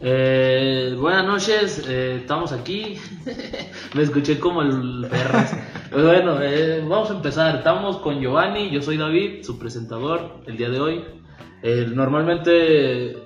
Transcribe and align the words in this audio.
Eh, 0.00 0.94
buenas 1.00 1.24
noches, 1.26 1.84
eh, 1.88 2.18
estamos 2.20 2.52
aquí. 2.52 2.96
Me 3.94 4.02
escuché 4.02 4.38
como 4.38 4.62
el 4.62 5.06
perras. 5.10 5.56
bueno, 5.92 6.40
eh, 6.42 6.80
vamos 6.86 7.10
a 7.10 7.14
empezar. 7.14 7.56
Estamos 7.56 7.96
con 7.98 8.20
Giovanni, 8.20 8.70
yo 8.70 8.82
soy 8.82 8.96
David, 8.98 9.42
su 9.42 9.58
presentador 9.58 10.42
el 10.46 10.56
día 10.56 10.68
de 10.68 10.80
hoy. 10.80 11.04
Normalmente 11.94 13.16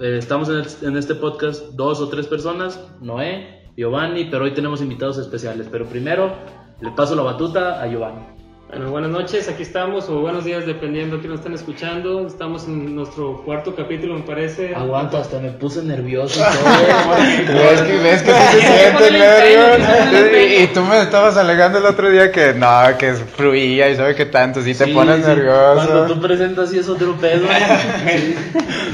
estamos 0.00 0.50
en, 0.50 0.56
el- 0.56 0.66
en 0.82 0.96
este 0.98 1.14
podcast 1.14 1.62
dos 1.74 2.00
o 2.00 2.08
tres 2.08 2.26
personas, 2.26 2.78
Noé, 3.00 3.70
Giovanni, 3.76 4.24
pero 4.26 4.44
hoy 4.44 4.50
tenemos 4.50 4.82
invitados 4.82 5.16
especiales. 5.16 5.68
Pero 5.70 5.86
primero 5.86 6.34
le 6.82 6.90
paso 6.90 7.14
la 7.14 7.22
batuta 7.22 7.80
a 7.82 7.86
Giovanni. 7.88 8.35
Bueno, 8.68 8.90
buenas 8.90 9.10
noches, 9.10 9.48
aquí 9.48 9.62
estamos, 9.62 10.08
o 10.08 10.20
buenos 10.20 10.44
días, 10.44 10.66
dependiendo 10.66 11.20
que 11.22 11.28
nos 11.28 11.38
estén 11.38 11.54
escuchando. 11.54 12.26
Estamos 12.26 12.66
en 12.66 12.96
nuestro 12.96 13.40
cuarto 13.44 13.76
capítulo, 13.76 14.14
me 14.14 14.22
parece. 14.22 14.74
Aguanto, 14.74 15.18
hasta 15.18 15.38
me 15.38 15.52
puse 15.52 15.82
nervioso 15.84 16.40
y 16.40 17.46
todo. 17.46 17.54
Ves 17.54 17.82
que, 17.82 17.96
ves 17.98 18.22
que 18.22 18.32
Hay 18.32 18.48
sí 18.48 18.56
que 18.58 18.66
se 18.66 18.76
siente 18.78 18.92
ponerle 18.92 19.24
empeño, 19.24 19.64
hay 19.66 19.76
que 19.76 19.82
ponerle 19.84 20.10
nervios. 20.10 20.26
empeño. 20.26 20.64
Y, 20.64 20.66
tú 20.74 20.80
me 20.82 21.00
estabas 21.00 21.36
alegando 21.36 21.78
el 21.78 21.86
otro 21.86 22.10
día 22.10 22.32
que 22.32 22.54
no, 22.54 22.68
que 22.98 23.10
es 23.10 23.20
fluía 23.22 23.88
y 23.88 23.96
sabe 23.96 24.16
que 24.16 24.26
tanto, 24.26 24.60
sí 24.60 24.74
te 24.74 24.84
Sí, 24.86 24.92
pones 24.92 25.16
sí. 25.18 25.22
Cuando 25.22 25.36
nervioso. 25.36 26.14
tú 26.14 26.20
presentas 26.20 26.70
sí 26.70 26.78
es 26.80 26.88
otro 26.88 27.14
pedo. 27.16 27.46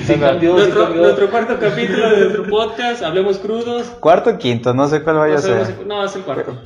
Sí, 0.06 0.14
cambió, 0.16 0.50
sí 0.54 0.58
nuestro, 0.62 0.82
cambió. 0.84 1.02
nuestro 1.02 1.30
cuarto 1.30 1.58
capítulo 1.60 2.10
de 2.10 2.16
nuestro 2.18 2.46
podcast, 2.48 3.02
Hablemos 3.04 3.38
Crudos. 3.38 3.86
Cuarto 4.00 4.30
o 4.30 4.36
quinto, 4.38 4.74
no 4.74 4.88
sé 4.88 5.00
cuál 5.02 5.16
vaya 5.16 5.34
No, 5.34 5.38
a 5.38 5.42
ser. 5.42 5.86
no, 5.86 6.04
es 6.04 6.16
el 6.16 6.22
cuarto. 6.22 6.56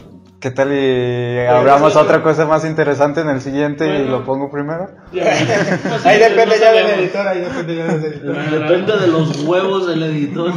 ¿Qué 0.41 0.51
tal 0.51 0.71
y 0.73 1.39
hablamos 1.47 1.97
otra 1.97 2.23
cosa 2.23 2.45
más 2.47 2.65
interesante 2.65 3.21
en 3.23 3.29
el 3.31 3.41
siguiente 3.41 4.01
y 4.01 4.07
lo 4.09 4.25
pongo 4.25 4.51
primero? 4.51 4.91
No, 5.13 5.99
sí, 5.99 6.09
Ahí 6.09 6.21
no 6.21 6.29
depende 6.29 6.57
ya 6.61 6.73
del 6.73 7.01
editor, 7.01 7.27
ahí 7.29 7.41
depende 7.41 7.77
ya 7.77 7.85
del 7.87 8.05
editor. 8.05 8.37
Depende 8.51 8.97
de 8.99 9.07
los 9.09 9.43
huevos 9.45 9.87
del 9.89 10.03
editor. 10.03 10.53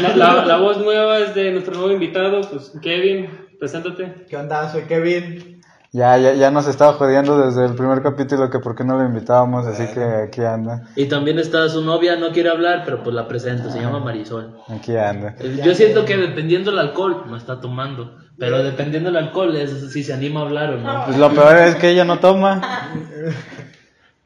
La, 0.00 0.16
la- 0.16 0.44
la 0.44 0.56
voz 0.58 0.78
nueva 0.78 1.18
es 1.18 1.34
de 1.34 1.52
nuestro 1.52 1.74
nuevo 1.74 1.92
invitado, 1.92 2.40
pues 2.50 2.72
Kevin, 2.82 3.28
preséntate. 3.58 4.26
¿Qué 4.28 4.36
onda? 4.36 4.68
Soy 4.70 4.82
Kevin. 4.82 5.60
Ya, 5.92 6.16
ya, 6.16 6.32
ya 6.32 6.50
nos 6.50 6.66
estaba 6.66 6.94
jodiendo 6.94 7.38
desde 7.46 7.66
el 7.66 7.74
primer 7.74 8.02
capítulo 8.02 8.48
que 8.50 8.58
por 8.58 8.74
qué 8.74 8.82
no 8.82 8.96
lo 8.96 9.04
invitábamos, 9.04 9.66
así 9.66 9.84
que 9.92 10.02
aquí 10.02 10.40
anda, 10.40 10.84
Y 10.96 11.04
también 11.04 11.38
está 11.38 11.68
su 11.68 11.82
novia, 11.84 12.16
no 12.16 12.32
quiere 12.32 12.48
hablar, 12.48 12.82
pero 12.86 13.02
pues 13.02 13.14
la 13.14 13.28
presento, 13.28 13.70
se 13.70 13.78
llama 13.78 14.00
Marisol. 14.00 14.56
aquí 14.68 14.96
anda. 14.96 15.36
Yo 15.62 15.74
siento 15.74 16.04
que 16.06 16.16
dependiendo 16.16 16.70
del 16.70 16.80
alcohol, 16.80 17.24
no 17.28 17.36
está 17.36 17.60
tomando. 17.60 18.16
Pero 18.42 18.60
dependiendo 18.60 19.08
del 19.08 19.18
alcohol, 19.18 19.54
es 19.54 19.92
si 19.92 20.02
se 20.02 20.12
anima 20.12 20.40
a 20.40 20.42
hablar 20.42 20.70
o 20.70 20.78
no. 20.78 21.04
Pues 21.04 21.16
lo 21.16 21.32
peor 21.32 21.58
es 21.58 21.76
que 21.76 21.90
ella 21.90 22.04
no 22.04 22.18
toma. 22.18 22.60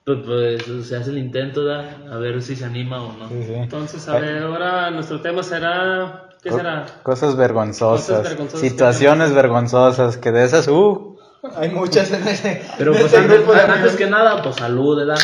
Pues, 0.04 0.18
pues 0.24 0.86
se 0.86 0.94
hace 0.94 1.10
el 1.10 1.18
intento, 1.18 1.64
¿da? 1.64 1.96
a 2.12 2.16
ver 2.18 2.40
si 2.40 2.54
se 2.54 2.64
anima 2.64 3.02
o 3.02 3.12
no. 3.12 3.28
Sí, 3.28 3.42
sí. 3.44 3.54
Entonces, 3.54 4.08
a 4.08 4.20
ver, 4.20 4.40
ahora 4.44 4.88
nuestro 4.92 5.20
tema 5.20 5.42
será. 5.42 6.28
¿Qué 6.40 6.52
será? 6.52 6.86
Cosas 7.02 7.34
vergonzosas, 7.34 8.06
Cosas 8.06 8.22
vergonzosas 8.22 8.60
que 8.60 8.70
situaciones 8.70 9.34
vergonzosas, 9.34 10.16
que 10.16 10.30
de 10.30 10.44
esas, 10.44 10.68
uh, 10.68 11.18
Hay 11.56 11.70
muchas 11.70 12.12
en 12.12 12.28
ese. 12.28 12.62
Pero 12.78 12.92
pues 12.92 13.12
ese 13.12 13.18
antes, 13.18 13.96
que 13.96 14.06
nada, 14.06 14.40
pues 14.44 14.54
salud, 14.54 14.96
¿verdad? 14.96 15.18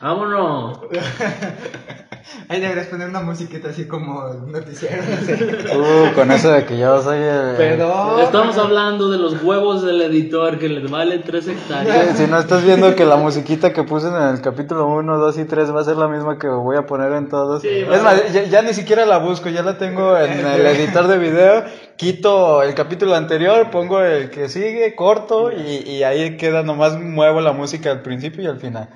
Vámonos. 0.00 0.80
Ahí 2.48 2.60
deberías 2.60 2.86
poner 2.86 3.08
una 3.08 3.20
musiquita 3.20 3.68
así 3.70 3.86
como 3.86 4.22
noticiero, 4.46 5.02
no 5.08 5.26
sé. 5.26 5.76
uh, 5.76 6.14
con 6.14 6.30
eso 6.30 6.50
de 6.50 6.64
que 6.64 6.78
yo 6.78 7.02
soy 7.02 7.18
el... 7.18 7.56
Perdón. 7.56 8.20
Estamos 8.20 8.56
hablando 8.58 9.10
de 9.10 9.18
los 9.18 9.42
huevos 9.42 9.84
del 9.84 10.02
editor 10.02 10.58
que 10.58 10.68
les 10.68 10.90
vale 10.90 11.18
3 11.18 11.48
hectáreas. 11.48 12.16
Si 12.18 12.26
no 12.26 12.38
estás 12.38 12.64
viendo 12.64 12.94
que 12.94 13.04
la 13.04 13.16
musiquita 13.16 13.72
que 13.72 13.82
puse 13.82 14.08
en 14.08 14.14
el 14.14 14.40
capítulo 14.40 14.86
1, 14.86 15.18
2 15.18 15.38
y 15.38 15.44
3 15.44 15.74
va 15.74 15.80
a 15.80 15.84
ser 15.84 15.96
la 15.96 16.08
misma 16.08 16.38
que 16.38 16.48
voy 16.48 16.76
a 16.76 16.86
poner 16.86 17.12
en 17.12 17.28
todos. 17.28 17.62
Sí, 17.62 17.68
es 17.68 18.02
más, 18.02 18.32
ya, 18.32 18.44
ya 18.44 18.62
ni 18.62 18.74
siquiera 18.74 19.06
la 19.06 19.18
busco, 19.18 19.48
ya 19.48 19.62
la 19.62 19.78
tengo 19.78 20.16
en 20.16 20.30
el 20.46 20.66
editor 20.66 21.06
de 21.06 21.18
video. 21.18 21.64
Quito 21.96 22.62
el 22.62 22.74
capítulo 22.74 23.14
anterior, 23.16 23.70
pongo 23.70 24.00
el 24.00 24.30
que 24.30 24.48
sigue, 24.48 24.94
corto 24.94 25.50
y, 25.50 25.82
y 25.90 26.02
ahí 26.04 26.36
queda, 26.36 26.62
nomás 26.62 26.98
muevo 26.98 27.40
la 27.40 27.52
música 27.52 27.90
al 27.90 28.02
principio 28.02 28.44
y 28.44 28.46
al 28.46 28.60
final. 28.60 28.88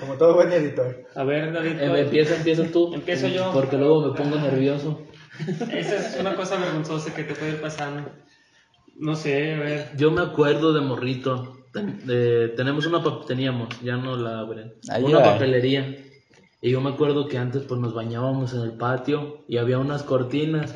Como 0.00 0.14
todo 0.14 0.34
buen 0.34 0.50
editor. 0.52 1.04
A 1.14 1.24
ver, 1.24 1.52
David. 1.52 1.72
Eh, 1.80 1.86
¿cuál? 1.88 2.00
empieza, 2.00 2.36
empieza 2.36 2.64
tú. 2.72 2.94
Empiezo 2.94 3.28
yo. 3.28 3.50
Porque 3.52 3.76
luego 3.76 4.10
me 4.10 4.16
pongo 4.18 4.36
nervioso. 4.36 5.02
Esa 5.70 5.96
es 5.96 6.16
una 6.18 6.34
cosa 6.34 6.58
vergonzosa 6.58 7.14
que 7.14 7.24
te 7.24 7.34
puede 7.34 7.52
ir 7.52 7.60
pasando. 7.60 8.08
No 8.98 9.14
sé, 9.14 9.54
a 9.54 9.58
ver. 9.60 9.90
Yo 9.96 10.10
me 10.10 10.22
acuerdo 10.22 10.72
de 10.72 10.80
morrito. 10.80 11.56
Ten- 11.72 12.00
eh, 12.08 12.52
tenemos 12.56 12.86
una 12.86 13.02
teníamos, 13.26 13.68
ya 13.82 13.96
no 13.96 14.16
la 14.16 14.40
abren. 14.40 14.74
Ahí 14.90 15.04
una 15.04 15.18
va. 15.18 15.32
papelería. 15.34 15.96
Y 16.62 16.70
yo 16.70 16.80
me 16.80 16.90
acuerdo 16.90 17.26
que 17.28 17.38
antes 17.38 17.62
pues 17.62 17.80
nos 17.80 17.94
bañábamos 17.94 18.52
en 18.54 18.62
el 18.62 18.72
patio 18.72 19.44
y 19.48 19.56
había 19.58 19.78
unas 19.78 20.02
cortinas. 20.02 20.74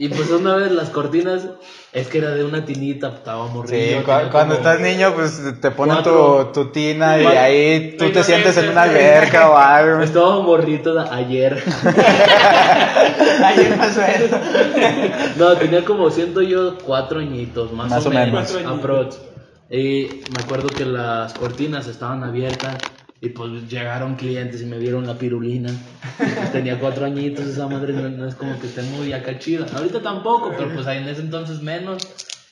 Y 0.00 0.08
pues 0.10 0.30
una 0.30 0.54
vez 0.54 0.70
las 0.70 0.90
cortinas 0.90 1.42
es 1.92 2.06
que 2.06 2.18
era 2.18 2.30
de 2.30 2.44
una 2.44 2.64
tinita, 2.64 3.08
estaba 3.08 3.48
Sí, 3.48 3.52
morrido. 3.54 3.98
cu- 4.04 4.06
tenía 4.12 4.30
cuando 4.30 4.54
estás 4.54 4.78
niño, 4.80 5.12
pues 5.12 5.42
te 5.60 5.70
ponen 5.72 5.96
tu, 6.04 6.10
cuatro- 6.10 6.46
tu 6.52 6.66
tina 6.70 7.18
y 7.20 7.26
ahí 7.26 7.96
tú 7.98 8.08
te 8.12 8.22
sientes 8.22 8.56
en 8.58 8.68
una 8.68 8.84
sí. 8.84 8.90
alberca 8.90 9.50
o 9.50 9.56
algo. 9.56 10.00
Estaba 10.04 10.40
morrito 10.40 10.94
de 10.94 11.00
ayer. 11.10 11.60
Ahí 13.44 13.74
pasó 13.76 14.02
eso. 14.02 14.38
No, 15.36 15.56
tenía 15.56 15.84
como 15.84 16.10
siento 16.10 16.42
yo 16.42 16.78
cuatro 16.78 17.18
añitos, 17.20 17.72
más, 17.72 17.90
Más 17.90 18.06
o 18.06 18.08
o 18.08 18.12
menos. 18.12 18.54
menos. 18.54 18.78
Aprox. 18.78 19.18
Y 19.70 20.22
me 20.34 20.42
acuerdo 20.44 20.68
que 20.68 20.84
las 20.84 21.34
cortinas 21.34 21.86
estaban 21.88 22.22
abiertas 22.24 22.76
y 23.20 23.30
pues 23.30 23.68
llegaron 23.68 24.14
clientes 24.16 24.62
y 24.62 24.66
me 24.66 24.78
vieron 24.78 25.06
la 25.06 25.18
pirulina. 25.18 25.70
Tenía 26.52 26.78
cuatro 26.78 27.04
añitos, 27.04 27.46
esa 27.46 27.66
madre 27.66 27.92
no, 27.92 28.08
no 28.08 28.28
es 28.28 28.34
como 28.34 28.58
que 28.60 28.66
esté 28.66 28.82
muy 28.82 29.12
acá 29.12 29.38
chida. 29.38 29.66
Ahorita 29.74 30.00
tampoco, 30.00 30.52
pero 30.56 30.72
pues 30.72 30.86
ahí 30.86 30.98
en 30.98 31.08
ese 31.08 31.22
entonces 31.22 31.60
menos. 31.60 32.06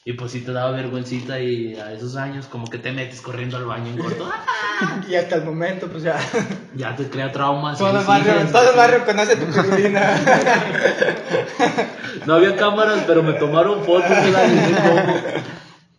Y 0.04 0.12
pues 0.12 0.30
sí 0.30 0.40
te 0.42 0.52
daba 0.52 0.70
vergüencita 0.70 1.40
y 1.40 1.74
a 1.74 1.92
esos 1.92 2.14
años 2.14 2.46
como 2.46 2.70
que 2.70 2.78
te 2.78 2.92
metes 2.92 3.20
corriendo 3.20 3.56
al 3.56 3.64
baño 3.64 3.90
en 3.90 3.98
corto. 3.98 4.28
¡ah! 4.32 5.02
Y 5.08 5.16
hasta 5.16 5.36
el 5.36 5.44
momento, 5.44 5.88
pues 5.88 6.04
ya. 6.04 6.16
Ya 6.76 6.94
te 6.94 7.08
crea 7.08 7.32
traumas. 7.32 7.78
Todo 7.78 7.98
el 7.98 8.06
barrio, 8.06 8.34
todo 8.52 8.70
el 8.70 8.76
barrio 8.76 9.04
conoce 9.06 9.36
tu 9.36 9.46
pirulina. 9.46 10.20
No 12.26 12.34
había 12.34 12.54
cámaras, 12.54 13.04
pero 13.06 13.22
me 13.22 13.32
tomaron 13.32 13.82
fotos 13.84 14.10
de 14.10 14.30
la. 14.30 15.42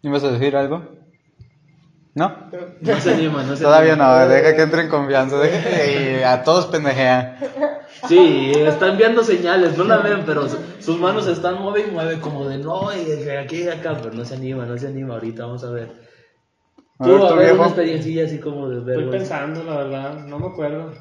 ¿Ibas 0.03 0.23
a 0.23 0.31
decir 0.31 0.55
algo? 0.55 1.06
¿No? 2.17 2.35
No 2.81 2.99
se 2.99 3.13
anima, 3.13 3.43
no 3.43 3.55
se 3.55 3.63
Todavía 3.63 3.93
anima. 3.93 4.19
no, 4.21 4.27
deja 4.27 4.55
que 4.55 4.61
entre 4.63 4.81
en 4.81 4.89
confianza, 4.89 5.37
deja 5.37 5.69
que 5.69 6.25
a 6.25 6.43
todos 6.43 6.65
pendejean. 6.65 7.37
Sí, 8.07 8.51
está 8.55 8.87
enviando 8.87 9.23
señales, 9.23 9.77
no 9.77 9.83
la 9.83 9.97
ven, 9.97 10.23
pero 10.25 10.49
su- 10.49 10.57
sus 10.79 10.99
manos 10.99 11.27
están 11.27 11.61
mueve 11.61 11.85
y 11.87 11.91
mueve 11.91 12.19
como 12.19 12.47
de 12.49 12.57
no, 12.57 12.89
y 12.91 13.05
de 13.05 13.37
aquí 13.37 13.63
y 13.65 13.67
acá, 13.67 13.95
pero 14.01 14.15
no 14.15 14.25
se 14.25 14.33
anima, 14.33 14.65
no 14.65 14.75
se 14.79 14.87
anima 14.87 15.13
ahorita, 15.13 15.43
vamos 15.45 15.63
a 15.63 15.69
ver. 15.69 15.89
A 16.97 17.03
Tú, 17.05 17.23
a 17.27 17.35
ver, 17.35 17.53
una 17.53 17.65
experiencia 17.67 18.25
así 18.25 18.39
como 18.39 18.67
de 18.67 18.79
Estoy 18.79 18.95
vergüenza. 18.95 19.37
pensando, 19.39 19.63
la 19.71 19.77
verdad, 19.83 20.13
no 20.25 20.39
me 20.39 20.47
acuerdo. 20.47 20.91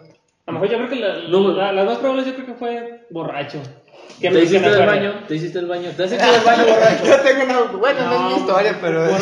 A 0.47 0.53
lo 0.53 0.61
mejor 0.61 0.69
yo 0.69 0.77
creo 0.77 0.89
que 0.91 0.97
la, 0.97 1.29
No. 1.31 1.49
la- 1.53 1.73
las 1.73 1.87
más 1.87 1.97
probables 1.99 2.27
yo 2.27 2.35
creo 2.35 2.47
que 2.47 2.55
fue 2.55 3.07
borracho. 3.11 3.59
Que 4.21 4.29
¿Te 4.29 4.35
que 4.35 4.43
hiciste 4.45 4.69
del 4.71 4.83
acuerde. 4.83 5.09
baño? 5.09 5.25
¿Te 5.27 5.35
hiciste 5.37 5.59
del 5.59 5.69
baño? 5.69 5.91
¿Te 5.97 6.05
has 6.05 6.13
hecho 6.13 6.31
del 6.31 6.45
baño 6.45 6.65
borracho? 6.67 7.05
Yo 7.07 7.17
tengo 7.21 7.45
una. 7.45 7.79
Bueno, 7.79 8.05
no, 8.05 8.13
es 8.13 8.21
mi 8.21 8.31
No, 8.33 8.37
historia, 8.37 8.79
pero 8.83 9.07
es 9.07 9.17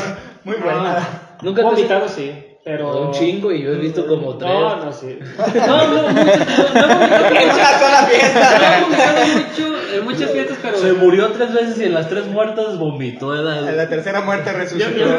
muy 0.45 0.57
no. 0.57 0.65
buena. 0.65 1.09
Nunca 1.45 1.61
te 1.63 1.69
has 1.69 1.75
Vomitado 1.75 2.09
sí, 2.09 2.33
pero... 2.65 3.03
Un 3.09 3.11
chingo 3.13 3.53
y 3.53 3.63
yo 3.63 3.73
he 3.73 3.77
visto 3.79 4.07
como 4.07 4.37
tres. 4.39 4.51
No, 4.51 4.77
no, 4.85 4.93
sí. 4.93 5.19
No, 5.67 5.87
no, 5.89 6.03
mucho, 6.09 6.15
no, 6.15 6.87
no 6.89 7.39
he 7.39 7.51
sola 7.79 8.07
fiesta. 8.09 8.59
No 8.59 8.65
he 8.65 8.81
vomitado 8.83 9.27
mucho 9.37 9.95
en 9.95 10.05
muchas 10.05 10.31
fiestas, 10.31 10.59
pero... 10.63 10.79
Se 10.79 10.93
murió 10.95 11.29
tres 11.33 11.53
veces 11.53 11.79
y 11.81 11.85
en 11.85 11.95
las 11.95 12.09
tres 12.09 12.27
muertas 12.27 12.79
vomitó. 12.79 13.37
En 13.37 13.77
la 13.77 13.89
tercera 13.89 14.23
muerte 14.23 14.51
Yo, 14.53 14.59
resucitó. 14.59 14.91
yo- 14.99 15.17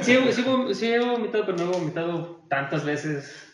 sí, 0.00 0.18
sí, 0.32 0.44
sí 0.74 0.92
he 0.92 0.98
vomitado, 0.98 1.46
pero 1.46 1.58
no 1.58 1.64
he 1.64 1.76
vomitado 1.78 2.40
tantas 2.48 2.84
veces. 2.84 3.49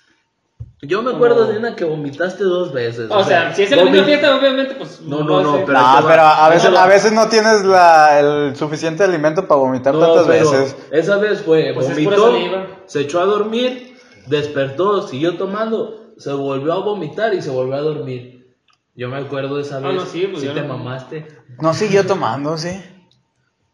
Yo 0.83 1.01
me 1.03 1.11
acuerdo 1.13 1.47
de 1.47 1.59
una 1.59 1.75
que 1.75 1.85
vomitaste 1.85 2.45
dos 2.45 2.73
veces. 2.73 3.11
O 3.11 3.25
sea, 3.25 3.55
si 3.55 3.63
es 3.63 3.73
en 3.73 3.79
la 3.79 3.85
misma 3.87 4.05
fiesta, 4.05 4.37
obviamente, 4.37 4.75
pues... 4.75 5.01
No, 5.01 5.25
no, 5.25 5.43
no, 5.43 5.57
sé. 5.57 5.63
pero- 5.67 5.79
No, 5.79 5.85
va. 5.85 6.05
pero 6.07 6.23
a 6.23 6.49
veces, 6.51 7.13
a 7.13 7.15
no 7.15 7.29
tienes 7.29 7.65
la, 7.65 8.21
el 8.21 8.57
suficiente 8.57 9.03
alimento 9.03 9.49
para 9.49 9.59
vomitar 9.61 9.95
No, 9.95 10.01
tantas 10.01 10.27
veces. 10.27 10.77
Esa 10.91 11.17
vez 11.17 11.41
fue, 11.41 11.73
Pues 11.75 11.89
vomitó, 11.89 12.31
se 12.85 13.01
echó 13.01 13.21
a 13.21 13.25
dormir, 13.25 13.97
despertó, 14.27 15.09
siguió 15.09 15.39
tomando, 15.39 16.13
se 16.19 16.33
volvió 16.33 16.75
a 16.75 16.79
vomitar 16.81 17.33
y 17.33 17.41
se 17.41 17.49
volvió 17.51 17.75
a 17.75 17.81
dormir. 17.81 18.55
Yo 18.95 19.09
me 19.09 19.17
acuerdo 19.17 19.57
de 19.57 19.63
esa 19.63 19.79
Ah, 19.79 19.81
vez. 19.81 19.95
no, 19.95 20.05
sí, 20.07 20.29
pues 20.31 20.43
yo 20.43 20.53
te 20.53 20.61
no- 20.61 20.77
mamaste. 20.77 21.27
No 21.59 21.73
siguió 21.73 22.07
tomando, 22.07 22.59
sí. 22.59 22.83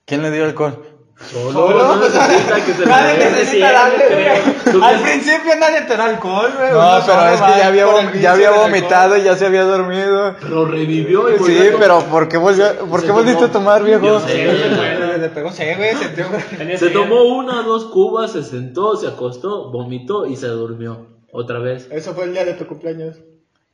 ¿Quién 0.05 0.23
le 0.23 0.31
dio 0.31 0.45
alcohol? 0.45 0.85
Solo, 1.31 1.53
Solo, 1.53 1.79
no 1.87 1.97
necesita 2.01 2.65
que 2.65 2.73
se 2.73 2.87
Nadie 2.87 3.19
necesita 3.19 3.73
darle, 3.73 4.05
güey. 4.09 4.73
¿Tú 4.73 4.83
Al 4.83 5.01
principio 5.01 5.55
nadie 5.59 5.83
te 5.83 5.97
da 5.97 6.07
alcohol, 6.07 6.51
güey. 6.57 6.73
No, 6.73 7.01
pero 7.07 7.29
es 7.29 7.41
que 7.41 7.59
ya 7.59 7.67
había, 7.69 8.41
ya 8.41 8.51
vomitado 8.51 9.17
y 9.17 9.23
ya 9.23 9.37
se 9.37 9.47
había 9.47 9.63
dormido. 9.63 10.35
Pero 10.41 10.65
revivió 10.65 11.31
y 11.35 11.39
Sí, 11.39 11.69
pero 11.79 12.01
¿por 12.07 12.29
qué, 12.29 12.39
volvió, 12.39 12.65
¿por 12.91 13.01
Se 13.01 13.07
qué 13.07 13.13
volviste 13.13 13.45
a 13.45 13.53
tomar, 13.53 13.85
viejo? 13.85 14.05
Yo 14.05 14.21
sé. 14.21 14.53
Le 14.53 15.19
le 15.19 15.29
pegó 15.29 15.53
C, 15.53 15.77
güey. 15.77 15.95
Se 15.97 16.79
Se 16.79 16.91
tomó 16.91 17.23
una, 17.23 17.63
dos 17.63 17.85
cubas, 17.87 18.33
se 18.33 18.43
sentó, 18.43 18.97
se 18.97 19.07
acostó, 19.07 19.71
vomitó 19.71 20.27
y 20.27 20.35
se 20.37 20.49
durmió. 20.49 21.07
Otra 21.31 21.61
vez. 21.61 21.89
Eso 21.91 22.15
fue 22.15 22.25
el 22.25 22.33
día 22.33 22.45
de 22.45 22.55
tu 22.55 22.67
cumpleaños. 22.67 23.17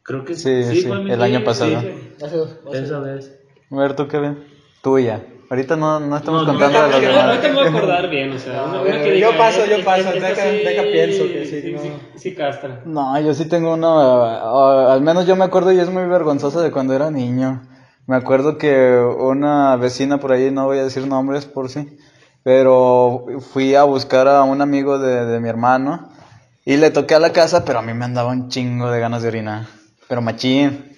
Creo 0.03 0.25
que 0.25 0.35
Sí, 0.35 0.65
sí, 0.65 0.87
el 0.87 1.23
año 1.23 1.39
sí, 1.41 1.45
pasado. 1.45 1.81
sí, 1.81 2.15
Hace 2.25 2.37
dos- 2.37 2.57
hace 2.69 2.85
esa 2.85 2.95
dos. 2.97 3.05
vez. 3.05 3.39
A 3.71 3.77
ver, 3.77 3.95
tú, 3.97 4.07
Kevin. 4.07 4.45
Tuya. 4.83 5.23
Ahorita 5.51 5.77
no, 5.77 5.99
no 6.01 6.17
estamos 6.17 6.43
No, 6.47 6.53
no, 6.53 6.59
contando 6.59 6.83
de 6.83 6.89
los 6.93 7.01
demás. 7.01 7.25
ahorita 7.25 7.49
me 7.49 7.55
voy 7.55 7.65
a 7.65 7.69
acordar 7.71 8.11
bien, 8.11 8.33
o 8.33 8.39
sea, 8.39 8.53
No, 8.53 8.65
una, 8.65 8.79
a 8.79 8.83
una 8.83 8.91
ver, 8.91 9.03
que 9.03 9.09
yo 9.21 9.29
diga, 9.29 9.39
paso, 9.39 9.65
yo 9.65 9.77
"Eh, 9.77 9.83
paso, 9.83 10.13
deja- 10.13 10.45
deja 10.45 10.83
pienso 10.93 11.25
que 11.25 11.45
sí, 11.47 11.61
sí, 11.63 11.71
no". 11.73 11.79
sí, 11.83 11.93
sí 12.17 12.35
castra. 12.35 12.83
No, 12.85 13.19
yo 13.21 13.33
sí 13.33 13.49
tengo 13.49 13.73
una, 13.73 13.89
o 13.89 14.91
al 14.91 15.01
menos 15.01 15.27
yo 15.27 15.37
me 15.37 15.45
acuerdo 15.45 15.73
y 15.73 15.79
es 15.81 15.89
muy 15.91 16.05
vergonzosa 16.05 16.61
de 16.61 16.71
cuando 16.71 16.95
era 16.95 17.11
niño. 17.11 17.63
Me 18.07 18.17
acuerdo 18.17 18.59
que 18.59 18.99
una 19.19 19.77
vecina 19.77 20.19
por 20.19 20.33
ahí, 20.33 20.51
no 20.51 20.67
voy 20.67 20.79
a 20.79 20.85
decir 20.85 21.07
nombres 21.07 21.47
por 21.47 21.71
sí, 21.71 21.97
pero 22.43 23.25
fui 23.53 23.75
a 23.75 23.85
buscar 23.85 24.29
a 24.29 24.43
un 24.43 24.61
amigo 24.61 24.99
de, 24.99 25.25
de 25.25 25.41
mi 25.41 25.49
hermano 25.49 26.11
y 26.67 26.77
le 26.77 26.91
toqué 26.91 27.15
a 27.15 27.21
la 27.21 27.33
casa, 27.33 27.65
pero 27.65 27.79
a 27.79 27.83
mí 27.83 27.95
me 27.95 28.05
andaba 28.05 28.31
un 28.33 28.49
chingo 28.51 28.91
de 28.91 29.01
ganas 29.01 29.23
de 29.23 29.29
orinar. 29.29 29.67
Pero 30.09 30.21
machín. 30.21 30.95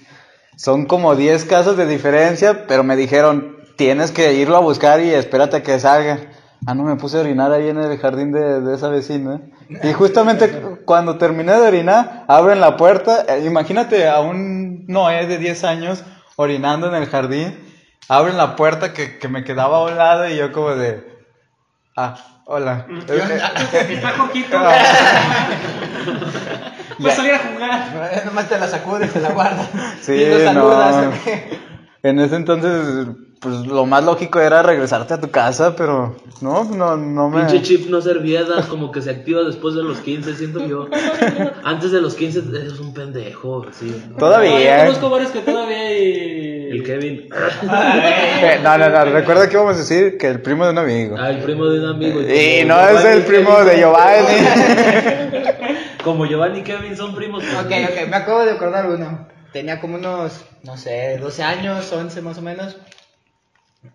Son 0.57 0.87
como 0.87 1.15
10 1.17 1.45
casas 1.45 1.77
de 1.77 1.87
diferencia, 1.87 2.67
pero 2.67 2.85
me 2.85 2.95
dijeron, 2.97 3.57
tienes 3.81 4.11
que 4.13 4.35
irlo 4.35 4.59
a 4.59 4.61
buscar 4.61 5.01
y 5.01 5.09
espérate 5.09 5.57
a 5.57 5.63
que 5.63 5.81
salga. 5.81 6.19
Ah, 6.67 6.75
no, 6.75 6.83
me 6.83 6.97
puse 6.97 7.17
a 7.17 7.21
orinar 7.21 7.51
ahí 7.51 7.71
en 7.71 7.79
el 7.79 7.97
jardín 7.99 8.31
de, 8.31 8.61
de 8.61 8.75
esa 8.75 8.91
vecina. 8.91 9.41
Y 9.83 9.95
justamente 9.95 10.51
cuando 10.85 11.17
terminé 11.17 11.53
de 11.53 11.67
orinar, 11.67 12.27
abren 12.29 12.61
la 12.61 12.77
puerta. 12.77 13.25
eh, 13.27 13.47
Imagínate 13.47 14.07
a 14.07 14.21
un 14.21 14.85
Noé 14.87 15.27
de 15.27 15.39
10 15.39 15.65
años 15.65 16.05
orinando 16.37 16.89
en 16.89 16.95
el 17.03 17.09
jardín. 17.09 17.59
Abren 18.07 18.37
la 18.37 18.55
puerta 18.55 18.93
que, 18.93 19.17
que 19.19 19.29
me 19.29 19.45
quedaba 19.45 19.79
a 19.79 19.85
un 19.85 19.97
lado 19.97 20.29
y 20.29 20.37
yo 20.37 20.53
como 20.53 20.75
de... 20.77 21.03
Ah, 21.97 22.17
hola. 22.45 22.87
Está 23.09 24.13
coquito. 24.19 24.61
Ya. 24.61 25.49
Puedes 27.01 27.17
salir 27.17 27.33
a 27.33 27.39
jugar. 27.39 28.11
Eh, 28.13 28.23
Nomás 28.27 28.47
te 28.47 28.59
la 28.59 28.69
sacudes, 28.69 29.11
te 29.11 29.21
la 29.23 29.31
guardas. 29.31 29.71
Sí, 30.03 30.23
y 30.23 30.27
no. 30.29 30.39
saludas. 30.45 31.15
En 32.03 32.19
ese 32.21 32.37
entonces, 32.37 33.07
pues 33.41 33.67
lo 33.67 33.87
más 33.87 34.05
lógico 34.05 34.39
era 34.39 34.63
regresarte 34.63 35.15
a 35.15 35.21
tu 35.21 35.31
casa, 35.31 35.75
pero 35.75 36.15
no, 36.43 36.65
no, 36.65 36.97
no 36.97 37.31
me... 37.31 37.41
Pinche 37.41 37.63
chip 37.63 37.89
no 37.89 38.03
servía, 38.03 38.45
da 38.45 38.67
como 38.69 38.93
que 38.93 39.01
se 39.01 39.11
activa 39.11 39.43
después 39.43 39.75
de 39.75 39.83
los 39.83 39.99
15, 40.01 40.37
siento 40.37 40.67
yo. 40.67 40.87
Antes 41.65 41.91
de 41.91 42.03
los 42.03 42.15
15 42.15 42.43
eres 42.55 42.79
un 42.79 42.93
pendejo, 42.93 43.65
sí. 43.73 44.05
No, 44.11 44.17
Todavía. 44.19 44.85
conozco 44.85 45.09
varios 45.09 45.31
que 45.31 45.41
todavía 45.41 45.99
y... 45.99 46.69
El 46.71 46.85
Kevin. 46.85 47.29
Eh, 47.33 48.61
No, 48.63 48.79
no, 48.79 48.89
no, 48.91 49.05
recuerda 49.07 49.49
que 49.49 49.55
íbamos 49.55 49.75
a 49.75 49.79
decir 49.79 50.19
que 50.19 50.29
el 50.29 50.43
primo 50.43 50.67
de 50.67 50.73
un 50.73 50.79
amigo. 50.79 51.17
Ah, 51.19 51.31
el 51.31 51.39
primo 51.39 51.65
de 51.65 51.81
un 51.81 51.87
amigo. 51.87 52.21
Y 52.21 52.65
no 52.67 52.79
es 52.89 53.05
el 53.07 53.23
primo 53.23 53.57
Kevin 53.57 53.69
de 53.69 53.79
Giovanni. 53.79 54.37
Como 56.05 56.27
Giovanni 56.27 56.61
y 56.61 56.63
Kevin 56.63 56.97
son 56.97 57.15
primos. 57.15 57.43
Ok, 57.43 57.73
ok, 57.91 58.09
me 58.09 58.17
acabo 58.17 58.45
de 58.45 58.53
acordar 58.53 58.87
uno. 58.89 59.27
Tenía 59.53 59.81
como 59.81 59.97
unos, 59.97 60.45
no 60.63 60.77
sé, 60.77 61.19
12 61.19 61.43
años, 61.43 61.93
11 61.93 62.23
más 62.23 62.39
o 62.39 62.43
menos. 62.43 62.77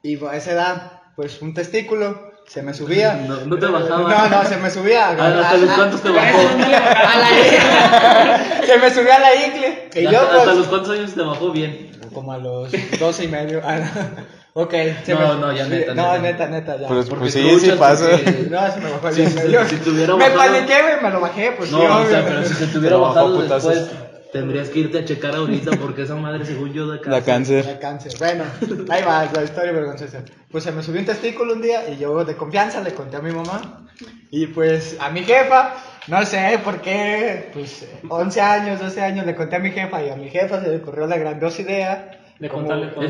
Y 0.04 0.24
a 0.26 0.36
esa 0.36 0.52
edad, 0.52 0.92
pues 1.16 1.42
un 1.42 1.54
testículo 1.54 2.32
se 2.48 2.62
me 2.62 2.74
subía. 2.74 3.14
No, 3.28 3.38
no 3.46 3.58
te 3.58 3.66
bajaba. 3.68 4.28
No, 4.30 4.44
no, 4.44 4.50
se 4.50 4.58
me 4.58 4.70
subía. 4.70 5.10
Ah, 5.10 5.40
¿Hasta 5.44 5.58
los 5.58 5.70
cuántos 5.72 6.02
te 6.02 6.10
bajó? 6.12 6.38
A 6.40 7.18
la 7.18 7.30
ingle. 7.32 8.68
Se 8.68 8.78
me 8.78 8.90
subía 8.92 9.16
a 9.16 9.20
la 9.20 9.36
ingle. 9.36 9.90
Y 9.96 10.04
yo, 10.04 10.22
¿Hasta 10.22 10.44
pues, 10.44 10.58
los 10.58 10.68
cuántos 10.68 10.92
años 10.92 11.14
te 11.14 11.22
bajó 11.22 11.52
bien? 11.52 11.92
como 12.14 12.32
a 12.32 12.38
los 12.38 12.72
12 12.98 13.24
y 13.26 13.28
medio. 13.28 13.62
Ah, 13.64 13.78
no. 13.80 14.36
Ok. 14.58 14.72
se 15.04 15.14
No, 15.14 15.34
me- 15.36 15.42
no, 15.42 15.52
ya 15.52 15.66
neta, 15.68 15.94
No, 15.94 16.14
neta. 16.14 16.22
neta, 16.22 16.48
neta, 16.48 16.78
ya. 16.80 16.88
Pues, 16.88 17.10
Porque 17.10 17.24
pues 17.24 17.34
sí, 17.34 17.60
sí 17.60 17.72
pasa. 17.78 18.06
porque- 18.10 18.48
No, 18.50 18.72
se 18.72 18.80
me 18.80 18.90
bajó 18.90 19.10
el 19.10 19.14
Sí, 19.16 19.22
ingle. 19.24 19.42
si- 19.42 19.52
Yo- 19.52 19.66
si 19.68 19.76
te 19.76 19.90
hubiera 19.90 20.16
Me 20.16 20.30
bajado- 20.30 20.54
paniqué, 20.54 20.82
güey, 20.82 21.02
me 21.04 21.10
lo 21.10 21.20
bajé, 21.20 21.52
pues 21.58 21.72
No, 21.72 21.80
sí, 21.82 21.86
o 21.86 21.94
obvio. 21.98 22.10
sea, 22.10 22.24
pero 22.26 22.44
si 22.46 22.54
se 22.54 22.68
te 22.68 22.78
hubiera 22.78 22.96
Te 22.96 23.02
bajó 23.02 23.12
a 23.12 23.16
bajado 23.24 23.42
putazos. 23.42 23.76
después, 23.76 24.00
tendrías 24.40 24.70
que 24.70 24.80
irte 24.80 25.00
a 25.00 25.06
checar 25.06 25.34
ahorita 25.36 25.72
porque 25.82 26.02
esa 26.04 26.16
madre, 26.16 26.46
según 26.46 26.74
yo, 26.74 26.86
da 26.88 26.96
Da 26.98 27.22
cáncer. 27.22 27.64
cáncer. 27.64 27.66
La 27.66 27.80
cáncer. 27.80 28.12
Bueno, 28.20 28.44
ahí 28.90 29.02
va 29.04 29.30
la 29.34 29.44
historia 29.44 29.72
vergonzosa. 29.72 30.24
Pues 30.52 30.64
se 30.66 30.72
me 30.74 30.84
subió 30.84 31.00
un 31.00 31.06
testículo 31.06 31.54
un 31.54 31.62
día 31.62 31.88
y 31.90 31.98
yo 31.98 32.24
de 32.26 32.36
confianza 32.36 32.82
le 32.82 32.94
conté 32.94 33.16
a 33.18 33.22
mi 33.22 33.32
mamá. 33.32 33.88
Y 34.32 34.48
pues 34.48 34.98
a 35.00 35.10
mi 35.10 35.24
jefa, 35.24 35.74
no 36.08 36.26
sé 36.26 36.60
por 36.64 36.82
qué, 36.82 37.50
pues 37.54 37.88
11 38.10 38.42
años, 38.42 38.80
12 38.82 39.02
años 39.02 39.26
le 39.26 39.36
conté 39.36 39.56
a 39.56 39.60
mi 39.60 39.72
jefa 39.72 40.04
y 40.04 40.10
a 40.10 40.16
mi 40.18 40.30
jefa 40.30 40.62
se 40.62 40.68
le 40.68 40.78
ocurrió 40.78 41.08
la 41.08 41.18
grandiosa 41.18 41.62
idea. 41.62 42.12
De 42.38 42.50
contarle 42.50 42.88
de- 42.88 42.92
no, 42.96 43.02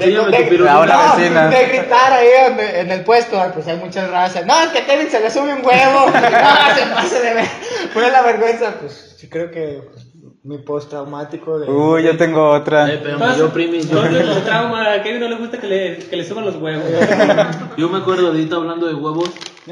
vecina. 1.17 1.47
de 1.47 1.65
gritar 1.65 2.13
ahí 2.13 2.27
donde- 2.47 2.79
en 2.81 2.91
el 2.91 3.01
puesto, 3.03 3.43
pues 3.55 3.65
hay 3.67 3.77
muchas 3.77 4.11
razas. 4.11 4.45
No, 4.45 4.53
es 4.61 4.69
que 4.69 4.85
Kevin 4.85 5.09
se 5.09 5.19
le 5.19 5.31
sube 5.31 5.51
un 5.51 5.65
huevo. 5.65 6.05
No, 6.11 6.75
se 6.75 6.85
pase 6.93 7.19
de 7.21 7.33
ver. 7.33 7.45
Fue 7.91 8.11
la 8.11 8.21
vergüenza, 8.21 8.75
pues 8.79 9.15
sí 9.17 9.27
creo 9.27 9.49
que 9.49 9.81
pues, 9.91 10.04
mi 10.45 10.59
postraumático 10.59 11.57
de... 11.57 11.67
Uy, 11.67 12.03
yo 12.03 12.15
tengo 12.17 12.51
otra. 12.51 12.87
Eh, 12.93 13.01
pero 13.03 13.17
me 13.17 13.33
dio 13.33 13.49
primi. 13.49 13.81
Yo, 13.81 14.05
Entonces, 14.05 14.37
el 14.37 14.43
trauma, 14.45 14.93
a 14.93 15.01
Kevin 15.01 15.21
no 15.21 15.27
le 15.27 15.35
gusta 15.37 15.57
que 15.57 15.65
le, 15.65 15.97
que 15.97 16.15
le 16.15 16.23
suban 16.23 16.45
los 16.45 16.57
huevos. 16.57 16.85
yo 17.77 17.89
me 17.89 17.97
acuerdo 17.97 18.27
ahorita 18.27 18.55
hablando 18.55 18.85
de 18.85 18.93
huevos. 18.93 19.31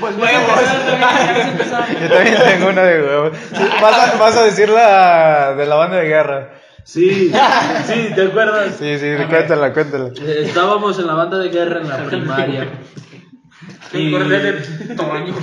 Pues 0.00 0.16
huevos. 0.16 0.60
Yo 2.02 2.08
también 2.08 2.36
tengo 2.44 2.68
una 2.70 2.82
de 2.82 3.02
huevo. 3.02 3.30
Sí, 3.32 3.62
Vas 3.80 3.98
a, 3.98 4.18
vas 4.18 4.36
a 4.36 4.42
decir 4.42 4.68
la 4.68 5.54
de 5.54 5.66
la 5.66 5.76
banda 5.76 5.98
de 5.98 6.08
guerra. 6.08 6.50
Sí, 6.82 7.32
sí, 7.86 8.10
¿te 8.14 8.22
acuerdas? 8.22 8.74
Sí, 8.76 8.98
sí, 8.98 9.06
cuéntala, 9.28 9.72
cuéntala. 9.72 10.08
Eh, 10.08 10.42
Estábamos 10.46 10.98
en 10.98 11.06
la 11.06 11.14
banda 11.14 11.38
de 11.38 11.48
guerra 11.50 11.80
en 11.80 11.88
la 11.88 11.96
primaria. 12.04 12.68
Me 13.92 14.08
acordé 14.08 14.38
de 14.40 14.94
Toño. 14.96 15.34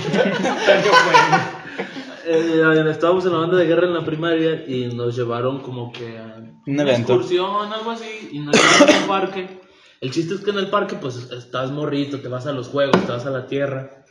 Eh, 2.24 2.62
estábamos 2.90 3.24
en 3.26 3.32
la 3.32 3.38
banda 3.38 3.56
de 3.56 3.66
guerra 3.66 3.86
en 3.86 3.94
la 3.94 4.04
primaria 4.04 4.64
y 4.66 4.86
nos 4.94 5.16
llevaron 5.16 5.60
como 5.60 5.92
que 5.92 6.18
a 6.18 6.36
Un 6.38 6.62
una 6.66 6.82
evento. 6.82 7.14
excursión, 7.14 7.72
algo 7.72 7.90
así, 7.90 8.28
y 8.32 8.38
nos 8.38 8.54
llevaron 8.54 8.94
a 8.96 9.02
un 9.02 9.08
parque. 9.08 9.60
El 10.00 10.10
chiste 10.10 10.34
es 10.34 10.40
que 10.40 10.50
en 10.50 10.58
el 10.58 10.68
parque 10.70 10.96
pues 10.96 11.16
estás 11.32 11.70
morrito, 11.70 12.20
te 12.20 12.28
vas 12.28 12.46
a 12.46 12.52
los 12.52 12.68
juegos, 12.68 13.04
te 13.06 13.12
vas 13.12 13.26
a 13.26 13.30
la 13.30 13.46
tierra. 13.46 14.04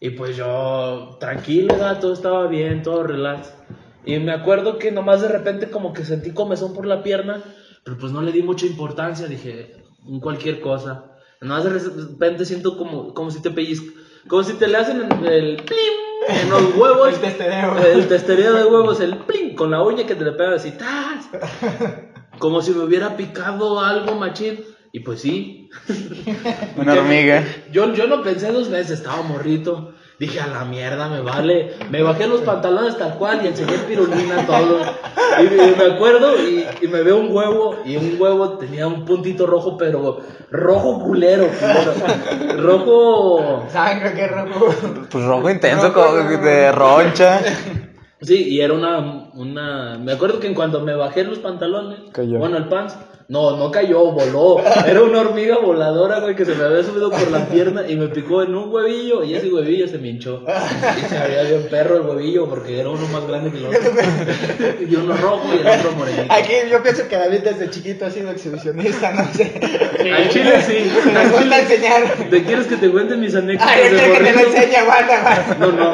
Y 0.00 0.10
pues 0.10 0.36
yo, 0.36 1.16
tranquilo, 1.20 1.68
¿verdad? 1.74 2.00
todo 2.00 2.12
estaba 2.12 2.46
bien, 2.48 2.82
todo 2.82 3.02
relax. 3.02 3.52
Y 4.04 4.18
me 4.18 4.32
acuerdo 4.32 4.78
que 4.78 4.92
nomás 4.92 5.22
de 5.22 5.28
repente 5.28 5.70
como 5.70 5.92
que 5.92 6.04
sentí 6.04 6.32
comezón 6.32 6.74
por 6.74 6.86
la 6.86 7.02
pierna, 7.02 7.42
pero 7.84 7.96
pues 7.98 8.12
no 8.12 8.22
le 8.22 8.32
di 8.32 8.42
mucha 8.42 8.66
importancia, 8.66 9.26
dije, 9.26 9.74
"Mm, 10.02 10.20
cualquier 10.20 10.60
cosa. 10.60 11.12
Nomás 11.40 11.64
de 11.64 11.70
repente 11.70 12.44
siento 12.44 12.76
como, 12.76 13.14
como 13.14 13.30
si 13.30 13.40
te 13.42 13.50
pellizco, 13.50 13.92
como 14.28 14.42
si 14.42 14.54
te 14.54 14.68
le 14.68 14.76
hacen 14.76 15.02
el 15.24 15.56
plim 15.56 16.05
en 16.28 16.50
los 16.50 16.74
huevos. 16.76 17.14
El 17.14 17.20
testereo. 17.20 17.78
El 17.78 18.08
testereo 18.08 18.54
de 18.54 18.64
huevos, 18.64 19.00
el 19.00 19.18
plim, 19.18 19.54
con 19.54 19.70
la 19.70 19.82
uña 19.82 20.06
que 20.06 20.14
te 20.14 20.24
le 20.24 20.32
pega 20.32 20.56
así, 20.56 20.72
¡tas! 20.72 21.28
Como 22.38 22.60
si 22.62 22.72
me 22.72 22.84
hubiera 22.84 23.16
picado 23.16 23.80
algo 23.80 24.14
machín. 24.14 24.60
Y 24.92 25.00
pues 25.00 25.20
sí. 25.20 25.68
Una 26.76 26.94
hormiga. 26.94 27.44
Yo, 27.70 27.92
yo 27.92 28.06
no 28.06 28.22
pensé 28.22 28.50
dos 28.50 28.70
veces, 28.70 29.00
estaba 29.00 29.22
morrito. 29.22 29.94
Dije, 30.18 30.40
a 30.40 30.46
la 30.46 30.64
mierda, 30.64 31.08
me 31.10 31.20
vale. 31.20 31.74
Me 31.90 32.02
bajé 32.02 32.26
los 32.26 32.40
pantalones 32.40 32.96
tal 32.96 33.16
cual 33.18 33.40
y 33.44 33.48
enseñé 33.48 33.76
pirulina 33.86 34.46
todo. 34.46 34.80
Y, 35.42 35.44
y 35.44 35.74
me 35.76 35.94
acuerdo 35.94 36.34
y, 36.40 36.64
y 36.80 36.88
me 36.88 37.02
veo 37.02 37.18
un 37.18 37.34
huevo 37.36 37.76
y 37.84 37.96
un 37.96 38.16
huevo 38.18 38.52
tenía 38.56 38.86
un 38.86 39.04
puntito 39.04 39.46
rojo, 39.46 39.76
pero 39.76 40.20
rojo 40.50 41.00
culero. 41.02 41.48
culero. 41.48 42.62
Rojo... 42.62 43.66
Sangre, 43.68 44.14
qué 44.14 44.26
rojo. 44.28 44.74
Pues 45.10 45.24
rojo 45.24 45.50
intenso, 45.50 45.88
Rojo, 45.90 46.02
como 46.16 46.42
de 46.42 46.72
roncha. 46.72 47.40
Sí, 48.22 48.48
y 48.48 48.60
era 48.62 48.72
una, 48.72 49.28
una... 49.34 49.98
Me 49.98 50.12
acuerdo 50.12 50.40
que 50.40 50.46
en 50.46 50.54
cuando 50.54 50.80
me 50.80 50.94
bajé 50.94 51.24
los 51.24 51.38
pantalones, 51.40 51.98
Cayó. 52.12 52.38
bueno, 52.38 52.56
el 52.56 52.68
pants, 52.68 52.96
no, 53.28 53.56
no 53.56 53.70
cayó, 53.72 54.12
voló. 54.12 54.58
Era 54.86 55.02
una 55.02 55.20
hormiga 55.20 55.58
voladora, 55.58 56.20
güey, 56.20 56.36
que 56.36 56.44
se 56.44 56.54
me 56.54 56.64
había 56.64 56.84
subido 56.84 57.10
por 57.10 57.28
la 57.30 57.46
pierna 57.46 57.82
y 57.88 57.96
me 57.96 58.06
picó 58.08 58.42
en 58.44 58.54
un 58.54 58.72
huevillo 58.72 59.24
y 59.24 59.34
ese 59.34 59.52
huevillo 59.52 59.88
se 59.88 59.98
me 59.98 60.08
hinchó. 60.10 60.44
Y 60.46 61.08
se 61.08 61.18
había 61.18 61.42
bien 61.42 61.66
perro 61.68 61.96
el 61.96 62.02
huevillo 62.02 62.48
porque 62.48 62.78
era 62.78 62.88
uno 62.88 63.04
más 63.08 63.26
grande 63.26 63.50
que 63.50 63.58
el 63.58 63.66
otro. 63.66 63.80
Y 64.88 64.94
uno 64.94 65.16
rojo 65.16 65.48
y 65.54 65.58
el 65.58 65.66
otro 65.66 65.92
morenito. 65.92 66.32
Aquí 66.32 66.52
yo 66.70 66.82
pienso 66.82 67.08
que 67.08 67.16
David 67.16 67.40
desde 67.40 67.68
chiquito 67.70 68.06
ha 68.06 68.10
sido 68.10 68.30
exhibicionista, 68.30 69.10
no 69.12 69.24
sé. 69.34 69.52
Al 70.16 70.28
chile 70.28 70.62
sí. 70.62 70.90
Me 71.12 71.26
gusta 71.28 71.58
enseñar. 71.60 72.02
¿Te 72.30 72.44
quieres 72.44 72.66
que 72.68 72.76
te 72.76 72.88
cuente 72.90 73.16
mis 73.16 73.34
anécdotas 73.34 73.68
Ay, 73.74 73.80
este 73.86 73.96
que 74.12 74.18
te 74.18 74.32
lo 74.32 74.78
aguanta, 74.78 75.16
aguanta. 75.18 75.56
No, 75.58 75.72
no. 75.72 75.92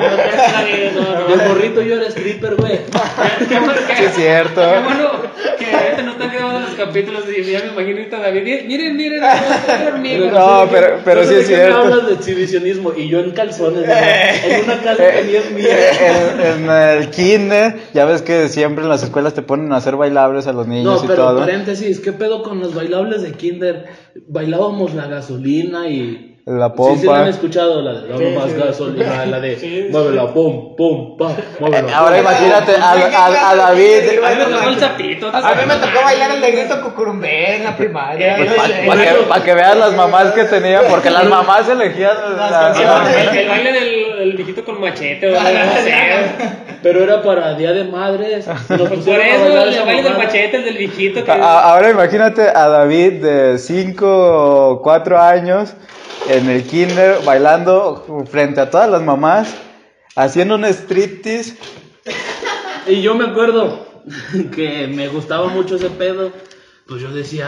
De 1.36 1.48
morrito 1.48 1.80
yo 1.80 1.94
era 1.94 2.08
stripper, 2.08 2.56
güey. 2.56 2.80
Qué 3.48 3.58
bueno 3.58 3.72
que- 3.86 3.96
Sí, 3.96 4.04
es 4.04 4.14
cierto. 4.14 4.60
Qué 4.60 4.80
bueno 4.80 5.10
que 5.58 5.74
ahorita 5.76 6.02
no 6.06 6.16
te 6.16 6.24
han 6.24 6.32
grabado 6.32 6.60
los 6.60 6.70
capítulos 6.70 7.21
y 7.30 7.50
ya 7.50 7.60
me 7.60 7.66
imagino 7.72 7.98
ahorita 7.98 8.18
David. 8.18 8.42
Miren, 8.66 8.96
miren. 8.96 9.20
No, 10.32 10.68
pero, 10.70 10.98
pero 11.04 11.22
No 11.22 11.28
sí 11.28 11.34
es 11.34 11.46
cierto. 11.46 11.76
hablas 11.78 12.06
de 12.08 12.14
exhibicionismo 12.14 12.92
y 12.96 13.08
yo 13.08 13.20
en 13.20 13.30
calzones. 13.32 13.84
En 13.84 14.64
una 14.64 14.80
casa 14.82 15.02
que 15.10 15.24
ni 15.24 15.34
es 15.36 15.50
mía. 15.52 15.76
En, 16.54 16.64
en 16.64 16.70
el 16.70 17.10
kinder, 17.10 17.76
ya 17.94 18.04
ves 18.04 18.22
que 18.22 18.48
siempre 18.48 18.84
en 18.84 18.88
las 18.90 19.02
escuelas 19.02 19.34
te 19.34 19.42
ponen 19.42 19.72
a 19.72 19.76
hacer 19.76 19.96
bailables 19.96 20.46
a 20.46 20.52
los 20.52 20.66
niños 20.66 21.00
No, 21.00 21.04
y 21.04 21.08
pero 21.08 21.26
todo. 21.26 21.38
paréntesis, 21.40 22.00
¿qué 22.00 22.12
pedo 22.12 22.42
con 22.42 22.60
los 22.60 22.74
bailables 22.74 23.22
de 23.22 23.32
kinder? 23.32 23.86
Bailábamos 24.28 24.94
la 24.94 25.06
gasolina 25.06 25.88
y, 25.88 26.31
La 26.44 26.52
Sí, 26.54 26.56
sí, 26.56 26.56
la 26.66 26.74
pompa. 26.74 27.20
han 27.20 27.28
escuchado, 27.28 27.82
la 27.82 27.92
de 28.00 28.08
dame 28.08 28.30
Sí, 28.30 28.36
más 28.36 28.50
sí. 28.50 28.56
gasolina, 28.58 29.26
la 29.26 29.38
de 29.38 29.56
Sí, 29.60 29.82
sí. 29.82 29.88
muévela, 29.92 30.26
pum, 30.34 30.74
pum, 30.74 31.16
pa, 31.16 31.36
muévela. 31.60 31.96
Ahora 31.96 32.18
imagínate 32.18 32.74
a, 32.76 32.90
a- 32.90 33.50
a 33.50 33.54
David. 33.54 33.98
A 34.24 34.30
mí 34.30 34.36
me 34.38 34.44
tocó 34.56 34.68
el 34.70 34.76
zapito. 34.76 35.28
A 35.28 35.40
mí 35.54 35.60
me 35.68 35.74
tocó 35.76 36.02
bailar 36.02 36.30
el 36.32 36.40
negrito 36.40 36.82
cucurumbé 36.82 37.56
en 37.56 37.64
la 37.64 37.76
primaria. 37.76 38.38
Eh, 38.38 38.44
no 38.50 38.88
Para 38.88 39.02
que, 39.04 39.14
pa' 39.28 39.44
que 39.44 39.54
veas 39.54 39.76
las 39.76 39.94
mamás 39.94 40.32
que 40.32 40.42
tenía, 40.44 40.80
porque 40.90 41.10
las 41.10 41.26
mamás 41.26 41.68
elegían 41.68 42.16
las 42.36 42.50
canciones. 42.50 43.16
El, 43.16 43.36
el 43.38 43.48
baile 43.48 43.72
del 43.72 44.02
el 44.22 44.32
viejito 44.34 44.64
con 44.64 44.80
machete 44.80 45.32
o 45.32 45.38
algo 45.38 45.58
así. 45.76 45.90
Pero 46.82 47.02
era 47.04 47.22
para 47.22 47.54
Día 47.54 47.72
de 47.72 47.84
Madres. 47.84 48.46
Nos 48.68 48.88
por 48.88 49.20
eso, 49.20 49.46
el 49.46 49.84
baile 49.86 50.02
del 50.02 50.18
machete, 50.18 50.56
el 50.56 50.64
del 50.64 50.76
viejito 50.78 51.24
que... 51.24 51.30
A- 51.30 51.60
Ahora 51.70 51.90
imagínate 51.90 52.42
a 52.48 52.68
David 52.68 53.22
de 53.24 53.58
5 53.58 54.06
o 54.70 54.82
4 54.82 55.20
años 55.20 55.74
en 56.28 56.48
el 56.50 56.64
kinder 56.64 57.18
bailando 57.24 58.24
frente 58.30 58.60
a 58.60 58.70
todas 58.70 58.90
las 58.90 59.02
mamás, 59.02 59.54
haciendo 60.16 60.56
un 60.56 60.64
striptease. 60.64 61.56
Y 62.86 63.00
yo 63.02 63.14
me 63.14 63.26
acuerdo 63.26 63.86
que 64.54 64.88
me 64.88 65.08
gustaba 65.08 65.46
mucho 65.48 65.76
ese 65.76 65.90
pedo. 65.90 66.32
Pues 66.86 67.00
yo 67.00 67.10
decía, 67.12 67.46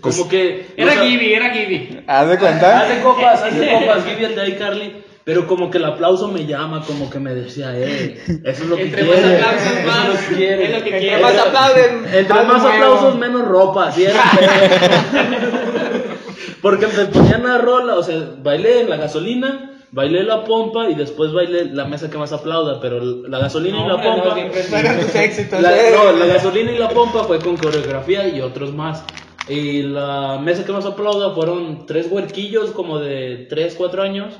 como 0.00 0.16
Pues, 0.16 0.28
que. 0.28 0.68
Era 0.76 0.92
o 0.92 0.94
sea, 0.94 1.02
Gibby, 1.02 1.34
era 1.34 1.50
Gibby. 1.50 2.04
¿Haz 2.06 2.28
de 2.28 2.38
cuenta? 2.38 2.80
Haz 2.80 2.88
de 2.88 3.00
copas, 3.02 3.42
haz 3.42 3.58
de 3.58 3.68
copas, 3.72 4.04
Gibby 4.04 4.24
el 4.24 4.34
de 4.36 4.48
iCarly. 4.50 5.04
Pero 5.26 5.48
como 5.48 5.72
que 5.72 5.78
el 5.78 5.84
aplauso 5.84 6.28
me 6.28 6.46
llama, 6.46 6.84
como 6.86 7.10
que 7.10 7.18
me 7.18 7.34
decía, 7.34 7.76
eh, 7.76 8.16
eso 8.44 8.62
es 8.62 8.68
lo 8.68 8.76
que 8.76 8.82
Entre 8.84 9.02
quiere. 9.02 9.40
más 9.40 9.66
aplausos, 9.66 9.84
más- 9.84 10.08
es 10.08 10.22
lo 10.22 10.28
que 10.28 10.34
quiere. 10.36 10.64
es 10.64 10.70
lo 10.78 10.84
que 10.84 10.96
Entre 10.96 11.20
más 11.20 11.36
aplauden, 11.38 12.04
Entre 12.14 12.34
más, 12.44 12.62
nuevo. 12.62 12.68
aplausos, 12.68 13.18
menos 13.18 13.44
ropa, 13.48 13.92
era. 13.98 14.22
Porque 16.62 16.86
me 16.86 17.06
ponían 17.06 17.40
una 17.40 17.58
rola, 17.58 17.96
o 17.96 18.04
sea, 18.04 18.34
bailé 18.40 18.82
en 18.82 18.90
la 18.90 18.96
gasolina, 18.98 19.72
bailé 19.90 20.22
la 20.22 20.44
pompa 20.44 20.88
y 20.90 20.94
después 20.94 21.32
bailé 21.32 21.64
la 21.66 21.86
mesa 21.86 22.08
que 22.08 22.18
más 22.18 22.32
aplauda, 22.32 22.78
pero 22.80 23.00
la 23.00 23.38
gasolina 23.40 23.78
y 23.78 23.88
la 23.88 23.96
no, 23.96 24.02
pompa. 24.02 24.34
tus 25.00 25.14
éxitos. 25.16 25.60
La, 25.60 25.76
eh. 25.76 25.90
no, 25.92 26.12
la 26.12 26.26
gasolina 26.26 26.70
y 26.70 26.78
la 26.78 26.88
pompa 26.90 27.24
fue 27.24 27.40
con 27.40 27.56
coreografía 27.56 28.28
y 28.28 28.40
otros 28.40 28.72
más. 28.72 29.02
Y 29.48 29.82
la 29.82 30.38
mesa 30.40 30.64
que 30.64 30.70
más 30.72 30.86
aplauda 30.86 31.34
fueron 31.34 31.84
tres 31.86 32.06
huerquillos 32.10 32.70
como 32.70 33.00
de 33.00 33.46
3, 33.50 33.74
4 33.76 34.02
años. 34.04 34.32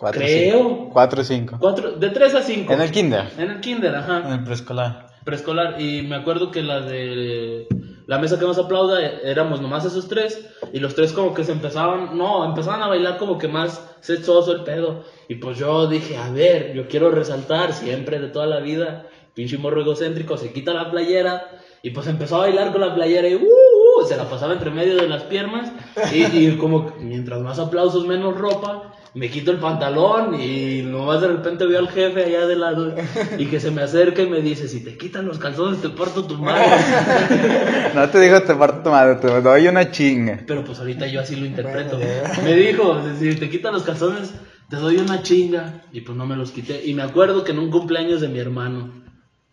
4 0.00 0.18
Creo. 0.18 0.88
4 0.90 1.20
o 1.20 1.24
5. 1.24 1.56
Cuatro, 1.60 1.92
de 1.92 2.08
3 2.08 2.34
a 2.34 2.42
5. 2.42 2.72
En 2.72 2.80
el 2.80 2.90
kinder. 2.90 3.28
En 3.36 3.50
el 3.50 3.60
kinder, 3.60 3.94
ajá. 3.94 4.22
En 4.24 4.32
el 4.32 4.44
preescolar. 4.44 5.08
preescolar 5.26 5.78
y 5.78 6.00
me 6.00 6.16
acuerdo 6.16 6.50
que 6.50 6.62
la 6.62 6.80
de 6.80 7.66
la 8.06 8.16
mesa 8.18 8.38
que 8.38 8.46
más 8.46 8.56
aplauda 8.56 9.04
eh, 9.04 9.20
éramos 9.24 9.60
nomás 9.60 9.84
esos 9.84 10.08
tres 10.08 10.48
y 10.72 10.78
los 10.78 10.94
tres 10.94 11.12
como 11.12 11.34
que 11.34 11.44
se 11.44 11.52
empezaban, 11.52 12.16
no, 12.16 12.46
empezaban 12.46 12.82
a 12.82 12.88
bailar 12.88 13.18
como 13.18 13.36
que 13.36 13.46
más 13.46 13.86
sexoso 14.00 14.52
el 14.52 14.64
pedo 14.64 15.04
y 15.28 15.34
pues 15.34 15.58
yo 15.58 15.86
dije, 15.86 16.16
a 16.16 16.30
ver, 16.30 16.72
yo 16.72 16.88
quiero 16.88 17.10
resaltar 17.10 17.74
siempre 17.74 18.18
de 18.18 18.28
toda 18.28 18.46
la 18.46 18.60
vida, 18.60 19.06
pinche 19.34 19.58
morro 19.58 19.82
egocéntrico, 19.82 20.38
se 20.38 20.50
quita 20.50 20.72
la 20.72 20.90
playera 20.90 21.46
y 21.82 21.90
pues 21.90 22.06
empezó 22.06 22.36
a 22.36 22.46
bailar 22.46 22.72
con 22.72 22.80
la 22.80 22.94
playera 22.94 23.28
y 23.28 23.34
uh, 23.34 23.38
uh, 23.38 24.06
se 24.06 24.16
la 24.16 24.24
pasaba 24.30 24.54
entre 24.54 24.70
medio 24.70 24.96
de 24.96 25.08
las 25.08 25.24
piernas 25.24 25.70
y, 26.10 26.24
y 26.24 26.56
como 26.56 26.94
mientras 26.98 27.42
más 27.42 27.58
aplausos 27.58 28.06
menos 28.06 28.34
ropa 28.38 28.94
me 29.14 29.28
quito 29.28 29.50
el 29.50 29.58
pantalón 29.58 30.40
y 30.40 30.82
nomás 30.82 31.20
de 31.20 31.28
repente 31.28 31.66
veo 31.66 31.80
al 31.80 31.88
jefe 31.88 32.24
allá 32.24 32.46
de 32.46 32.56
lado 32.56 32.94
y 33.38 33.46
que 33.46 33.58
se 33.58 33.70
me 33.70 33.82
acerca 33.82 34.22
y 34.22 34.28
me 34.28 34.40
dice, 34.40 34.68
si 34.68 34.84
te 34.84 34.96
quitan 34.96 35.26
los 35.26 35.38
calzones 35.38 35.80
te 35.80 35.88
parto 35.88 36.24
tu 36.24 36.36
madre. 36.38 36.66
No 37.94 38.08
te 38.08 38.20
digo 38.20 38.40
te 38.42 38.54
parto 38.54 38.82
tu 38.84 38.90
madre, 38.90 39.16
te 39.16 39.40
doy 39.40 39.66
una 39.66 39.90
chinga. 39.90 40.40
Pero 40.46 40.64
pues 40.64 40.78
ahorita 40.78 41.06
yo 41.08 41.20
así 41.20 41.34
lo 41.36 41.44
interpreto. 41.44 41.98
Me 42.44 42.54
dijo, 42.54 43.00
si 43.18 43.34
te 43.34 43.50
quitan 43.50 43.72
los 43.72 43.82
calzones 43.82 44.32
te 44.68 44.76
doy 44.76 44.98
una 44.98 45.22
chinga 45.22 45.82
y 45.92 46.02
pues 46.02 46.16
no 46.16 46.26
me 46.26 46.36
los 46.36 46.52
quité. 46.52 46.82
Y 46.84 46.94
me 46.94 47.02
acuerdo 47.02 47.42
que 47.42 47.50
en 47.50 47.58
un 47.58 47.70
cumpleaños 47.70 48.20
de 48.20 48.28
mi 48.28 48.38
hermano, 48.38 48.92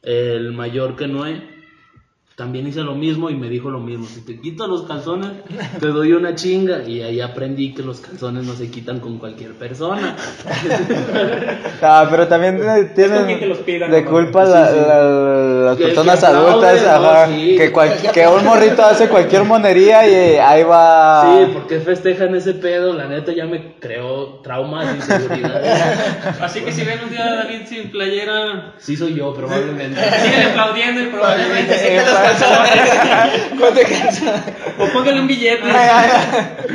el 0.04 0.54
mayor 0.54 0.96
que 0.96 1.08
Noé, 1.08 1.57
también 2.38 2.68
hice 2.68 2.82
lo 2.82 2.94
mismo 2.94 3.32
y 3.32 3.36
me 3.36 3.50
dijo 3.50 3.72
lo 3.72 3.80
mismo. 3.80 4.06
Si 4.06 4.22
te 4.22 4.40
quito 4.40 4.68
los 4.68 4.84
calzones, 4.84 5.32
te 5.80 5.88
doy 5.88 6.12
una 6.14 6.36
chinga. 6.36 6.84
Y 6.84 7.02
ahí 7.02 7.20
aprendí 7.20 7.74
que 7.74 7.82
los 7.82 8.00
calzones 8.00 8.46
no 8.46 8.54
se 8.54 8.70
quitan 8.70 9.00
con 9.00 9.18
cualquier 9.18 9.54
persona. 9.54 10.16
Ah, 11.82 12.08
pero 12.10 12.28
también 12.28 12.60
eh, 12.68 12.92
tienen 12.96 13.48
los 13.50 13.64
de 13.66 14.06
culpa 14.06 14.46
Sí, 14.46 14.52
la- 14.52 14.68
sí. 14.72 14.78
la- 14.88 15.04
las 15.68 15.78
personas 15.78 16.24
adultas, 16.24 16.82
aplauden, 16.82 17.02
¿no? 17.04 17.10
ajá, 17.10 17.28
Sí. 17.28 17.56
que, 17.58 17.72
cual- 17.72 17.94
que 18.14 18.28
un 18.28 18.44
morrito 18.46 18.84
hace 18.84 19.08
cualquier 19.10 19.44
monería 19.44 20.08
y 20.08 20.38
ahí 20.38 20.64
va. 20.64 21.22
Sí, 21.46 21.52
porque 21.54 21.80
festejan 21.80 22.34
ese 22.36 22.54
pedo, 22.56 22.94
la 22.94 23.06
neta 23.08 23.32
ya 23.32 23.46
me 23.46 23.76
creó 23.80 24.40
traumas, 24.42 24.96
inseguridades. 24.96 25.82
Así 26.42 26.62
que 26.62 26.72
si 26.72 26.84
ven 26.84 27.00
un 27.04 27.10
día 27.12 27.26
a 27.28 27.36
David 27.44 27.62
sin 27.68 27.92
playera, 27.92 28.74
Sí 28.80 28.96
soy 28.96 29.14
yo, 29.14 29.34
probablemente. 29.36 30.00
síguele 30.02 30.44
aplaudiendo 30.52 31.02
y 31.02 31.06
probablemente 31.08 31.74
¿Cuánto? 33.60 33.82
O 34.80 34.88
póngale 34.94 35.20
un 35.22 35.28
billete. 35.28 35.64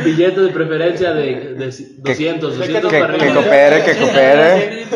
Billete 0.05 0.41
de 0.41 0.49
preferencia 0.51 1.13
de, 1.13 1.55
de 1.55 1.73
200, 1.99 2.59
200 2.59 2.91
que, 2.91 2.99
para 2.99 3.15
que 3.15 3.25
arriba. 3.25 3.35
coopere, 3.41 3.83
que 3.85 3.97
coopere. 3.97 4.87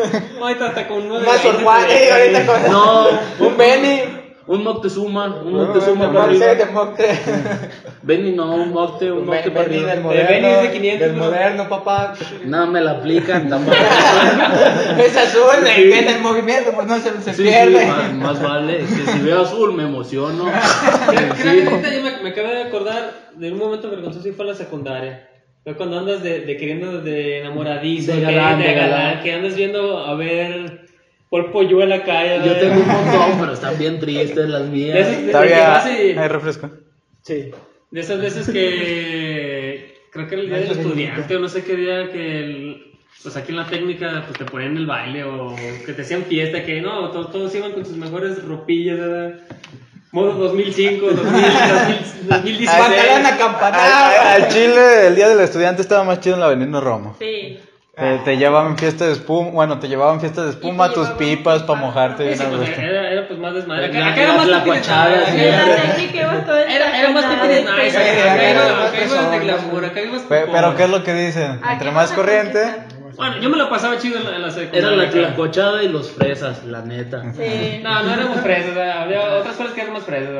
Ahorita 0.41 0.65
hasta 0.67 0.87
con 0.87 1.07
nueve. 1.07 1.25
Más 1.25 1.45
Orwell, 1.45 2.11
ahorita 2.11 2.45
con. 2.45 2.71
No, 2.71 3.07
Un 3.39 3.57
Benny. 3.57 4.16
Un 4.47 4.63
Moctezuma, 4.63 5.41
un 5.43 5.51
No, 5.53 5.65
Moctezuma 5.65 6.07
no, 6.07 6.13
para 6.13 6.23
arriba. 6.25 6.55
de 6.55 6.65
Mocte. 6.67 7.03
Benny 8.01 8.31
no, 8.31 8.55
un 8.55 8.71
Mocte, 8.71 9.11
un 9.11 9.25
Mocte 9.25 9.51
para 9.51 9.65
Benny 9.65 9.75
arriba. 9.79 9.91
del 9.91 10.01
moderno. 10.03 10.29
Benny 10.29 10.47
es 10.47 10.61
de 10.61 10.71
500, 10.71 10.99
Del 11.07 11.17
¿no? 11.17 11.23
moderno, 11.25 11.67
papá. 11.69 12.13
No, 12.45 12.67
me 12.67 12.79
la 12.81 12.91
aplican 12.91 13.49
tampoco. 13.49 13.75
Es 14.99 15.17
azul, 15.17 15.67
y 15.77 15.83
viene 15.83 16.15
el 16.15 16.21
movimiento, 16.21 16.71
pues 16.73 16.87
no 16.87 16.95
se, 16.97 17.11
se 17.21 17.33
Sí, 17.33 17.43
sí, 17.43 17.49
pierde. 17.49 17.85
más, 17.87 18.13
más 18.13 18.41
vale. 18.41 18.77
Que 18.77 19.11
si 19.11 19.19
veo 19.19 19.41
azul 19.41 19.73
me 19.73 19.83
emociono. 19.83 20.45
Creo, 21.09 21.29
creo 21.35 21.53
Sí. 21.53 21.61
que 21.61 21.69
ahorita 21.69 21.93
yo 21.93 22.01
me, 22.01 22.23
me 22.23 22.29
acabo 22.29 22.47
de 22.47 22.63
acordar 22.63 23.11
de 23.35 23.51
un 23.51 23.59
momento 23.59 23.89
vergonzoso 23.89 24.27
y 24.27 24.31
fue 24.31 24.45
la 24.45 24.55
secundaria. 24.55 25.29
Fue 25.63 25.75
cuando 25.75 25.99
andas 25.99 26.23
de, 26.23 26.39
de 26.41 26.55
queriendo 26.57 27.01
de 27.01 27.39
enamoradizo, 27.41 28.13
De 28.13 28.21
galán, 28.21 28.59
de 28.59 28.67
de 28.69 28.73
galán, 28.73 28.89
galán. 28.91 29.23
que 29.23 29.33
andas 29.33 29.55
viendo 29.55 29.97
a 30.05 30.15
ver 30.15 30.86
por 31.29 31.51
pollo 31.51 31.81
en 31.81 31.89
la 31.89 32.03
calle. 32.03 32.37
Yo 32.45 32.53
de- 32.53 32.59
tengo 32.59 32.75
un 32.81 32.87
montón, 32.87 33.31
pero 33.39 33.53
están 33.53 33.77
bien 33.77 33.99
tristes 33.99 34.49
las 34.49 34.63
de 34.63 34.69
mías. 34.69 34.97
esas, 34.97 35.11
de, 35.11 35.17
de 35.21 35.25
que 35.25 35.31
Todavía 35.31 35.83
hay 35.83 36.27
refresco. 36.27 36.69
Sí. 37.23 37.51
de 37.91 37.99
esas 37.99 38.21
veces 38.21 38.49
que 38.49 39.95
creo 40.11 40.27
que 40.27 40.35
era 40.35 40.43
el 40.43 40.49
día 40.49 40.57
del 40.59 40.71
estudiante 40.71 41.35
o 41.35 41.39
no 41.39 41.49
sé 41.49 41.63
qué 41.63 41.75
día 41.75 42.11
que 42.11 42.39
el- 42.39 42.83
pues 43.23 43.35
aquí 43.35 43.51
en 43.51 43.57
la 43.57 43.65
técnica 43.65 44.23
pues 44.27 44.37
te 44.37 44.45
ponían 44.45 44.77
el 44.77 44.85
baile 44.85 45.23
o 45.23 45.55
que 45.85 45.91
te 45.93 46.01
hacían 46.03 46.23
fiesta 46.23 46.63
que 46.63 46.79
no 46.81 47.09
todos, 47.11 47.31
todos 47.31 47.53
iban 47.55 47.71
con 47.73 47.83
sus 47.85 47.97
mejores 47.97 48.43
ropillas 48.43 48.99
¿verdad? 48.99 49.39
modo 50.11 50.33
2005 50.33 51.05
2000, 51.07 51.23
2000, 51.25 52.29
2016 52.29 52.69
Pantalón 52.69 53.25
Al, 53.73 54.43
al 54.43 54.47
Chile, 54.49 55.07
el 55.07 55.15
día 55.15 55.27
del 55.29 55.39
estudiante 55.41 55.81
estaba 55.81 56.03
más 56.03 56.19
chido 56.21 56.35
en 56.35 56.39
la 56.41 56.45
Avenida 56.47 56.79
Romo. 56.79 57.15
Sí. 57.19 57.59
Eh, 57.99 58.21
te 58.23 58.37
llevaban 58.37 58.77
fiesta 58.77 59.05
de 59.07 59.13
espuma, 59.13 59.49
bueno, 59.49 59.79
te 59.79 59.87
llevaban 59.87 60.19
fiesta 60.19 60.43
de 60.43 60.51
espuma, 60.51 60.87
te 60.89 60.93
tus 60.93 61.03
llevaban 61.07 61.17
pipas 61.17 61.63
para 61.63 61.79
mojarte 61.79 62.23
Sí, 62.23 62.29
bien 62.29 62.41
a 62.53 62.57
pues, 62.57 62.77
era, 62.77 63.09
era 63.09 63.27
pues 63.27 63.39
más 63.39 63.53
desmadre 63.55 63.85
acá, 63.87 63.97
era 64.21 64.27
la- 64.33 64.37
más 64.37 64.47
la 64.47 64.57
la 64.57 64.63
era- 66.67 66.91
era, 66.99 67.09
más 67.09 67.29
de 67.29 67.35
acá 68.97 69.15
más 69.15 69.39
glamour, 69.41 69.85
acá 69.85 69.99
Pe- 70.29 70.41
con- 70.43 70.51
Pero 70.53 70.75
¿qué 70.75 70.83
es 70.83 70.89
lo 70.91 71.03
que 71.03 71.13
dicen? 71.15 71.59
Entre 71.71 71.91
más 71.91 72.11
corriente. 72.11 72.75
Bueno, 73.15 73.37
yo 73.41 73.49
me 73.49 73.57
la 73.57 73.67
pasaba 73.67 73.97
chido 73.97 74.19
en 74.19 74.25
la, 74.25 74.35
en 74.35 74.41
la 74.43 74.51
secundaria. 74.51 74.87
Era 74.89 74.95
la 74.95 75.09
tlacochada 75.09 75.81
y 75.81 75.89
los 75.89 76.11
fresas, 76.11 76.63
la 76.65 76.83
neta. 76.83 77.23
Sí. 77.33 77.79
No, 77.81 78.03
no 78.03 78.13
éramos 78.13 78.37
fresas, 78.43 78.77
había 78.77 79.21
otras 79.37 79.55
cosas 79.55 79.73
que 79.73 79.81
eran 79.81 79.93
más 79.93 80.03
fresas. 80.03 80.35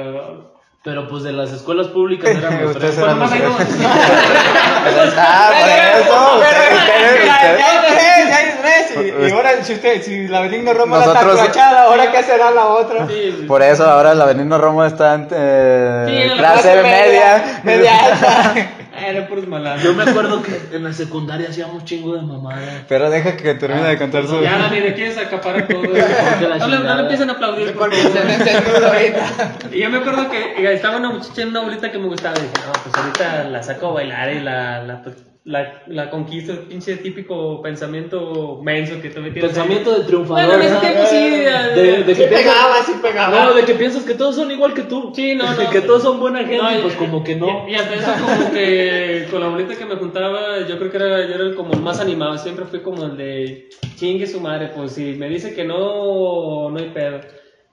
Pero 0.88 1.06
pues 1.10 1.24
de 1.24 1.34
las 1.34 1.52
escuelas 1.52 1.88
públicas 1.88 2.30
éramos 2.34 2.62
Ustedes 2.78 2.96
fresas. 2.96 3.04
eran 3.04 3.20
Bueno, 3.20 3.50
más 3.50 3.60
los 3.60 5.14
Ah, 5.18 5.52
por 5.60 5.70
eso, 5.70 6.36
ustedes, 6.38 6.80
ustedes, 6.80 7.26
Ya 7.26 7.34
ustedes. 7.34 7.62
hay 7.62 7.78
tres, 7.82 8.30
ya 8.30 8.38
hay 8.38 8.56
tres. 8.62 9.30
Y, 9.30 9.32
ahora, 9.34 9.64
si 9.66 9.74
usted, 9.74 10.02
si 10.02 10.28
la 10.30 10.40
Benigno 10.40 10.74
Nosotros- 10.74 11.08
está 11.40 11.44
cuachada, 11.44 11.82
¿ahora 11.84 12.10
qué 12.10 12.24
será 12.24 12.52
la 12.52 12.68
otra? 12.68 13.06
Por 13.50 13.62
eso 13.64 13.84
ahora 13.86 14.14
la 14.16 14.24
Avenida 14.24 14.58
Romo 14.58 14.86
está 14.86 15.16
en 15.16 15.28
eh, 15.30 16.32
clase 16.38 16.62
clase 16.72 16.84
media. 16.84 17.60
Media 17.64 17.92
alta. 18.06 18.54
Era 18.98 19.28
puros 19.28 19.48
malandros. 19.48 19.84
Yo 19.84 19.94
me 19.94 20.10
acuerdo 20.10 20.42
que 20.42 20.76
en 20.76 20.84
la 20.84 20.92
secundaria 20.94 21.50
hacíamos 21.50 21.86
chingo 21.86 22.16
de 22.16 22.22
mamada. 22.24 22.84
Pero 22.88 23.10
deja 23.10 23.38
que 23.38 23.54
termine 23.54 23.88
de 23.88 23.98
contar 23.98 24.26
su... 24.28 24.42
Ya, 24.42 24.58
Dani, 24.58 24.80
¿de 24.80 24.94
quieres 24.94 25.18
acaparar 25.18 25.68
todo? 25.68 25.84
No 25.84 26.68
le, 26.68 26.80
no 26.80 26.96
le 26.96 27.02
empiecen 27.04 27.30
a 27.30 27.34
aplaudir. 27.34 27.74
por 27.74 27.90
Porque 27.90 27.98
favor. 27.98 28.18
se 28.20 28.26
me 28.26 28.38
desnudo 28.38 28.88
ahorita. 28.88 29.56
Y 29.72 29.80
yo 29.80 29.90
me 29.90 29.98
acuerdo 30.00 30.30
que 30.30 30.74
estaba 30.74 30.98
una 30.98 31.12
muchacha 31.12 31.42
en 31.44 31.50
una 31.50 31.62
bolita 31.62 31.92
que 31.92 32.00
me 32.00 32.08
gustaba. 32.08 32.36
Y 32.38 32.42
dije, 32.42 32.54
no, 32.66 32.74
pues 32.84 32.96
ahorita 32.96 33.44
la 33.46 33.64
saco 33.64 33.88
a 33.90 33.92
bailar 33.94 34.34
y 34.34 34.40
la, 34.40 34.84
la, 34.84 35.02
pues, 35.04 35.16
la, 35.48 35.82
la 35.88 36.10
conquista, 36.10 36.52
el 36.52 36.60
pinche 36.60 36.98
típico 36.98 37.62
pensamiento 37.62 38.60
menso 38.62 39.02
que 39.02 39.10
también 39.10 39.34
tienes. 39.34 39.52
Pensamiento 39.54 39.98
de 39.98 40.04
triunfador. 40.06 40.46
Bueno, 40.46 40.62
en 40.62 40.62
ese 40.62 40.74
¿no? 40.74 40.80
tiempo 40.82 41.02
sí. 41.10 41.16
De, 41.16 42.04
de 42.04 42.06
que 42.06 42.16
Sí 42.16 42.22
piensas- 42.24 42.30
pegaba, 42.44 42.76
sí 42.86 42.92
pegaba. 43.02 43.46
No, 43.46 43.54
de 43.54 43.64
que 43.64 43.74
piensas 43.76 44.04
que 44.04 44.14
todos 44.14 44.36
son 44.36 44.52
igual 44.52 44.74
que 44.74 44.84
tú. 44.84 45.14
Sí, 45.16 45.36
no, 45.36 45.46
no. 45.64 45.70
que 45.70 45.80
todos 45.82 46.04
son 46.04 46.20
buena 46.20 46.40
gente, 46.40 46.58
No, 46.58 46.78
y- 46.78 46.82
pues 46.82 46.96
como 46.96 47.24
que 47.24 47.36
no. 47.38 47.66
Y, 47.68 47.72
y 47.72 47.76
hasta 47.76 47.96
eso 47.96 48.12
como 48.26 48.52
que 48.52 49.26
con 49.32 49.40
la 49.40 49.48
bolita 49.48 49.76
que 49.76 49.86
me 49.86 49.96
juntaba, 49.96 50.68
yo 50.68 50.78
creo 50.78 50.92
que 50.92 50.98
era, 50.98 51.26
yo 51.28 51.36
era 51.36 51.56
como 51.56 51.72
el 51.74 51.80
más 51.80 52.00
animado, 52.02 52.38
siempre 52.38 52.66
fui 52.66 52.82
como 52.82 53.06
el 53.06 53.16
de 53.16 53.70
chingue 53.96 54.28
su 54.28 54.42
madre, 54.42 54.72
pues 54.76 54.92
si 54.92 55.14
me 55.14 55.30
dice 55.30 55.54
que 55.56 55.64
no, 55.64 56.70
no 56.70 56.78
hay 56.78 56.90
pedo. 56.90 57.22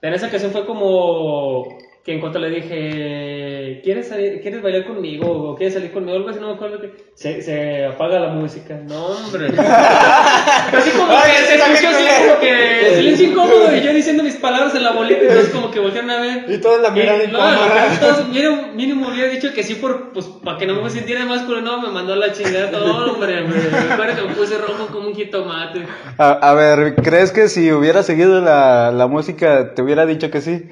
En 0.01 0.15
esa 0.15 0.29
ocasión 0.29 0.53
fue 0.53 0.65
como 0.65 1.67
que 2.05 2.13
en 2.13 2.21
cuanto 2.21 2.39
le 2.39 2.51
dije, 2.51 3.81
¿quieres, 3.83 4.09
salir, 4.09 4.43
¿quieres 4.43 4.61
bailar 4.61 4.85
conmigo? 4.85 5.27
¿O 5.27 5.57
quieres 5.57 5.73
salir 5.73 5.91
conmigo? 5.91 6.19
Algo 6.19 6.29
así, 6.29 6.39
no 6.39 6.49
me 6.49 6.55
acuerdo 6.55 6.79
que 6.79 6.93
se, 7.15 7.41
se 7.41 7.87
apaga 7.87 8.21
la 8.21 8.29
música. 8.29 8.79
No, 8.87 9.07
hombre. 9.07 9.47
Así 9.57 10.91
como 10.91 11.11
Ay, 11.11 11.31
que 11.33 11.47
se 11.47 11.55
escuchó 11.55 11.89
así 11.89 12.05
como 12.27 12.41
que 12.41 12.95
silencio 12.97 13.27
incómodo 13.29 13.75
y 13.75 13.81
yo 13.81 13.95
diciendo 13.95 14.23
mis 14.23 14.37
palabras 14.37 14.75
en 14.75 14.83
la 14.83 14.93
bolita 14.93 15.23
entonces 15.23 15.49
como 15.49 15.71
que 15.71 15.81
voltean 15.81 16.11
a 16.11 16.21
ver. 16.21 16.45
Y 16.51 16.59
todos 16.59 16.83
la 16.83 16.91
no, 16.91 17.25
incómoda. 17.25 17.95
entonces, 17.95 18.29
mínimo, 18.29 18.73
mínimo 18.75 19.09
hubiera 19.09 19.31
dicho 19.31 19.55
que 19.55 19.63
sí 19.63 19.77
por, 19.77 20.13
pues, 20.13 20.27
para 20.27 20.59
que 20.59 20.67
no 20.67 20.83
me 20.83 20.91
sintiera 20.91 21.25
más 21.25 21.45
culo, 21.45 21.63
no, 21.63 21.81
me 21.81 21.89
mandó 21.89 22.13
a 22.13 22.17
la 22.17 22.33
chingada 22.33 22.71
todo, 22.71 23.15
hombre, 23.15 23.45
me 23.45 23.55
recuerdo 23.55 24.15
que 24.15 24.29
me 24.29 24.35
puse 24.35 24.59
rojo 24.59 24.89
como 24.93 25.09
un 25.09 25.15
jitomate. 25.15 25.87
A, 26.19 26.33
a 26.33 26.53
ver, 26.53 26.97
¿crees 26.97 27.33
que 27.33 27.49
si 27.49 27.73
hubiera 27.73 28.03
seguido 28.03 28.43
la, 28.43 28.93
la 28.93 29.07
música 29.07 29.73
te 29.75 29.81
hubiera 29.81 30.05
dicho 30.05 30.31
que 30.31 30.43
sí? 30.43 30.69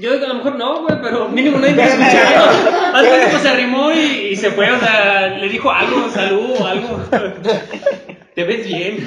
Yo 0.00 0.12
a 0.12 0.28
lo 0.28 0.34
mejor 0.34 0.56
no, 0.56 0.82
güey, 0.82 0.98
pero 1.02 1.28
mínimo 1.28 1.58
nadie 1.58 1.74
me 1.74 1.84
escuchaba. 1.84 2.50
Antes 2.94 3.26
pues 3.30 3.42
se 3.42 3.48
arrimó 3.48 3.92
y, 3.92 4.28
y 4.32 4.36
se 4.36 4.50
fue, 4.50 4.70
o 4.72 4.78
sea, 4.80 5.28
le 5.28 5.48
dijo 5.48 5.70
algo, 5.70 6.08
salud 6.08 6.54
o 6.58 6.66
algo. 6.66 6.98
Te 8.34 8.44
ves 8.44 8.66
bien. 8.66 9.06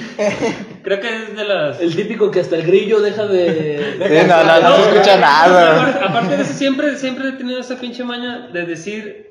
Creo 0.83 0.99
que 0.99 1.07
es 1.07 1.35
de 1.35 1.43
las... 1.43 1.79
El 1.81 1.95
típico 1.95 2.29
que 2.31 2.39
hasta 2.39 2.55
el 2.55 2.63
grillo 2.63 2.99
deja 2.99 3.25
de. 3.25 3.95
Sí, 3.99 4.27
no, 4.27 4.43
no, 4.43 4.59
no 4.61 4.75
se 4.75 4.81
escucha 4.89 5.17
nada. 5.17 5.81
Aparte, 5.81 6.05
aparte 6.05 6.37
de 6.37 6.43
eso, 6.43 6.53
siempre, 6.53 6.95
siempre 6.97 7.29
he 7.29 7.31
tenido 7.33 7.59
esa 7.59 7.75
pinche 7.79 8.03
maña 8.03 8.47
de 8.51 8.65
decir 8.65 9.27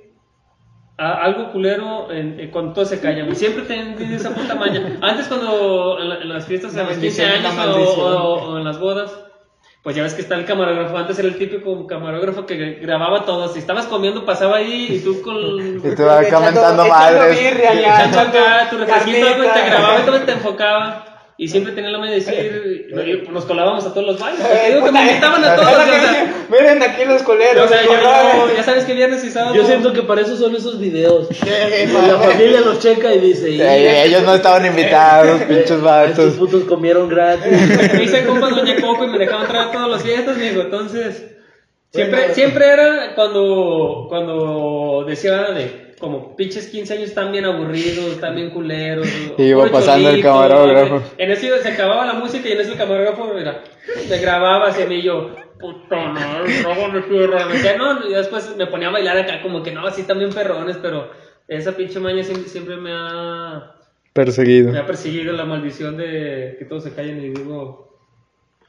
a- 0.98 1.22
algo 1.24 1.50
culero 1.52 2.12
en, 2.12 2.38
en- 2.38 2.50
cuando 2.50 2.72
todos 2.74 2.88
se 2.90 3.00
callan. 3.00 3.30
Y 3.30 3.34
siempre 3.34 3.62
he 3.62 3.66
tenido 3.94 4.16
esa 4.16 4.30
puta 4.34 4.54
maña. 4.54 4.98
Antes, 5.02 5.26
cuando 5.28 5.98
en, 6.00 6.08
la- 6.08 6.16
en 6.20 6.28
las 6.28 6.46
fiestas, 6.46 6.76
en 6.76 6.86
los 6.86 6.96
15 6.98 7.22
bendición, 7.24 7.56
años 7.56 7.94
o 7.96 8.58
en 8.58 8.64
las 8.64 8.78
bodas, 8.78 9.10
pues 9.82 9.94
ya 9.96 10.02
ves 10.02 10.14
que 10.14 10.22
está 10.22 10.34
el 10.34 10.44
camarógrafo. 10.44 10.96
Antes 10.96 11.18
era 11.18 11.28
el 11.28 11.38
típico 11.38 11.86
camarógrafo 11.86 12.44
que 12.46 12.74
grababa 12.82 13.24
todo. 13.24 13.48
Si 13.48 13.58
estabas 13.60 13.86
comiendo, 13.86 14.24
pasaba 14.24 14.56
ahí 14.58 14.86
y 14.90 15.00
tú 15.00 15.22
con. 15.22 15.36
Y 15.84 15.94
tú 15.94 16.08
acá 16.08 16.40
mentando 16.40 16.84
Echando 16.84 16.86
madres. 16.88 17.38
birria 17.38 17.74
ya, 17.74 17.94
Echando 18.06 18.20
acá 18.20 18.68
tu 18.70 18.78
refresquito, 18.78 19.26
güey, 19.36 19.52
te 19.52 19.64
grababa 19.64 20.00
y 20.00 20.02
todo 20.02 20.20
te 20.22 20.32
enfocaba. 20.32 21.04
Y 21.40 21.46
siempre 21.46 21.72
tenía 21.72 21.90
la 21.90 21.98
manera 21.98 22.18
de 22.18 22.24
decir, 22.24 23.28
nos 23.32 23.44
colábamos 23.44 23.86
a 23.86 23.94
todos 23.94 24.04
los 24.08 24.18
bailes. 24.18 24.40
Te 24.44 24.70
digo 24.72 24.84
que 24.84 24.90
me 24.90 25.00
invitaban 25.02 25.44
a 25.44 25.54
todos. 25.54 25.70
Lo 25.72 25.78
o 25.78 25.86
sea, 25.86 26.34
Miren 26.50 26.82
aquí 26.82 27.04
los 27.04 27.22
coleros. 27.22 27.64
o 27.64 27.68
sea, 27.68 27.80
por 27.86 28.56
ya, 28.56 28.62
sabes 28.64 28.84
que 28.84 28.94
viernes 28.94 29.22
y 29.22 29.30
sábado. 29.30 29.54
Yo 29.54 29.64
siento 29.64 29.92
que 29.92 30.02
para 30.02 30.22
eso 30.22 30.36
son 30.36 30.56
esos 30.56 30.80
videos. 30.80 31.28
La 32.08 32.18
familia 32.18 32.60
los 32.62 32.80
checa 32.80 33.14
y 33.14 33.20
dice. 33.20 33.50
"Y, 33.50 33.60
Eh, 33.60 34.04
ellos 34.06 34.22
no 34.24 34.34
estaban 34.34 34.66
invitados, 34.66 35.40
pinches 35.48 35.58
Estos 35.60 35.82
vatos. 35.82 36.34
putos 36.34 36.64
comieron 36.64 37.08
gratis. 37.08 37.52
Me 37.94 38.02
hice 38.02 38.24
compa 38.24 38.48
Doña 38.50 38.74
Coco 38.80 39.04
y 39.04 39.08
me 39.08 39.18
dejaban 39.18 39.42
entrar 39.44 39.68
a 39.68 39.70
todas 39.70 39.88
las 39.90 40.02
fiestas, 40.02 40.36
mijo. 40.38 40.62
Entonces, 40.62 41.24
siempre, 41.92 42.18
Bueno. 42.18 42.34
siempre 42.34 42.66
era 42.66 43.14
cuando, 43.14 44.06
cuando 44.08 45.04
decía 45.06 45.52
de 45.52 45.87
como 45.98 46.36
pinches 46.36 46.68
15 46.68 46.94
años 46.94 47.08
están 47.08 47.32
bien 47.32 47.44
aburridos, 47.44 48.12
están 48.12 48.34
bien 48.34 48.50
culeros. 48.50 49.06
Y 49.38 49.42
iba 49.44 49.68
pasando 49.70 50.10
el 50.10 50.22
camarógrafo. 50.22 51.02
En 51.18 51.30
eso 51.30 51.46
se 51.62 51.68
acababa 51.68 52.06
la 52.06 52.14
música 52.14 52.48
y 52.48 52.52
en 52.52 52.60
eso 52.60 52.72
el 52.72 52.78
camarógrafo 52.78 53.32
mira, 53.34 53.62
me 54.08 54.18
grababa 54.18 54.68
así 54.68 54.82
y 54.82 55.02
yo. 55.02 55.34
Puta 55.58 55.96
madre, 55.96 57.02
tierra. 57.08 57.46
Me 57.46 57.54
decía, 57.54 57.76
no, 57.76 58.08
y 58.08 58.14
después 58.14 58.54
me 58.56 58.66
ponía 58.68 58.88
a 58.88 58.92
bailar 58.92 59.18
acá, 59.18 59.42
como 59.42 59.62
que 59.62 59.72
no, 59.72 59.86
así 59.86 60.04
también 60.04 60.30
perrones, 60.30 60.76
pero 60.80 61.10
esa 61.48 61.72
pinche 61.72 61.98
maña 61.98 62.22
siempre, 62.22 62.48
siempre 62.48 62.76
me 62.76 62.90
ha, 62.92 63.74
Perseguido. 64.12 64.70
me 64.72 64.78
ha 64.78 64.86
perseguido 64.86 65.32
la 65.32 65.44
maldición 65.44 65.96
de 65.96 66.56
que 66.58 66.64
todos 66.64 66.84
se 66.84 66.94
callen 66.94 67.18
y 67.24 67.30
digo, 67.30 67.88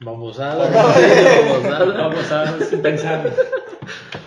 Babosada. 0.00 0.68
Babosada. 0.70 2.08
vamos 2.08 2.32
a 2.32 2.60
sin 2.64 2.82
pensar. 2.82 3.30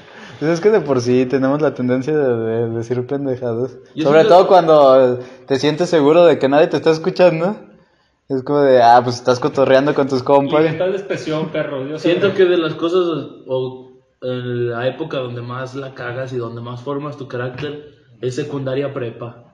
Pues 0.44 0.56
es 0.56 0.60
que 0.60 0.72
de 0.72 0.82
por 0.82 1.00
sí 1.00 1.26
tenemos 1.26 1.62
la 1.62 1.74
tendencia 1.74 2.14
de, 2.18 2.36
de 2.36 2.70
decir 2.72 3.08
pendejadas. 3.08 3.78
Yo 3.96 4.04
Sobre 4.04 4.26
todo 4.26 4.46
cuando 4.46 5.18
te 5.48 5.56
sientes 5.58 5.90
seguro 5.90 6.26
de 6.26 6.38
que 6.38 6.50
nadie 6.50 6.68
te 6.68 6.76
está 6.76 6.92
escuchando. 6.92 7.56
Es 8.28 8.44
como 8.44 8.60
de, 8.60 8.82
ah, 8.84 9.00
pues 9.02 9.16
estás 9.16 9.40
cotorreando 9.40 9.94
con 9.96 10.10
tus 10.10 10.22
compas. 10.22 10.60
Libertad 10.62 10.88
de 10.88 10.98
expresión, 10.98 11.48
perro. 11.48 11.88
Yo 11.88 11.98
sé- 11.98 12.10
Siento 12.10 12.34
que 12.34 12.44
de 12.44 12.58
las 12.58 12.74
cosas 12.74 13.06
o 13.48 13.94
en 14.22 14.70
la 14.72 14.86
época 14.86 15.20
donde 15.20 15.42
más 15.42 15.76
la 15.76 15.94
cagas 15.94 16.34
y 16.34 16.36
donde 16.38 16.60
más 16.60 16.82
formas 16.82 17.16
tu 17.16 17.30
carácter 17.30 17.96
es 18.20 18.36
secundaria 18.36 18.94
prepa. 18.94 19.46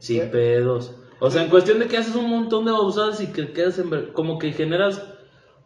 Sin 0.00 0.30
pedos. 0.30 0.96
O 1.18 1.30
sea, 1.30 1.42
en 1.44 1.48
cuestión 1.48 1.78
de 1.78 1.86
que 1.86 1.96
haces 1.96 2.14
un 2.14 2.28
montón 2.28 2.66
de 2.66 2.72
babosadas 2.72 3.22
y 3.22 3.28
que 3.28 3.54
quedas 3.54 3.78
en 3.78 3.88
ver- 3.88 4.12
como 4.12 4.38
que 4.38 4.52
generas 4.52 5.02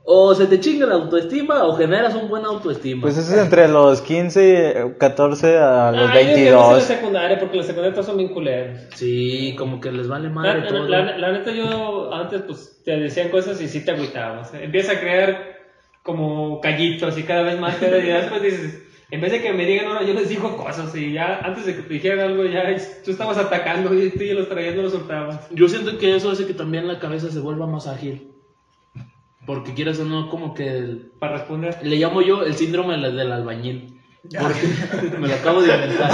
o 0.06 0.34
se 0.34 0.46
te 0.46 0.60
chinga 0.60 0.86
la 0.86 0.94
autoestima 0.96 1.64
o 1.64 1.74
generas 1.76 2.14
un 2.14 2.28
buen 2.28 2.44
autoestima. 2.44 3.02
Pues 3.02 3.16
eso 3.16 3.32
es 3.34 3.40
entre 3.40 3.68
los 3.68 4.02
15, 4.02 4.96
14 4.98 5.56
a 5.56 5.90
los 5.92 6.00
yo 6.08 6.12
que 6.12 6.20
es 6.20 6.26
en 6.38 6.44
la 6.54 6.68
22. 6.68 6.82
secundaria, 6.82 7.38
porque 7.38 7.56
los 7.56 7.66
secundarios 7.66 8.04
son 8.04 8.16
bien 8.18 8.28
culeros. 8.28 8.80
sí, 8.94 9.54
como 9.58 9.80
que 9.80 9.90
les 9.92 10.06
vale 10.06 10.28
madre 10.28 10.60
la- 10.60 10.68
todo. 10.68 10.88
la- 10.88 11.16
la 11.16 11.32
neta, 11.32 11.50
yo 11.52 12.12
antes, 12.12 12.42
pues, 12.42 12.82
te 12.84 12.98
decían 12.98 13.30
cosas 13.30 13.60
y 13.62 13.68
sí 13.68 13.84
te 13.84 13.92
agüitabas. 13.92 14.52
Empiezas 14.54 14.96
a 14.96 15.00
crear 15.00 15.54
como 16.02 16.60
callitos 16.60 17.16
y 17.16 17.22
cada 17.22 17.42
vez 17.42 17.58
más, 17.58 17.76
cada 17.76 17.96
día. 17.96 18.18
Después 18.18 18.42
dices, 18.42 18.82
en 19.10 19.20
vez 19.22 19.32
de 19.32 19.40
que 19.40 19.52
me 19.54 19.64
digan, 19.64 19.86
ahora 19.86 20.02
yo 20.02 20.12
les 20.12 20.28
digo 20.28 20.54
cosas 20.56 20.94
y 20.96 21.12
ya 21.14 21.40
antes 21.42 21.64
de 21.64 21.76
que 21.76 21.82
te 21.82 21.94
dijeran 21.94 22.20
algo, 22.20 22.44
ya 22.44 22.64
tú 23.04 23.10
estabas 23.10 23.38
atacando 23.38 23.94
y 23.94 24.10
tú 24.10 24.22
ya 24.22 24.34
los 24.34 24.48
traías, 24.50 24.74
no 24.74 24.82
los 24.82 24.92
soltabas. 24.92 25.48
Yo 25.50 25.66
siento 25.68 25.96
que 25.98 26.14
eso 26.14 26.30
hace 26.30 26.46
que 26.46 26.52
también 26.52 26.86
la 26.88 26.98
cabeza 26.98 27.30
se 27.30 27.38
vuelva 27.38 27.66
más 27.66 27.86
ágil. 27.86 28.28
Porque 29.46 29.74
quieras 29.74 29.98
o 30.00 30.04
no, 30.04 30.28
como 30.30 30.54
que 30.54 30.68
el- 30.68 31.12
Para 31.18 31.34
responder. 31.38 31.78
le 31.82 31.96
llamo 31.96 32.22
yo 32.22 32.42
el 32.44 32.54
síndrome 32.54 32.96
del 32.98 33.16
del 33.16 33.32
albañil. 33.32 34.00
Porque 34.22 34.60
me 35.20 35.28
lo 35.28 35.34
acabo 35.34 35.60
de 35.62 35.74
inventar. 35.74 36.10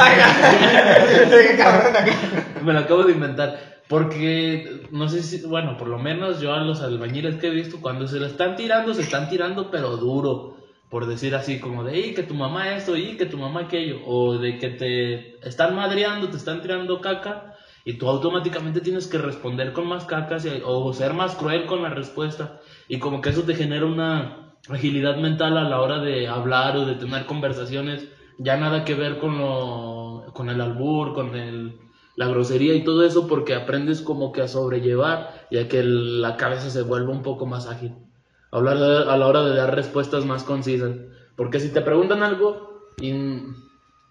Me 2.65 2.73
lo 2.73 2.79
acabo 2.81 3.05
de 3.05 3.13
inventar. 3.13 3.81
Porque, 3.89 4.83
no 4.93 5.09
sé 5.09 5.23
si, 5.23 5.43
bueno, 5.47 5.77
por 5.77 5.89
lo 5.89 5.99
menos 5.99 6.41
yo 6.41 6.53
a 6.55 6.61
los 6.61 6.81
albañiles 6.81 7.37
que 7.37 7.49
he 7.49 7.51
visto, 7.51 7.81
cuando 7.81 8.07
se 8.07 8.21
lo 8.21 8.27
están 8.27 8.55
tirando, 8.57 8.95
se 8.95 9.03
están 9.03 9.29
tirando, 9.29 9.71
pero 9.71 9.97
duro. 9.97 10.57
Por 10.89 11.07
decir 11.07 11.35
así, 11.37 11.61
como 11.61 11.85
de, 11.85 11.99
y 12.01 12.15
que 12.15 12.23
tu 12.25 12.35
mamá 12.35 12.75
esto, 12.75 12.97
y 12.97 13.17
que 13.17 13.27
tu 13.27 13.37
mamá 13.37 13.63
aquello. 13.63 13.99
O 14.07 14.39
de 14.39 14.59
que 14.59 14.69
te 14.71 15.49
están 15.49 15.75
madreando, 15.75 16.29
te 16.29 16.37
están 16.37 16.63
tirando 16.63 17.01
caca, 17.01 17.55
y 17.85 17.95
tú 17.95 18.09
automáticamente 18.09 18.81
tienes 18.81 19.07
que 19.07 19.19
responder 19.19 19.73
con 19.73 19.87
más 19.87 20.05
cacas 20.05 20.47
o 20.65 20.93
ser 20.93 21.13
más 21.15 21.35
cruel 21.37 21.67
con 21.67 21.83
la 21.83 21.91
respuesta. 21.91 22.61
Y 22.91 22.99
como 22.99 23.21
que 23.21 23.29
eso 23.31 23.45
te 23.45 23.55
genera 23.55 23.87
una 23.87 24.57
agilidad 24.69 25.17
mental 25.17 25.57
a 25.57 25.63
la 25.63 25.81
hora 25.81 26.01
de 26.01 26.27
hablar 26.27 26.77
o 26.77 26.85
de 26.85 26.97
tener 26.97 27.25
conversaciones. 27.25 28.09
Ya 28.37 28.57
nada 28.57 28.85
que 28.85 28.97
ver 28.97 29.19
con, 29.19 29.39
lo, 29.39 30.25
con 30.33 30.51
el 30.51 30.61
albur, 30.61 31.15
con 31.15 31.37
el, 31.37 31.79
la 32.17 32.27
grosería 32.27 32.75
y 32.75 32.83
todo 32.83 33.05
eso, 33.07 33.29
porque 33.29 33.55
aprendes 33.55 34.01
como 34.01 34.33
que 34.33 34.43
a 34.43 34.49
sobrellevar 34.49 35.47
y 35.51 35.59
a 35.59 35.69
que 35.69 35.85
la 35.85 36.37
cabeza 36.37 36.69
se 36.69 36.83
vuelva 36.83 37.13
un 37.13 37.23
poco 37.23 37.47
más 37.47 37.69
ágil. 37.69 37.95
Hablar 38.51 38.79
de- 38.79 39.09
a 39.09 39.17
la 39.17 39.27
hora 39.29 39.45
de 39.45 39.55
dar 39.55 39.73
respuestas 39.73 40.25
más 40.25 40.43
concisas. 40.43 40.97
Porque 41.37 41.61
si 41.61 41.69
te 41.73 41.83
preguntan 41.83 42.25
algo 42.25 42.81
y 43.01 43.13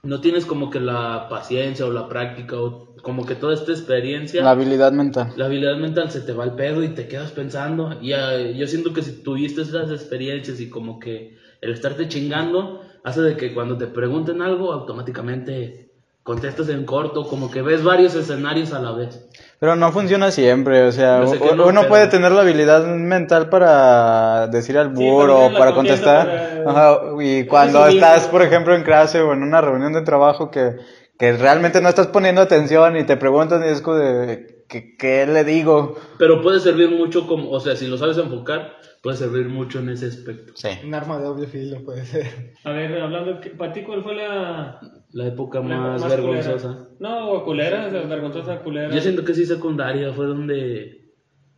no 0.03 0.21
tienes 0.21 0.45
como 0.45 0.69
que 0.69 0.79
la 0.79 1.27
paciencia 1.29 1.85
o 1.85 1.91
la 1.91 2.07
práctica 2.07 2.59
o 2.59 2.93
como 3.01 3.25
que 3.25 3.35
toda 3.35 3.53
esta 3.53 3.71
experiencia, 3.71 4.43
La 4.43 4.51
habilidad 4.51 4.91
mental. 4.91 5.33
la 5.35 5.45
habilidad 5.45 5.77
mental 5.77 6.11
se 6.11 6.21
te 6.21 6.33
va 6.33 6.43
al 6.43 6.55
pedo 6.55 6.83
y 6.83 6.89
te 6.89 7.07
quedas 7.07 7.31
pensando. 7.31 7.97
Y 8.01 8.13
ah, 8.13 8.37
yo 8.37 8.67
siento 8.67 8.93
que 8.93 9.01
si 9.01 9.23
tuviste 9.23 9.61
esas 9.61 9.91
experiencias 9.91 10.59
y 10.59 10.69
como 10.69 10.99
que 10.99 11.37
el 11.61 11.71
estarte 11.71 12.07
chingando 12.07 12.81
hace 13.03 13.21
de 13.21 13.37
que 13.37 13.53
cuando 13.53 13.77
te 13.77 13.87
pregunten 13.87 14.41
algo 14.41 14.71
automáticamente 14.73 15.91
contestas 16.23 16.69
en 16.69 16.85
corto, 16.85 17.27
como 17.27 17.49
que 17.49 17.61
ves 17.61 17.83
varios 17.83 18.15
escenarios 18.15 18.73
a 18.73 18.79
la 18.79 18.91
vez. 18.91 19.29
Pero 19.59 19.75
no 19.75 19.91
funciona 19.91 20.31
siempre, 20.31 20.83
o 20.83 20.91
sea, 20.93 21.19
sé 21.27 21.37
no, 21.53 21.67
uno 21.67 21.87
puede 21.89 22.07
tener 22.07 22.31
la 22.31 22.41
habilidad 22.43 22.85
mental 22.85 23.49
para 23.49 24.47
decir 24.47 24.77
al 24.77 24.87
burro 24.89 25.49
para 25.57 25.73
contestar. 25.73 26.27
para- 26.63 26.71
Ajá, 26.91 26.99
y 27.21 27.45
cuando 27.45 27.79
estás, 27.95 28.27
por 28.27 28.41
ejemplo, 28.41 28.73
en 28.73 28.83
clase 28.83 29.19
o 29.21 29.33
en 29.33 29.43
una 29.43 29.59
reunión 29.59 29.91
de 29.91 30.01
trabajo 30.01 30.49
que, 30.49 30.77
que 31.17 31.33
realmente 31.33 31.81
no 31.81 31.89
estás 31.89 32.07
poniendo 32.07 32.41
atención 32.41 32.95
y 32.95 33.03
te 33.03 33.17
preguntan 33.17 33.61
y 33.65 33.67
es 33.67 33.81
como 33.81 33.97
de, 33.97 34.63
¿qué, 34.69 34.95
qué 34.95 35.25
le 35.27 35.43
digo? 35.43 35.95
Pero 36.17 36.41
puede 36.41 36.61
servir 36.61 36.89
mucho 36.91 37.27
como, 37.27 37.51
o 37.51 37.59
sea, 37.59 37.75
si 37.75 37.87
lo 37.87 37.97
sabes 37.97 38.17
enfocar, 38.17 38.77
puede 39.01 39.17
servir 39.17 39.47
mucho 39.47 39.79
en 39.79 39.89
ese 39.89 40.07
aspecto. 40.07 40.53
Sí. 40.55 40.69
Un 40.85 40.93
arma 40.93 41.17
de 41.19 41.25
doble 41.25 41.47
filo 41.47 41.83
puede 41.83 42.05
ser. 42.05 42.53
A 42.63 42.71
ver, 42.71 43.01
hablando, 43.01 43.39
¿qué- 43.39 43.51
¿para 43.51 43.71
ti 43.73 43.81
cuál 43.83 44.03
fue 44.03 44.15
la, 44.15 44.79
La 45.13 45.27
época 45.27 45.59
la 45.59 45.65
más, 45.65 46.01
culera? 46.03 46.21
vergonzosa. 46.21 46.87
No, 46.99 47.31
o 47.31 47.43
culera, 47.45 47.87
o 47.87 47.89
sea, 47.91 48.01
vergonzosa, 48.01 48.59
culera. 48.61 48.93
Yo 48.93 49.01
siento 49.01 49.23
que 49.23 49.33
sí 49.33 49.45
secundaria 49.45 50.11
fue 50.13 50.25
donde 50.27 50.97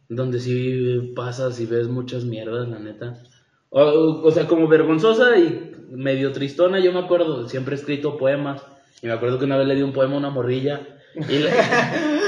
donde 0.10 0.40
sí 0.42 1.14
pasas 1.16 1.58
y 1.62 1.66
ves 1.66 1.88
muchas 1.88 2.26
mierdas, 2.26 2.68
la 2.68 2.80
neta. 2.80 3.24
O, 3.70 4.22
o 4.26 4.32
sea, 4.32 4.46
como 4.46 4.68
vergonzosa 4.68 5.38
y 5.38 5.72
medio 5.90 6.34
tristona, 6.34 6.80
yo 6.80 6.92
me 6.92 7.00
acuerdo, 7.00 7.48
siempre 7.48 7.76
he 7.76 7.80
escrito 7.80 8.18
poemas. 8.18 8.62
Y 9.02 9.08
me 9.08 9.14
acuerdo 9.14 9.40
que 9.40 9.46
una 9.46 9.56
vez 9.58 9.68
le 9.68 9.76
di 9.76 9.82
un 9.84 9.94
poema 9.94 10.16
a 10.16 10.18
una 10.18 10.30
morrilla. 10.30 10.82
Y 11.16 11.40
le- 11.40 11.50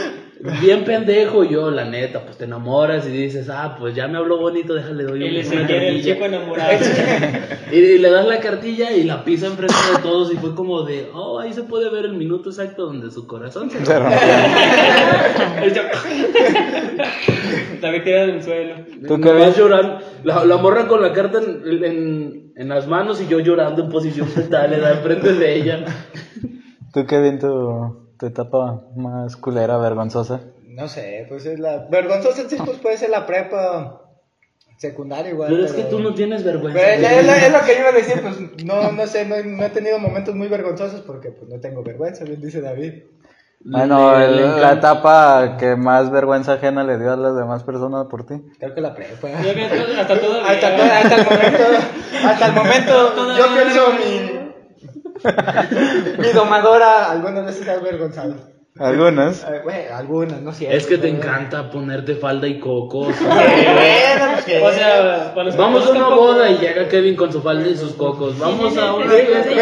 bien 0.62 0.84
pendejo 0.84 1.43
yo, 1.43 1.71
la 1.71 1.86
neta, 1.86 2.23
pues 2.25 2.38
te 2.38 2.43
enamoras 2.45 3.08
y 3.08 3.12
dices, 3.12 3.49
ah, 3.49 3.75
pues 3.79 3.95
ya 3.95 4.08
me 4.08 4.17
habló 4.17 4.38
bonito, 4.38 4.73
déjale 4.73 5.03
doy 5.06 5.23
Él 5.25 5.45
una 5.47 5.62
el 5.62 5.67
cartilla. 5.67 6.13
chico 6.13 6.25
enamorado. 6.25 6.79
Y, 7.71 7.77
y 7.77 7.97
le 7.97 8.12
das 8.12 8.27
la 8.27 8.39
cartilla 8.39 8.91
y 8.91 9.03
la 9.03 9.23
pisa 9.23 9.47
enfrente 9.47 9.73
de 9.95 10.01
todos 10.03 10.32
y 10.32 10.38
fue 10.38 10.53
como 10.53 10.84
de, 10.84 11.10
oh, 11.13 11.39
ahí 11.39 11.51
se 11.53 11.63
puede 11.63 11.89
ver 11.89 12.06
el 12.06 12.13
minuto 12.13 12.49
exacto 12.51 12.86
donde 12.86 13.10
su 13.10 13.25
corazón 13.25 13.71
se 13.71 13.79
rompió. 13.79 14.15
El 15.63 15.73
También 17.82 18.03
queda 18.03 18.23
en 18.25 18.29
el 18.32 18.43
suelo. 18.43 18.75
¿Tú 19.08 19.19
qué 19.19 19.32
ves? 19.32 19.58
llorando. 19.58 19.99
La, 20.23 20.45
la 20.45 20.58
morra 20.58 20.88
con 20.88 21.01
la 21.01 21.13
carta 21.13 21.39
en, 21.41 21.84
en, 21.84 22.53
en 22.56 22.69
las 22.69 22.88
manos 22.88 23.19
y 23.21 23.27
yo 23.27 23.39
llorando 23.39 23.84
en 23.84 23.89
posición 23.89 24.27
fetal, 24.27 24.69
le 24.71 24.79
da 24.79 24.91
enfrente 24.91 25.34
de 25.34 25.56
ella. 25.56 25.86
¿Tú 26.93 27.06
qué 27.08 27.19
bien 27.19 27.39
tu, 27.39 28.03
tu 28.24 28.28
etapa 28.42 28.82
más 28.96 29.36
culera, 29.36 29.78
vergonzosa? 29.78 30.40
No 30.70 30.88
sé, 30.88 31.26
pues 31.28 31.46
es 31.46 31.60
la. 31.60 31.88
Vergonzosa 31.90 32.44
en 32.44 32.50
sí, 32.50 32.56
pues 32.64 32.78
puede 32.78 32.98
ser 32.98 33.10
la 33.10 33.26
prepa 33.26 34.02
secundaria 34.78 35.32
igual. 35.32 35.50
Pero 35.52 35.66
es 35.66 35.74
que 35.74 35.84
tú 35.84 36.00
no 36.00 36.14
tienes 36.14 36.44
vergüenza. 36.44 36.80
Pero 36.80 37.08
es, 37.08 37.26
lo, 37.26 37.34
es 37.34 37.52
lo 37.52 37.60
que 37.66 37.74
yo 37.74 37.80
iba 37.82 37.90
a 37.90 37.92
decir, 37.92 38.22
pues 38.22 38.64
no, 38.66 38.92
no 38.94 39.08
sé, 39.08 39.26
no, 39.26 39.36
no 39.44 39.64
he 39.66 39.70
tenido 39.70 40.00
momentos 40.00 40.36
muy 40.36 40.48
vergonzosos 40.48 41.02
porque 41.02 41.32
pues 41.32 41.50
no 41.50 41.60
tengo 41.60 41.84
vergüenza, 41.84 42.24
bien 42.24 42.40
dice 42.42 42.62
David. 42.62 43.04
Bueno, 43.66 44.18
Le- 44.18 44.26
el- 44.26 44.36
le 44.38 44.62
la 44.62 44.74
etapa 44.74 45.58
que 45.58 45.76
más 45.76 46.10
vergüenza 46.12 46.54
ajena 46.54 46.84
le 46.84 46.98
dio 46.98 47.12
a 47.14 47.18
las 47.18 47.36
demás 47.36 47.64
personas 47.64 48.08
por 48.08 48.26
ti. 48.26 48.36
Creo 48.60 48.74
que 48.74 48.82
la 48.82 48.94
prepa. 48.96 49.30
Yo 49.42 49.54
creo 49.54 49.70
que 49.70 50.00
hasta. 50.00 50.14
Hasta, 50.14 50.20
to- 50.20 50.84
hasta 50.84 51.16
el 51.16 51.26
momento, 51.26 51.64
hasta 52.26 52.46
el 52.48 52.54
momento, 52.54 53.12
Todavía 53.14 53.38
yo 53.38 53.54
pienso 53.54 53.82
mi, 53.94 54.42
mi 56.20 56.28
domadora 56.30 57.12
algunas 57.12 57.46
veces 57.46 57.68
ha 57.68 57.74
avergonzado. 57.74 58.36
Algunas. 58.80 59.44
Eh, 59.44 59.60
güey, 59.64 59.86
algunas, 59.88 60.42
no 60.42 60.52
siempre. 60.52 60.80
Es 60.80 60.88
que 60.88 60.98
te 60.98 61.08
encanta 61.08 61.70
ponerte 61.70 62.16
falda 62.16 62.48
y 62.48 62.60
cocos. 62.60 63.14
Bueno, 63.22 64.26
que- 64.44 64.62
O 64.64 64.72
sea, 64.72 65.32
para 65.36 65.44
los 65.46 65.56
Vamos 65.58 65.86
a 65.86 65.92
una 65.92 66.08
boda 66.10 66.50
y 66.50 66.58
llega 66.58 66.88
Kevin 66.90 67.16
con 67.16 67.32
su 67.32 67.40
falda 67.44 67.68
y 67.70 67.78
sus 67.78 67.92
cocos. 67.94 68.40
Vamos 68.40 68.76
a 68.76 68.96
una 68.96 69.06
me 69.06 69.14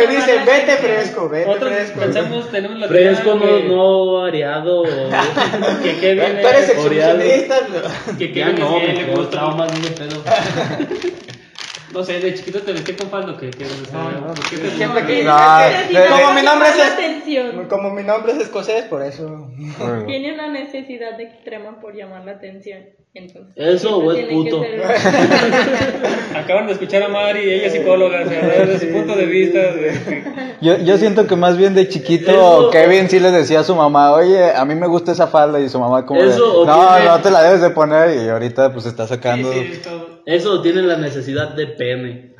dice, 0.07 0.39
vete 0.45 0.77
fresco, 0.77 1.27
vete 1.27 1.53
fresco. 1.55 1.99
pensamos, 1.99 2.49
tenemos 2.51 2.79
la 2.79 2.87
Fresco, 2.87 3.35
no, 3.35 3.41
que- 3.45 3.63
no 3.67 4.13
variado. 4.13 4.83
Que 5.83 5.97
Kevin 5.99 6.23
Tú 6.41 6.47
eres 6.47 6.63
es- 6.63 6.69
exhibicionista. 6.69 7.55
que 8.17 8.27
Ya 8.33 8.45
Kevin 8.45 8.59
no, 8.61 8.65
es 8.77 8.81
gay, 8.81 8.87
me 8.87 8.93
le 8.93 9.05
quedó 9.07 9.15
gusta. 9.17 9.29
traumas 9.31 9.81
de 9.81 9.89
pedo. 9.91 10.23
No 11.93 12.03
sé, 12.03 12.19
de 12.19 12.33
chiquito 12.33 12.59
te 12.61 12.71
vestí 12.71 12.93
con 12.93 13.09
falda 13.09 13.33
o 13.33 13.37
qué? 13.37 13.49
¿Qué, 13.49 13.65
o 13.65 13.67
sea, 13.67 14.33
¿por 14.33 14.49
qué 14.49 14.57
te- 14.57 14.69
Siempre 14.71 15.01
que- 15.05 15.07
que- 15.07 15.99
de- 15.99 16.07
como 16.09 16.33
mi 16.33 16.41
nombre 16.41 16.69
es, 16.69 17.67
como 17.67 17.89
mi 17.91 18.03
nombre 18.03 18.31
es 18.33 18.39
escocés, 18.39 18.83
por 18.85 19.01
eso. 19.03 19.49
Tiene 20.07 20.33
una 20.33 20.47
necesidad 20.49 21.19
extrema 21.19 21.79
por 21.81 21.93
llamar 21.95 22.23
la 22.25 22.31
atención. 22.33 22.79
Entonces, 23.13 23.51
Eso, 23.57 23.97
o 23.97 24.09
es 24.13 24.25
que 24.25 24.31
puto. 24.33 24.61
ser- 24.61 24.81
Acaban 26.37 26.67
de 26.67 26.73
escuchar 26.73 27.03
a 27.03 27.09
Mari, 27.09 27.39
ella 27.41 27.67
es 27.67 27.73
psicóloga, 27.73 28.21
o 28.25 28.29
sea, 28.29 28.41
desde 28.41 28.87
su 28.87 28.93
punto 28.93 29.15
de 29.17 29.25
vista. 29.25 29.59
de- 29.59 30.23
Yo, 30.61 30.77
yo 30.77 30.97
siento 30.97 31.27
que 31.27 31.35
más 31.35 31.57
bien 31.57 31.73
de 31.75 31.89
chiquito 31.89 32.31
Eso- 32.31 32.69
Kevin 32.71 33.09
sí 33.09 33.19
le 33.19 33.31
decía 33.31 33.59
a 33.59 33.63
su 33.65 33.75
mamá, 33.75 34.13
oye, 34.13 34.51
a 34.55 34.63
mí 34.63 34.75
me 34.75 34.87
gusta 34.87 35.11
esa 35.11 35.27
falda 35.27 35.59
y 35.59 35.67
su 35.67 35.77
mamá 35.77 36.05
como 36.05 36.21
de, 36.21 36.27
no, 36.37 36.63
tiene- 36.95 37.05
no 37.09 37.19
te 37.21 37.31
la 37.31 37.43
debes 37.43 37.61
de 37.61 37.71
poner 37.71 38.15
y 38.23 38.29
ahorita 38.29 38.71
pues 38.71 38.85
está 38.85 39.05
sacando. 39.07 39.51
Sí, 39.51 39.71
sí, 39.73 39.81
todo. 39.83 40.21
Eso 40.25 40.61
tiene 40.61 40.83
la 40.83 40.95
necesidad 40.97 41.49
de 41.55 41.67
pene. 41.81 42.31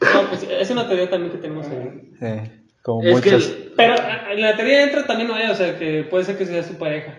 No, 0.00 0.28
pues 0.28 0.46
es 0.48 0.70
una 0.70 0.86
teoría 0.88 1.10
también 1.10 1.32
que 1.32 1.38
tenemos 1.38 1.66
ahí. 1.66 2.10
Sí, 2.20 2.50
como 2.82 3.02
Es 3.02 3.20
que 3.20 3.32
muchos. 3.32 3.52
Pero 3.76 3.94
a- 3.94 4.32
en 4.32 4.40
la 4.40 4.56
teoría 4.56 4.84
entra 4.84 5.06
también, 5.06 5.28
¿no? 5.28 5.34
O 5.34 5.54
sea, 5.54 5.78
que 5.78 6.04
puede 6.04 6.24
ser 6.24 6.36
que 6.38 6.46
sea 6.46 6.62
su 6.62 6.74
pareja. 6.74 7.14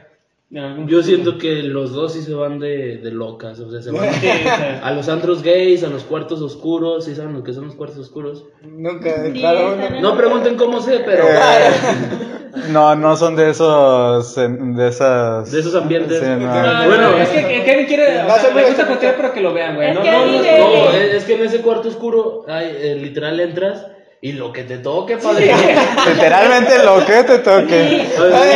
yo 0.87 1.03
siento 1.03 1.37
que 1.37 1.61
los 1.63 1.91
dos 1.93 2.13
sí 2.13 2.21
se 2.23 2.33
van 2.33 2.59
de, 2.59 2.97
de 2.97 3.11
locas. 3.11 3.59
O 3.59 3.69
sea, 3.71 3.81
se 3.81 3.91
van 3.91 4.11
sea, 4.13 4.79
a 4.83 4.91
los 4.91 5.07
antros 5.09 5.43
gays, 5.43 5.83
a 5.83 5.89
los 5.89 6.03
cuartos 6.03 6.41
oscuros. 6.41 7.05
¿Sí 7.05 7.15
saben 7.15 7.33
lo 7.33 7.43
que 7.43 7.53
son 7.53 7.65
los 7.65 7.75
cuartos 7.75 7.99
oscuros? 7.99 8.45
Nunca 8.63 9.25
en- 9.25 10.01
No 10.01 10.17
pregunten 10.17 10.55
cómo 10.55 10.81
sé, 10.81 11.01
pero 11.05 11.25
Eh, 11.27 11.71
no, 12.69 12.95
no 12.95 13.15
son 13.15 13.35
de 13.35 13.49
esos, 13.51 14.35
de 14.35 14.87
esas... 14.87 15.51
de 15.51 15.59
esos 15.59 15.75
ambientes. 15.75 16.19
Sí, 16.19 16.25
no. 16.25 16.37
no, 16.39 16.85
Bueno, 16.87 17.11
no, 17.11 17.17
es 17.17 17.29
que 17.29 17.63
Kevin 17.63 17.85
quiere, 17.85 18.21
o 18.21 18.25
sea, 18.25 18.39
se 18.39 18.53
le 18.53 18.63
gusta 18.65 18.87
contar, 18.87 19.15
pero 19.17 19.33
que 19.33 19.41
lo 19.41 19.53
vean, 19.53 19.75
güey. 19.75 19.89
Es 19.89 19.95
No, 19.95 20.01
que 20.01 20.11
no, 20.11 20.25
no, 20.25 20.31
vive- 20.31 20.57
no, 20.59 20.69
No, 20.85 20.91
es 20.91 21.23
que 21.25 21.33
en 21.35 21.43
ese 21.45 21.61
cuarto 21.61 21.87
oscuro, 21.89 22.45
ay, 22.47 22.71
eh, 22.79 22.95
literal 22.95 23.39
entras 23.39 23.85
y 24.21 24.33
lo 24.33 24.51
que 24.51 24.63
te 24.63 24.79
toque, 24.79 25.17
padre. 25.17 25.51
Literalmente 26.13 26.83
lo 26.83 27.05
que 27.05 27.23
te 27.23 27.39
toque. 27.39 28.01
Ay, 28.33 28.49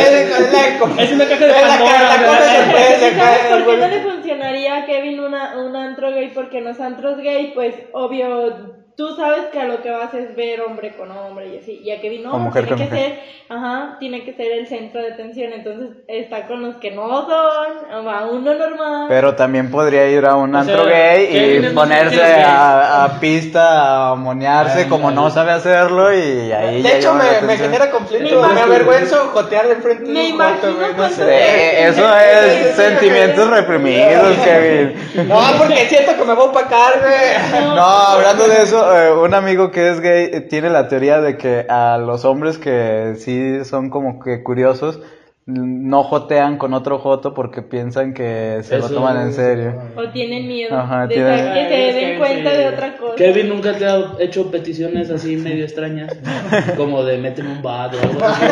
es 0.98 1.12
una 1.12 1.24
caja 1.26 1.46
de 1.46 1.52
Pandora, 1.52 2.02
la 2.02 2.26
cosa 2.26 2.40
¿verdad? 2.40 2.64
sorpresa, 2.64 3.00
¿Sabes 3.00 3.14
cae 3.16 3.50
por 3.50 3.66
qué 3.66 3.76
no 3.80 3.88
le 3.88 4.00
funcionaría 4.02 4.76
a 4.76 4.86
Kevin 4.86 5.20
una, 5.20 5.56
un 5.58 5.74
antro 5.76 6.10
gay? 6.10 6.32
Porque 6.34 6.58
en 6.58 6.64
los 6.64 6.80
antros 6.80 7.16
gay, 7.18 7.52
pues, 7.54 7.74
obvio, 7.92 8.83
tú 8.96 9.14
sabes 9.16 9.46
que 9.52 9.60
a 9.60 9.64
lo 9.64 9.82
que 9.82 9.90
vas 9.90 10.14
es 10.14 10.34
ver 10.36 10.60
hombre 10.62 10.94
con 10.96 11.10
hombre 11.10 11.48
y 11.48 11.58
así. 11.58 11.80
Y 11.82 11.90
a 11.90 12.00
Kevin 12.00 12.22
no, 12.22 12.34
O 12.34 12.38
mujer 12.38 12.64
tiene 12.66 12.78
con 12.78 12.88
que 12.88 12.94
mujer. 12.94 13.10
ser, 13.14 13.56
ajá, 13.56 13.96
tiene 13.98 14.24
que 14.24 14.32
ser 14.34 14.52
el 14.52 14.66
centro 14.68 15.00
de 15.02 15.12
atención. 15.12 15.52
Entonces, 15.52 15.96
está 16.08 16.46
con 16.46 16.62
los 16.62 16.76
que 16.76 16.90
no 16.92 17.26
son, 17.26 18.08
a 18.08 18.26
uno 18.26 18.54
normal. 18.54 19.06
Pero 19.08 19.34
también 19.34 19.70
podría 19.70 20.08
ir 20.08 20.24
a 20.24 20.36
un 20.36 20.54
O 20.54 20.58
antro 20.58 20.84
sea, 20.84 21.14
gay 21.14 21.64
y 21.64 21.74
ponerse 21.74 22.22
a, 22.22 23.04
a 23.04 23.20
pista, 23.20 24.10
a 24.10 24.14
monearse 24.14 24.88
como 24.88 25.10
no 25.10 25.30
sabe 25.30 25.52
hacerlo 25.52 26.12
y 26.12 26.52
ahí 26.52 26.76
De 26.82 26.88
ya 26.88 26.96
hecho, 26.98 27.14
me, 27.14 27.46
me 27.46 27.56
genera 27.56 27.90
conflicto. 27.90 28.42
Me 28.42 28.54
Me, 28.54 28.60
avergüenzo 28.60 29.16
jotear 29.32 29.66
de 29.68 29.76
frente 29.76 30.04
Me 30.10 30.20
de 30.26 30.30
un 30.32 30.36
cuarto, 30.36 30.70
imagino 30.70 30.96
no 30.96 31.08
sé. 31.08 31.24
Eh, 31.28 31.88
eso 31.88 32.16
es 32.16 32.76
sentimientos 32.76 33.50
reprimidos, 33.50 34.36
Kevin. 34.44 35.28
No, 35.28 35.40
porque 35.58 35.86
siento 35.88 36.16
que 36.16 36.24
me 36.24 36.34
voy 36.34 36.46
a 36.46 36.50
opacar, 36.50 37.00
güey. 37.00 37.64
No, 37.74 37.82
hablando 37.84 38.46
de 38.48 38.62
eso, 38.62 38.83
eh, 38.92 39.12
un 39.12 39.34
amigo 39.34 39.70
que 39.70 39.90
es 39.90 40.00
gay 40.00 40.30
eh, 40.32 40.40
tiene 40.40 40.70
la 40.70 40.88
teoría 40.88 41.20
de 41.20 41.36
que 41.36 41.66
a 41.68 41.98
los 41.98 42.24
hombres 42.24 42.58
que 42.58 43.14
sí 43.18 43.64
son 43.64 43.90
como 43.90 44.18
que 44.20 44.42
curiosos 44.42 45.00
no 45.46 46.02
jotean 46.04 46.56
con 46.56 46.72
otro 46.72 46.98
joto 46.98 47.34
porque 47.34 47.60
piensan 47.60 48.14
que 48.14 48.60
se 48.62 48.78
lo 48.78 48.88
toman 48.88 49.20
en 49.20 49.34
serio. 49.34 49.74
O 49.94 50.08
tienen 50.08 50.48
miedo 50.48 50.74
Ajá, 50.74 51.06
de 51.06 51.14
tienen- 51.16 51.52
que 51.68 51.92
se 51.92 51.98
den 52.00 52.18
cuenta 52.18 52.50
sí. 52.50 52.56
de 52.56 52.66
otra 52.68 52.96
cosa. 52.96 53.14
Kevin 53.16 53.48
nunca 53.50 53.74
te 53.76 53.84
ha 53.86 54.12
hecho 54.20 54.50
peticiones 54.50 55.10
así 55.10 55.36
medio 55.36 55.64
extrañas, 55.64 56.16
como 56.78 57.04
de 57.04 57.18
méteme 57.18 57.50
un 57.52 57.62
bad 57.62 57.94
o 57.94 58.00
algo 58.00 58.24
así. 58.24 58.42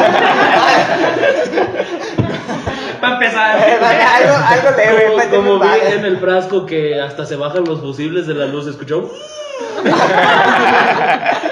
Para 3.01 3.15
empezar. 3.15 3.57
algo, 3.59 4.37
algo 4.47 4.77
leve, 4.77 5.31
Como, 5.31 5.55
como 5.55 5.65
vi 5.65 5.81
en 5.97 6.05
el 6.05 6.19
frasco 6.19 6.67
que 6.67 7.01
hasta 7.01 7.25
se 7.25 7.37
bajan 7.37 7.65
los 7.65 7.81
fusibles 7.81 8.27
de 8.27 8.35
la 8.35 8.47
luz, 8.47 8.67
¿escuchó? 8.67 9.11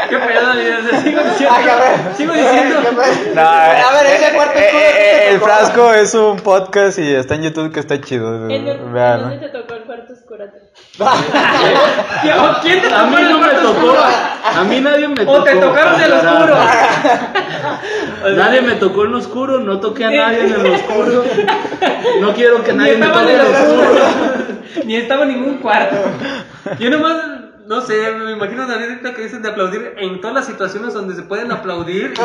¿Qué 0.09 0.19
pedo? 0.19 0.53
Sigo 1.03 1.21
diciendo. 1.23 1.55
Ay, 1.57 1.69
a 1.69 1.77
ver. 1.77 2.15
Sigo 2.17 2.33
diciendo. 2.33 2.81
No, 3.35 3.41
A 3.43 3.93
ver, 3.93 4.07
ese 4.07 4.29
eh, 4.29 4.33
cuarto 4.35 4.59
eh, 4.59 4.63
oscuro, 4.65 4.83
eh, 4.83 4.93
¿qué 4.93 5.01
te 5.01 5.29
el 5.31 5.35
tocó? 5.41 5.47
frasco 5.47 5.95
es 5.95 6.15
un 6.15 6.37
podcast 6.41 6.99
y 6.99 7.15
está 7.15 7.35
en 7.37 7.43
YouTube 7.43 7.73
que 7.73 7.81
está 7.81 8.01
chido. 8.01 8.35
¿En, 8.35 8.65
dónde- 8.65 8.73
en 8.73 8.93
Veanlo. 8.93 9.29
dónde 9.29 9.49
te 9.49 9.59
tocó 9.59 9.75
el 9.75 9.83
cuarto 9.83 10.13
oscuro? 10.13 10.45
¿Quién 12.63 12.83
te 12.83 12.95
A 12.95 13.05
mí 13.05 13.17
tocó 13.17 13.19
en 13.19 13.27
el 13.27 13.33
no 13.33 13.39
me 13.39 13.49
tocó, 13.55 13.97
a 14.59 14.65
mí 14.65 14.81
nadie 14.81 15.09
me 15.09 15.15
tocó. 15.17 15.33
O 15.33 15.43
te 15.45 15.57
tocaron 15.57 15.95
para 16.01 16.17
oscuro. 16.17 16.57
Nadie 18.37 18.61
me 18.61 18.73
tocó 18.75 19.05
en 19.05 19.13
lo 19.13 19.19
oscuro, 19.19 19.61
no 19.61 19.81
toqué 19.81 20.05
a 20.05 20.11
nadie 20.11 20.41
en 20.45 20.53
el 20.53 20.67
oscuro. 20.75 21.25
No 22.21 22.35
quiero 22.35 22.63
que 22.63 22.73
nadie 22.75 22.97
me 22.99 23.07
estaba 23.07 23.21
toque 23.23 23.35
en 23.35 23.41
el 23.41 23.47
el 23.47 23.53
oscuro. 23.55 23.83
oscuro. 23.83 24.05
Ni 24.85 24.97
estaba 24.97 25.23
en 25.25 25.29
ningún 25.31 25.59
cuarto. 25.59 25.97
Yo 26.79 26.91
nomás, 26.91 27.17
no 27.71 27.81
sé, 27.81 27.95
me 28.11 28.33
imagino 28.33 28.67
la 28.67 28.75
ahorita 28.75 29.15
que 29.15 29.23
dicen 29.23 29.43
de 29.43 29.49
aplaudir 29.49 29.95
en 29.97 30.21
todas 30.21 30.35
las 30.35 30.47
situaciones 30.47 30.93
donde 30.93 31.15
se 31.15 31.23
pueden 31.23 31.53
aplaudir. 31.53 32.15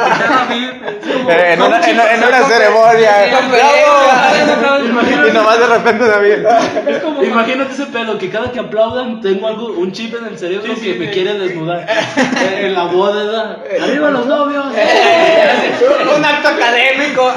Eh, 1.27 1.53
En 1.53 1.61
una, 1.61 1.81
ceremonia. 1.81 3.13
Sí, 3.25 3.31
¡Bravo! 3.51 5.27
Y 5.27 5.33
nomás 5.33 5.59
de 5.59 5.67
repente 5.67 6.05
David. 6.05 6.45
Es 6.87 6.99
como 6.99 7.23
Imagínate 7.23 7.73
ese 7.73 7.85
pedo, 7.87 8.17
que 8.17 8.29
cada 8.29 8.51
que 8.51 8.59
aplaudan 8.59 9.21
tengo 9.21 9.47
algo, 9.47 9.67
un 9.67 9.91
chip 9.91 10.15
en 10.15 10.25
el 10.25 10.37
cerebro 10.37 10.73
que 10.75 10.95
me 10.95 11.11
quiere 11.11 11.37
desnudar. 11.37 11.85
en 12.59 12.73
la 12.73 12.85
boda, 12.85 13.59
¡arriba 13.81 14.11
los 14.11 14.25
novios! 14.25 14.65
Un 16.15 16.25
acto 16.25 16.47
académico. 16.47 17.31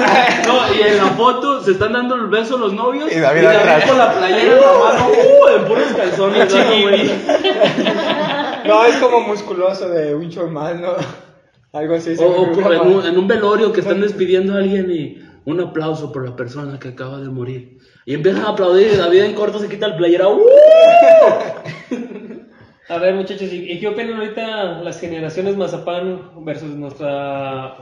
No, 0.47 0.73
y 0.73 0.81
en 0.81 0.97
la 0.97 1.05
foto 1.11 1.61
se 1.63 1.71
están 1.71 1.93
dando 1.93 2.15
el 2.15 2.27
beso 2.27 2.57
los 2.57 2.73
novios 2.73 3.11
Y 3.11 3.19
David 3.19 3.45
atrás. 3.45 3.85
con 3.85 3.97
la 3.97 4.13
playera 4.13 4.53
en 4.53 4.61
la 4.61 4.67
mano, 4.67 5.09
uh, 5.09 5.47
en 5.57 5.65
puros 5.65 5.87
calzones. 5.95 6.53
No, 8.65 8.85
es 8.85 8.97
como 8.97 9.21
musculoso 9.21 9.89
de 9.89 10.13
un 10.13 10.29
showman, 10.29 10.81
¿no? 10.81 10.93
Algo 11.71 11.95
así. 11.95 12.15
O, 12.19 12.23
o 12.23 12.45
en, 12.45 12.81
un, 12.81 12.95
más. 12.97 13.05
en 13.05 13.17
un 13.17 13.27
velorio 13.27 13.71
que 13.71 13.81
están 13.81 14.01
despidiendo 14.01 14.53
a 14.53 14.57
alguien 14.57 14.91
y 14.91 15.17
un 15.45 15.59
aplauso 15.61 16.11
por 16.11 16.27
la 16.27 16.35
persona 16.35 16.79
que 16.79 16.89
acaba 16.89 17.19
de 17.19 17.29
morir. 17.29 17.77
Y 18.05 18.13
empiezan 18.13 18.45
a 18.45 18.49
aplaudir 18.49 18.91
y 18.93 18.97
David 18.97 19.21
en 19.21 19.33
corto 19.33 19.59
se 19.59 19.69
quita 19.69 19.85
el 19.85 19.95
playera. 19.95 20.27
¡uh! 20.27 20.39
A 22.89 22.97
ver, 22.97 23.13
muchachos, 23.13 23.53
¿y 23.53 23.71
y 23.71 23.79
qué 23.79 23.87
opinan 23.87 24.15
ahorita 24.15 24.81
las 24.81 24.99
generaciones 24.99 25.55
Mazapán 25.55 26.43
versus 26.43 26.75
nuestra 26.75 27.77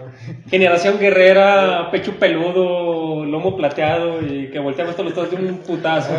generación 0.49 0.99
guerrera, 0.99 1.89
pecho 1.91 2.11
peludo, 2.19 3.23
lomo 3.23 3.55
plateado 3.55 4.21
y 4.21 4.51
que 4.51 4.59
volteamos 4.59 4.97
todos 4.97 5.05
los 5.05 5.13
todos 5.13 5.31
de 5.31 5.49
un 5.49 5.59
putazo? 5.59 6.11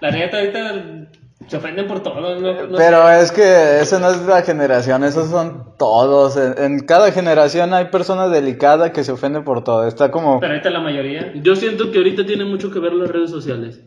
La 0.00 0.12
neta, 0.12 0.38
ahorita 0.38 1.08
se 1.46 1.56
ofenden 1.56 1.86
por 1.86 2.02
todo, 2.02 2.20
¿no? 2.20 2.66
no 2.66 2.76
Pero 2.76 3.06
sé. 3.06 3.20
es 3.20 3.32
que 3.32 3.80
eso 3.80 3.98
no 4.00 4.10
es 4.10 4.26
la 4.26 4.42
generación, 4.42 5.04
esos 5.04 5.30
son 5.30 5.74
todos. 5.78 6.36
En, 6.36 6.58
en 6.58 6.80
cada 6.80 7.10
generación 7.12 7.72
hay 7.72 7.86
personas 7.86 8.30
delicadas 8.30 8.90
que 8.90 9.04
se 9.04 9.12
ofenden 9.12 9.44
por 9.44 9.64
todo. 9.64 9.86
Está 9.86 10.10
como... 10.10 10.40
Pero 10.40 10.52
ahorita 10.52 10.70
la 10.70 10.80
mayoría. 10.80 11.32
Yo 11.34 11.56
siento 11.56 11.90
que 11.90 11.98
ahorita 11.98 12.26
tiene 12.26 12.44
mucho 12.44 12.70
que 12.70 12.80
ver 12.80 12.92
las 12.92 13.08
redes 13.10 13.30
sociales, 13.30 13.80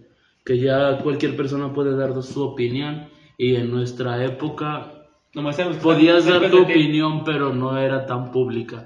que 0.45 0.59
ya 0.59 0.99
cualquier 0.99 1.35
persona 1.35 1.73
puede 1.73 1.95
dar 1.95 2.19
su 2.23 2.43
opinión 2.43 3.09
y 3.37 3.55
en 3.55 3.69
nuestra 3.69 4.23
época 4.23 4.93
Nomás 5.33 5.57
podías 5.81 6.25
dar 6.25 6.49
tu 6.51 6.63
opinión 6.63 7.23
pero 7.23 7.53
no 7.53 7.77
era 7.77 8.05
tan 8.05 8.31
pública 8.31 8.85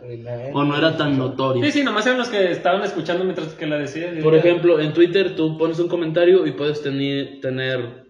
o 0.54 0.64
no 0.64 0.78
era 0.78 0.96
tan 0.96 1.18
notoria. 1.18 1.66
Sí, 1.66 1.72
sí, 1.72 1.84
nomás 1.84 2.06
eran 2.06 2.20
los 2.20 2.30
que 2.30 2.52
estaban 2.52 2.84
escuchando 2.84 3.24
mientras 3.24 3.56
que 3.56 3.66
la 3.66 3.80
decías. 3.80 4.14
Por 4.22 4.36
ejemplo, 4.36 4.80
en 4.80 4.94
Twitter 4.94 5.36
tú 5.36 5.58
pones 5.58 5.80
un 5.80 5.88
comentario 5.88 6.46
y 6.46 6.52
puedes 6.52 6.84
tener... 6.84 8.05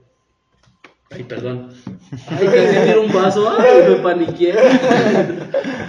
Ay, 1.11 1.23
perdón. 1.23 1.69
Ay, 2.27 2.47
casi 2.47 2.87
tiro 2.87 3.03
un 3.03 3.13
vaso. 3.13 3.49
Ay, 3.57 3.89
me 3.89 3.95
paniqué. 3.97 4.55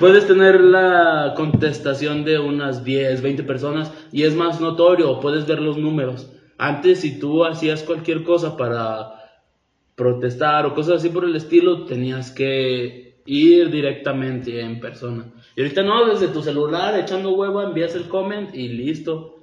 puedes 0.00 0.26
tener 0.26 0.60
la 0.60 1.34
contestación 1.36 2.24
de 2.24 2.38
unas 2.38 2.84
10, 2.84 3.22
20 3.22 3.42
personas 3.44 3.92
y 4.12 4.24
es 4.24 4.34
más 4.34 4.60
notorio, 4.60 5.20
puedes 5.20 5.46
ver 5.46 5.60
los 5.60 5.78
números. 5.78 6.30
Antes, 6.58 7.00
si 7.00 7.18
tú 7.18 7.44
hacías 7.44 7.82
cualquier 7.82 8.22
cosa 8.22 8.56
para 8.56 9.16
protestar 9.94 10.66
o 10.66 10.74
cosas 10.74 10.96
así 10.96 11.08
por 11.08 11.24
el 11.24 11.36
estilo, 11.36 11.84
tenías 11.84 12.30
que 12.30 13.22
ir 13.26 13.70
directamente 13.70 14.60
en 14.60 14.80
persona. 14.80 15.32
Y 15.56 15.62
ahorita 15.62 15.82
no, 15.82 16.06
desde 16.06 16.28
tu 16.28 16.42
celular, 16.42 16.98
echando 16.98 17.32
huevo, 17.32 17.62
envías 17.62 17.94
el 17.94 18.08
comment 18.08 18.54
y 18.54 18.68
listo. 18.68 19.35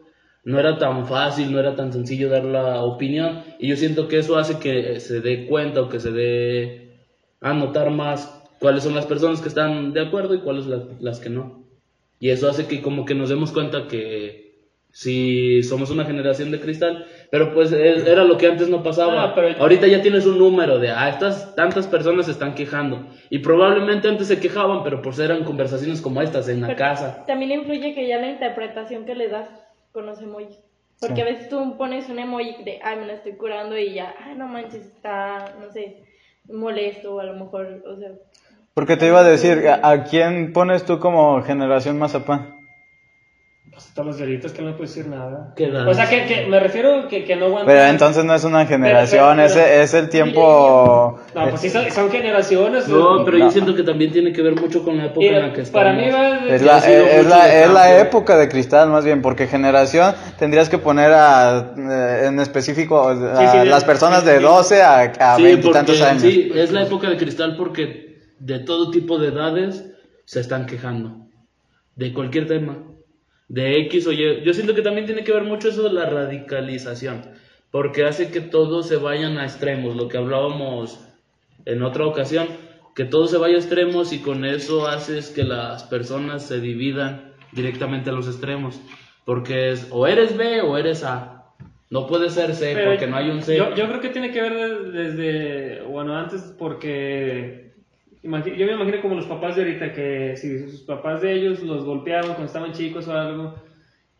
No 0.45 0.59
era 0.59 0.77
tan 0.77 1.07
fácil, 1.07 1.51
no 1.51 1.59
era 1.59 1.75
tan 1.75 1.93
sencillo 1.93 2.29
dar 2.29 2.43
la 2.43 2.81
opinión. 2.83 3.43
Y 3.59 3.69
yo 3.69 3.75
siento 3.77 4.07
que 4.07 4.17
eso 4.17 4.37
hace 4.37 4.59
que 4.59 4.99
se 4.99 5.21
dé 5.21 5.45
cuenta 5.47 5.81
o 5.81 5.89
que 5.89 5.99
se 5.99 6.11
dé 6.11 6.97
a 7.39 7.53
notar 7.53 7.89
más 7.91 8.41
cuáles 8.59 8.83
son 8.83 8.93
las 8.95 9.05
personas 9.05 9.41
que 9.41 9.47
están 9.47 9.93
de 9.93 10.01
acuerdo 10.01 10.33
y 10.35 10.39
cuáles 10.41 10.65
las, 10.65 10.83
las 11.01 11.19
que 11.19 11.29
no. 11.29 11.63
Y 12.19 12.29
eso 12.29 12.49
hace 12.49 12.67
que 12.67 12.81
como 12.81 13.05
que 13.05 13.15
nos 13.15 13.29
demos 13.29 13.51
cuenta 13.51 13.87
que 13.87 14.43
si 14.91 15.63
somos 15.63 15.89
una 15.89 16.05
generación 16.05 16.51
de 16.51 16.59
cristal, 16.59 17.05
pero 17.31 17.51
pues 17.53 17.71
es- 17.71 18.05
era 18.05 18.23
lo 18.23 18.37
que 18.37 18.45
antes 18.47 18.69
no 18.69 18.83
pasaba. 18.83 19.23
Ah, 19.23 19.35
pero- 19.35 19.57
Ahorita 19.59 19.87
ya 19.87 20.01
tienes 20.01 20.25
un 20.25 20.37
número 20.37 20.77
de, 20.77 20.89
ah, 20.91 21.09
estas 21.09 21.55
tantas 21.55 21.87
personas 21.87 22.25
se 22.27 22.31
están 22.31 22.53
quejando. 22.53 23.07
Y 23.31 23.39
probablemente 23.39 24.07
antes 24.07 24.27
se 24.27 24.39
quejaban, 24.39 24.83
pero 24.83 25.01
pues 25.01 25.17
eran 25.19 25.43
conversaciones 25.45 25.99
como 26.01 26.21
estas 26.21 26.47
en 26.47 26.61
la 26.61 26.67
Pero 26.67 26.77
casa. 26.77 27.23
También 27.25 27.51
influye 27.51 27.93
que 27.95 28.07
ya 28.07 28.19
la 28.19 28.29
interpretación 28.29 29.05
que 29.05 29.15
le 29.15 29.29
das 29.29 29.49
con 29.93 30.05
los 30.05 30.21
emojis. 30.21 30.59
Porque 30.99 31.15
Sí. 31.15 31.21
a 31.21 31.25
veces 31.25 31.49
tú 31.49 31.77
pones 31.77 32.09
un 32.09 32.19
emoji 32.19 32.63
de, 32.63 32.79
ay, 32.83 32.97
me 32.97 33.05
la 33.05 33.13
estoy 33.13 33.33
curando 33.33 33.77
y 33.77 33.93
ya, 33.93 34.13
ay, 34.19 34.35
no 34.35 34.47
manches, 34.47 34.85
está, 34.85 35.53
no 35.59 35.71
sé, 35.71 36.03
molesto 36.51 37.15
o 37.15 37.19
a 37.19 37.23
lo 37.23 37.33
mejor, 37.35 37.83
o 37.87 37.95
sea, 37.97 38.11
Porque 38.73 38.97
te 38.97 39.07
iba 39.07 39.19
a 39.19 39.23
decir, 39.23 39.67
¿a, 39.69 39.87
a 39.87 40.03
quién 40.03 40.51
pones 40.51 40.83
tú 40.85 40.99
como 40.99 41.41
generación 41.43 41.99
mazapán? 41.99 42.55
Pues 43.73 43.91
todos 43.95 44.05
los 44.07 44.17
delitos 44.19 44.51
que 44.51 44.61
no 44.61 44.71
puedo 44.73 44.83
decir 44.83 45.07
nada. 45.07 45.51
¿Qué 45.55 45.65
edad? 45.65 45.87
O 45.87 45.93
sea, 45.95 46.07
que, 46.07 46.25
que 46.25 46.45
me 46.45 46.59
refiero 46.59 47.07
que, 47.07 47.23
que 47.25 47.35
no 47.35 47.45
aguantan. 47.45 47.65
Pero 47.73 47.85
entonces 47.85 48.23
no 48.23 48.35
es 48.35 48.43
una 48.43 48.67
generación, 48.67 49.37
pero- 49.37 49.47
ese 49.47 49.81
es 49.81 49.93
el 49.95 50.09
tiempo... 50.09 51.19
No, 51.33 51.49
pues 51.49 51.59
sí, 51.61 51.69
son, 51.71 51.89
son 51.91 52.11
generaciones. 52.11 52.87
No, 52.87 53.25
pero 53.25 53.39
No. 53.39 53.45
yo 53.45 53.51
siento 53.51 53.73
que 53.73 53.81
también 53.81 54.11
tiene 54.11 54.31
que 54.31 54.43
ver 54.43 54.53
mucho 54.59 54.83
con 54.83 54.97
la 54.97 55.05
época 55.05 55.19
Mira, 55.21 55.37
en 55.39 55.47
la 55.47 55.53
que 55.53 55.61
estamos. 55.61 55.83
para 55.85 55.95
mí 55.97 56.07
va 56.11 56.45
de- 56.45 56.55
Es 56.55 56.61
la, 56.61 56.77
es, 56.77 57.17
mucho 57.23 57.29
la, 57.29 57.53
es 57.63 57.69
la 57.71 57.99
época 57.99 58.37
de 58.37 58.47
cristal 58.47 58.89
más 58.91 59.05
bien, 59.05 59.23
porque 59.23 59.47
generación 59.47 60.13
tendrías 60.37 60.69
que 60.69 60.77
poner 60.77 61.11
a, 61.11 61.73
eh, 61.75 62.25
en 62.27 62.39
específico 62.39 63.09
a 63.09 63.15
Sí, 63.15 63.47
sí, 63.59 63.67
las 63.67 63.83
personas 63.83 64.23
de 64.23 64.37
sí. 64.37 64.43
12 64.43 64.83
a, 64.83 64.99
a 65.01 65.35
Sí, 65.37 65.43
20 65.43 65.67
y 65.67 65.71
tantos 65.71 65.97
porque 65.97 66.11
años. 66.11 66.21
sí, 66.21 66.51
es 66.53 66.71
la 66.71 66.83
época 66.83 67.09
de 67.09 67.17
cristal 67.17 67.55
porque 67.57 68.19
de 68.37 68.59
todo 68.59 68.91
tipo 68.91 69.17
de 69.17 69.29
edades 69.29 69.83
se 70.25 70.41
están 70.41 70.67
quejando. 70.67 71.17
De 71.95 72.13
cualquier 72.13 72.47
tema. 72.47 72.77
De 73.53 73.77
X 73.81 74.07
o 74.07 74.11
Y. 74.11 74.41
Yo 74.43 74.51
siento 74.51 74.73
que 74.73 74.81
también 74.81 75.05
tiene 75.05 75.23
que 75.23 75.31
ver 75.31 75.43
mucho 75.43 75.69
eso 75.69 75.83
de 75.83 75.93
la 75.93 76.05
radicalización. 76.07 77.21
Porque 77.69 78.03
hace 78.03 78.31
que 78.31 78.41
todos 78.41 78.87
se 78.87 78.95
vayan 78.97 79.37
a 79.37 79.43
extremos. 79.43 79.95
Lo 79.95 80.07
que 80.07 80.17
hablábamos 80.17 80.99
en 81.65 81.83
otra 81.83 82.07
ocasión. 82.07 82.47
Que 82.95 83.05
todo 83.05 83.27
se 83.27 83.37
vaya 83.37 83.55
a 83.55 83.59
extremos 83.59 84.11
y 84.11 84.19
con 84.19 84.43
eso 84.43 84.87
haces 84.87 85.29
que 85.29 85.43
las 85.43 85.83
personas 85.83 86.47
se 86.47 86.59
dividan 86.59 87.31
directamente 87.51 88.09
a 88.09 88.13
los 88.13 88.27
extremos. 88.27 88.81
Porque 89.23 89.69
es 89.71 89.87
o 89.91 90.07
eres 90.07 90.35
B 90.35 90.61
o 90.61 90.75
eres 90.75 91.03
A. 91.03 91.45
No 91.91 92.07
puede 92.07 92.31
ser 92.31 92.55
C 92.55 92.71
Pero 92.73 92.89
porque 92.91 93.05
no 93.05 93.17
hay 93.17 93.29
un 93.29 93.43
C. 93.43 93.55
Yo, 93.55 93.75
yo 93.75 93.87
creo 93.87 94.01
que 94.01 94.09
tiene 94.09 94.31
que 94.31 94.41
ver 94.41 94.53
de- 94.55 94.91
desde, 94.91 95.81
bueno, 95.83 96.15
antes 96.17 96.41
porque 96.57 97.72
imagi- 98.23 98.55
yo 98.55 98.65
me 98.65 98.73
imagino 98.73 99.01
como 99.01 99.15
los 99.15 99.25
papás 99.25 99.55
de 99.55 99.63
ahorita 99.63 99.93
que 99.93 100.35
si 100.37 100.59
sus 100.69 100.81
papás 100.83 101.21
de 101.21 101.33
ellos 101.33 101.61
los 101.61 101.83
golpeaban 101.85 102.29
cuando 102.29 102.45
estaban 102.45 102.71
chicos 102.73 103.07
o 103.07 103.13
algo, 103.17 103.55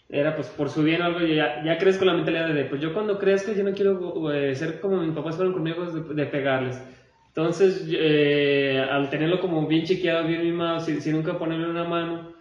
era 0.09 0.35
pues 0.35 0.47
por 0.49 0.69
su 0.69 0.83
bien 0.83 1.01
o 1.01 1.05
algo, 1.05 1.21
y 1.21 1.35
ya, 1.35 1.63
ya 1.63 1.77
crees 1.77 2.01
la 2.01 2.13
mentalidad 2.13 2.53
de, 2.53 2.65
pues 2.65 2.81
yo 2.81 2.93
cuando 2.93 3.17
crezca 3.17 3.53
yo 3.53 3.63
no 3.63 3.73
quiero 3.73 4.31
eh, 4.31 4.55
ser 4.55 4.79
como 4.79 4.97
mis 4.97 5.15
papás 5.15 5.35
fueron 5.35 5.53
conmigo 5.53 5.85
de, 5.91 6.25
pegarles. 6.27 6.81
Entonces, 7.29 7.87
eh, 7.89 8.85
al 8.91 9.09
tenerlo 9.09 9.39
como 9.39 9.65
bien 9.67 9.85
chiqueado, 9.85 10.27
bien 10.27 10.43
mimado, 10.43 10.79
sin, 10.79 10.99
nunca 11.13 11.39
ponerle 11.39 11.67
una 11.69 11.83
mano, 11.83 12.31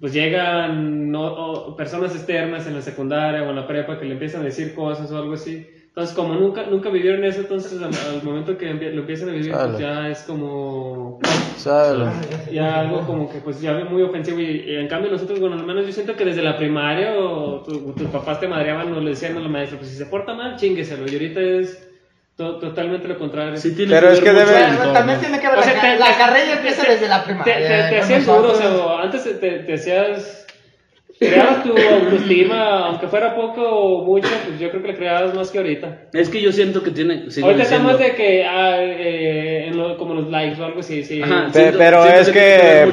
pues 0.00 0.12
llegan 0.14 1.10
no- 1.10 1.74
personas 1.76 2.14
externas 2.14 2.66
en 2.66 2.74
la 2.74 2.80
secundaria 2.80 3.42
o 3.42 3.50
en 3.50 3.56
la 3.56 3.66
prepa 3.66 3.98
que 3.98 4.06
le 4.06 4.12
empiezan 4.14 4.42
a 4.42 4.44
decir 4.44 4.74
cosas 4.74 5.10
o 5.12 5.18
algo 5.18 5.34
así. 5.34 5.66
Entonces, 5.98 6.14
como 6.16 6.34
nunca, 6.34 6.62
nunca 6.70 6.90
vivieron 6.90 7.24
eso, 7.24 7.40
entonces 7.40 7.72
al, 7.82 7.86
al 8.14 8.22
momento 8.22 8.56
que 8.56 8.66
lo 8.72 9.00
empiezan 9.00 9.30
a 9.30 9.32
vivir, 9.32 9.50
pues 9.52 9.78
ya 9.78 10.08
es 10.08 10.20
como, 10.22 11.18
Sale. 11.56 12.04
ya 12.52 12.78
algo 12.82 13.04
como 13.04 13.28
que 13.28 13.38
pues 13.40 13.60
ya 13.60 13.72
muy 13.90 14.02
ofensivo. 14.02 14.38
Y, 14.38 14.60
y 14.64 14.76
en 14.76 14.86
cambio 14.86 15.10
nosotros, 15.10 15.40
bueno, 15.40 15.56
al 15.56 15.66
menos 15.66 15.84
yo 15.86 15.90
siento 15.92 16.14
que 16.14 16.24
desde 16.24 16.40
la 16.40 16.56
primaria 16.56 17.18
o 17.18 17.64
tu- 17.64 17.92
tus 17.94 18.06
papás 18.10 18.38
te 18.38 18.46
madreaban 18.46 18.92
o 18.92 19.00
le 19.00 19.10
decían 19.10 19.36
a 19.38 19.40
la 19.40 19.48
maestra, 19.48 19.76
pues 19.76 19.90
si 19.90 19.96
se 19.96 20.06
porta 20.06 20.34
mal, 20.34 20.54
chingueselo. 20.54 21.04
Y 21.10 21.14
ahorita 21.14 21.40
es 21.40 21.84
to- 22.36 22.60
totalmente 22.60 23.08
lo 23.08 23.18
contrario. 23.18 23.56
Sí 23.56 23.74
tiene 23.74 23.90
Pero 23.92 24.06
que 24.06 24.14
es 24.14 24.20
que 24.20 24.30
debe- 24.32 24.68
entorno. 24.70 24.92
también 24.92 25.18
tiene 25.18 25.40
que 25.40 25.48
ver, 25.48 25.58
O 25.58 25.62
sea, 25.64 25.74
la, 25.74 25.80
te- 25.80 25.98
la 25.98 26.06
te- 26.12 26.16
carrera 26.16 26.52
empieza 26.52 26.82
te- 26.84 26.92
desde 26.92 27.08
la 27.08 27.24
primaria. 27.24 27.54
te, 27.56 27.62
te 27.64 27.88
con 27.88 27.98
hacían 28.04 28.24
duro, 28.24 28.52
o 28.52 28.54
sea, 28.54 29.02
antes 29.02 29.24
te, 29.24 29.34
te, 29.34 29.58
te 29.64 29.74
hacías. 29.74 30.37
Creabas 31.18 31.64
tu 31.64 31.70
autoestima, 31.76 32.86
aunque 32.86 33.08
fuera 33.08 33.34
poco 33.34 33.60
o 33.62 34.04
mucho, 34.04 34.28
pues 34.46 34.58
yo 34.60 34.70
creo 34.70 34.82
que 34.82 34.88
le 34.88 34.96
creabas 34.96 35.34
más 35.34 35.50
que 35.50 35.58
ahorita. 35.58 36.02
Es 36.12 36.28
que 36.28 36.40
yo 36.40 36.52
siento 36.52 36.82
que 36.82 36.90
tiene. 36.92 37.14
ahorita 37.14 37.26
diciendo- 37.26 37.60
estamos 37.62 37.98
de 37.98 38.14
que, 38.14 38.44
ah, 38.44 38.76
eh, 38.80 39.66
en 39.68 39.76
lo- 39.76 39.96
como 39.98 40.14
los 40.14 40.30
likes 40.30 40.60
o 40.60 40.64
algo 40.64 40.80
así, 40.80 41.02
sí. 41.02 41.20
Ajá. 41.22 41.46
Pe- 41.52 41.58
Siento- 41.60 41.78
pero 41.78 42.02
siento 42.02 42.20
es 42.20 42.28
que 42.28 42.32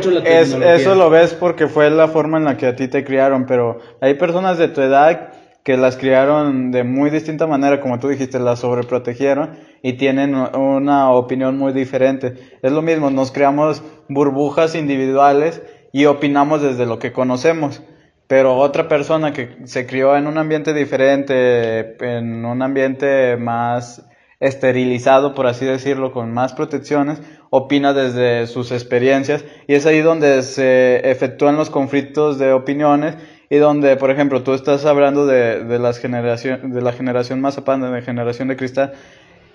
que 0.02 0.10
la 0.10 0.40
es, 0.42 0.54
eso 0.82 0.96
lo 0.96 1.10
ves 1.12 1.34
porque 1.36 1.68
fue 1.68 1.90
la 1.92 2.08
forma 2.08 2.38
en 2.40 2.46
la 2.46 2.58
que 2.58 2.66
a 2.66 2.76
ti 2.76 2.88
te 2.88 3.04
criaron, 3.04 3.46
pero 3.46 3.78
hay 4.02 4.16
personas 4.16 4.58
de 4.58 4.70
tu 4.70 4.82
edad 4.82 5.30
que 5.64 5.78
las 5.78 5.98
criaron 5.98 6.72
de 6.72 6.84
muy 6.84 7.10
distinta 7.12 7.48
manera, 7.48 7.80
como 7.80 8.00
tú 8.00 8.08
dijiste, 8.08 8.40
las 8.40 8.60
sobreprotegieron 8.60 9.58
y 9.84 9.94
tienen 9.94 10.36
una 10.36 11.12
opinión 11.12 11.58
muy 11.58 11.74
diferente. 11.74 12.34
Es 12.62 12.72
lo 12.72 12.82
mismo, 12.82 13.10
nos 13.10 13.32
creamos 13.32 13.84
burbujas 14.10 14.76
individuales 14.76 15.62
y 15.92 16.06
opinamos 16.06 16.62
desde 16.62 16.86
lo 16.86 17.00
que 17.00 17.12
conocemos. 17.12 17.82
Pero 18.28 18.58
otra 18.58 18.88
persona 18.88 19.34
que 19.34 19.56
se 19.66 19.86
crió 19.86 20.18
en 20.18 20.28
un 20.28 20.38
ambiente 20.38 20.74
diferente, 20.74 21.96
en 22.00 22.44
un 22.44 22.62
ambiente 22.62 23.38
más 23.38 24.04
esterilizado, 24.40 25.34
por 25.34 25.48
así 25.48 25.66
decirlo, 25.66 26.12
con 26.12 26.34
más 26.34 26.54
protecciones, 26.54 27.22
opina 27.50 27.94
desde 27.94 28.48
sus 28.48 28.72
experiencias. 28.72 29.46
Y 29.68 29.76
es 29.76 29.86
ahí 29.86 30.02
donde 30.02 30.42
se 30.42 31.10
efectúan 31.10 31.56
los 31.56 31.70
conflictos 31.70 32.40
de 32.40 32.52
opiniones 32.52 33.16
y 33.50 33.58
donde, 33.58 33.96
por 33.96 34.10
ejemplo, 34.10 34.44
tú 34.44 34.54
estás 34.54 34.86
hablando 34.86 35.28
de, 35.28 35.64
de, 35.64 35.80
las 35.80 36.00
generación, 36.00 36.72
de 36.72 36.82
la 36.82 36.94
generación 36.94 37.42
Mazapán, 37.42 37.82
de 37.82 38.02
generación 38.02 38.48
de 38.48 38.58
cristal, 38.58 38.94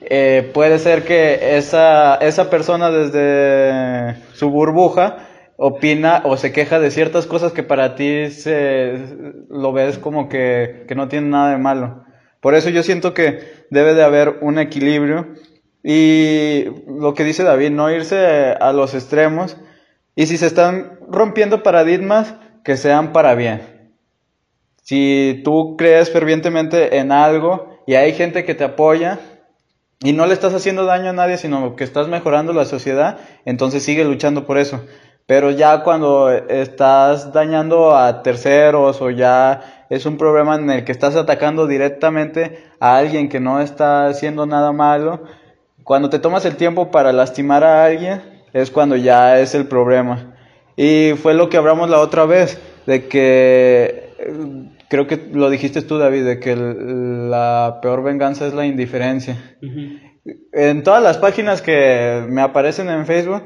eh, 0.02 0.50
puede 0.54 0.78
ser 0.78 1.04
que 1.04 1.58
esa, 1.58 2.14
esa 2.16 2.48
persona 2.48 2.90
desde 2.90 4.16
su 4.32 4.50
burbuja 4.50 5.18
opina 5.62 6.22
o 6.24 6.38
se 6.38 6.52
queja 6.52 6.80
de 6.80 6.90
ciertas 6.90 7.26
cosas 7.26 7.52
que 7.52 7.62
para 7.62 7.94
ti 7.94 8.30
se, 8.30 8.98
lo 9.50 9.74
ves 9.74 9.98
como 9.98 10.30
que, 10.30 10.86
que 10.88 10.94
no 10.94 11.08
tiene 11.08 11.28
nada 11.28 11.50
de 11.50 11.58
malo. 11.58 12.02
Por 12.40 12.54
eso 12.54 12.70
yo 12.70 12.82
siento 12.82 13.12
que 13.12 13.66
debe 13.68 13.92
de 13.92 14.02
haber 14.02 14.38
un 14.40 14.58
equilibrio 14.58 15.34
y 15.84 16.64
lo 16.86 17.12
que 17.12 17.24
dice 17.24 17.42
David, 17.42 17.72
no 17.72 17.90
irse 17.90 18.16
a 18.58 18.72
los 18.72 18.94
extremos 18.94 19.58
y 20.16 20.28
si 20.28 20.38
se 20.38 20.46
están 20.46 20.98
rompiendo 21.06 21.62
paradigmas, 21.62 22.34
que 22.64 22.78
sean 22.78 23.12
para 23.12 23.34
bien. 23.34 23.92
Si 24.82 25.42
tú 25.44 25.76
crees 25.76 26.10
fervientemente 26.10 26.96
en 26.96 27.12
algo 27.12 27.82
y 27.86 27.96
hay 27.96 28.14
gente 28.14 28.46
que 28.46 28.54
te 28.54 28.64
apoya 28.64 29.20
y 30.02 30.14
no 30.14 30.24
le 30.24 30.32
estás 30.32 30.54
haciendo 30.54 30.86
daño 30.86 31.10
a 31.10 31.12
nadie, 31.12 31.36
sino 31.36 31.76
que 31.76 31.84
estás 31.84 32.08
mejorando 32.08 32.54
la 32.54 32.64
sociedad, 32.64 33.18
entonces 33.44 33.82
sigue 33.82 34.06
luchando 34.06 34.46
por 34.46 34.56
eso. 34.56 34.80
Pero 35.26 35.50
ya 35.50 35.82
cuando 35.82 36.30
estás 36.30 37.32
dañando 37.32 37.96
a 37.96 38.22
terceros 38.22 39.00
o 39.00 39.10
ya 39.10 39.86
es 39.88 40.06
un 40.06 40.16
problema 40.16 40.56
en 40.56 40.70
el 40.70 40.84
que 40.84 40.92
estás 40.92 41.16
atacando 41.16 41.66
directamente 41.66 42.64
a 42.80 42.96
alguien 42.96 43.28
que 43.28 43.40
no 43.40 43.60
está 43.60 44.06
haciendo 44.06 44.46
nada 44.46 44.72
malo, 44.72 45.24
cuando 45.84 46.10
te 46.10 46.18
tomas 46.18 46.44
el 46.44 46.56
tiempo 46.56 46.90
para 46.90 47.12
lastimar 47.12 47.64
a 47.64 47.84
alguien, 47.84 48.22
es 48.52 48.70
cuando 48.70 48.96
ya 48.96 49.38
es 49.40 49.54
el 49.54 49.66
problema. 49.66 50.34
Y 50.76 51.12
fue 51.20 51.34
lo 51.34 51.48
que 51.48 51.56
hablamos 51.56 51.90
la 51.90 52.00
otra 52.00 52.24
vez, 52.24 52.60
de 52.86 53.06
que 53.06 54.10
creo 54.88 55.06
que 55.06 55.28
lo 55.32 55.50
dijiste 55.50 55.82
tú, 55.82 55.98
David, 55.98 56.24
de 56.24 56.40
que 56.40 56.56
la 56.56 57.78
peor 57.82 58.02
venganza 58.02 58.46
es 58.46 58.54
la 58.54 58.66
indiferencia. 58.66 59.36
En 60.52 60.82
todas 60.82 61.02
las 61.02 61.18
páginas 61.18 61.62
que 61.62 62.24
me 62.28 62.42
aparecen 62.42 62.88
en 62.88 63.06
Facebook, 63.06 63.44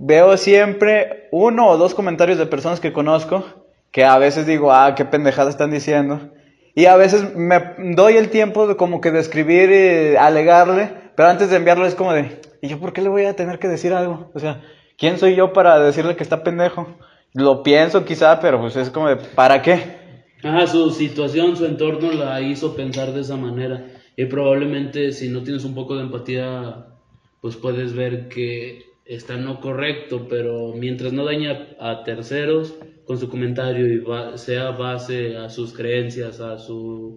veo 0.00 0.36
siempre 0.38 1.28
uno 1.30 1.68
o 1.68 1.76
dos 1.76 1.94
comentarios 1.94 2.38
de 2.38 2.46
personas 2.46 2.80
que 2.80 2.92
conozco, 2.92 3.44
que 3.92 4.04
a 4.04 4.16
veces 4.18 4.46
digo, 4.46 4.72
ah, 4.72 4.94
qué 4.96 5.04
pendejada 5.04 5.50
están 5.50 5.70
diciendo. 5.70 6.30
Y 6.74 6.86
a 6.86 6.96
veces 6.96 7.34
me 7.36 7.60
doy 7.94 8.16
el 8.16 8.30
tiempo 8.30 8.66
de 8.66 8.76
como 8.76 9.00
que 9.00 9.10
de 9.10 10.12
y 10.12 10.16
alegarle, 10.16 10.90
pero 11.14 11.28
antes 11.28 11.50
de 11.50 11.56
enviarlo 11.56 11.84
es 11.84 11.94
como 11.94 12.14
de, 12.14 12.40
¿y 12.62 12.68
yo 12.68 12.80
por 12.80 12.94
qué 12.94 13.02
le 13.02 13.10
voy 13.10 13.24
a 13.24 13.36
tener 13.36 13.58
que 13.58 13.68
decir 13.68 13.92
algo? 13.92 14.30
O 14.34 14.38
sea, 14.38 14.62
¿quién 14.96 15.18
soy 15.18 15.34
yo 15.34 15.52
para 15.52 15.78
decirle 15.78 16.16
que 16.16 16.22
está 16.22 16.42
pendejo? 16.42 16.96
Lo 17.34 17.62
pienso 17.62 18.04
quizá, 18.04 18.40
pero 18.40 18.58
pues 18.60 18.76
es 18.76 18.88
como 18.88 19.08
de, 19.08 19.16
¿para 19.16 19.60
qué? 19.60 20.00
Ajá, 20.42 20.66
su 20.66 20.90
situación, 20.92 21.56
su 21.56 21.66
entorno 21.66 22.10
la 22.12 22.40
hizo 22.40 22.74
pensar 22.74 23.12
de 23.12 23.20
esa 23.20 23.36
manera. 23.36 23.86
Y 24.16 24.24
probablemente 24.24 25.12
si 25.12 25.28
no 25.28 25.42
tienes 25.42 25.64
un 25.64 25.74
poco 25.74 25.96
de 25.96 26.04
empatía, 26.04 26.86
pues 27.42 27.56
puedes 27.56 27.92
ver 27.92 28.28
que 28.28 28.89
está 29.10 29.36
no 29.36 29.60
correcto, 29.60 30.26
pero 30.28 30.72
mientras 30.72 31.12
no 31.12 31.24
daña 31.24 31.66
a 31.80 32.04
terceros 32.04 32.74
con 33.04 33.18
su 33.18 33.28
comentario 33.28 33.88
y 33.88 34.38
sea 34.38 34.70
base 34.70 35.36
a 35.36 35.50
sus 35.50 35.72
creencias, 35.72 36.38
a 36.40 36.58
sus 36.58 37.14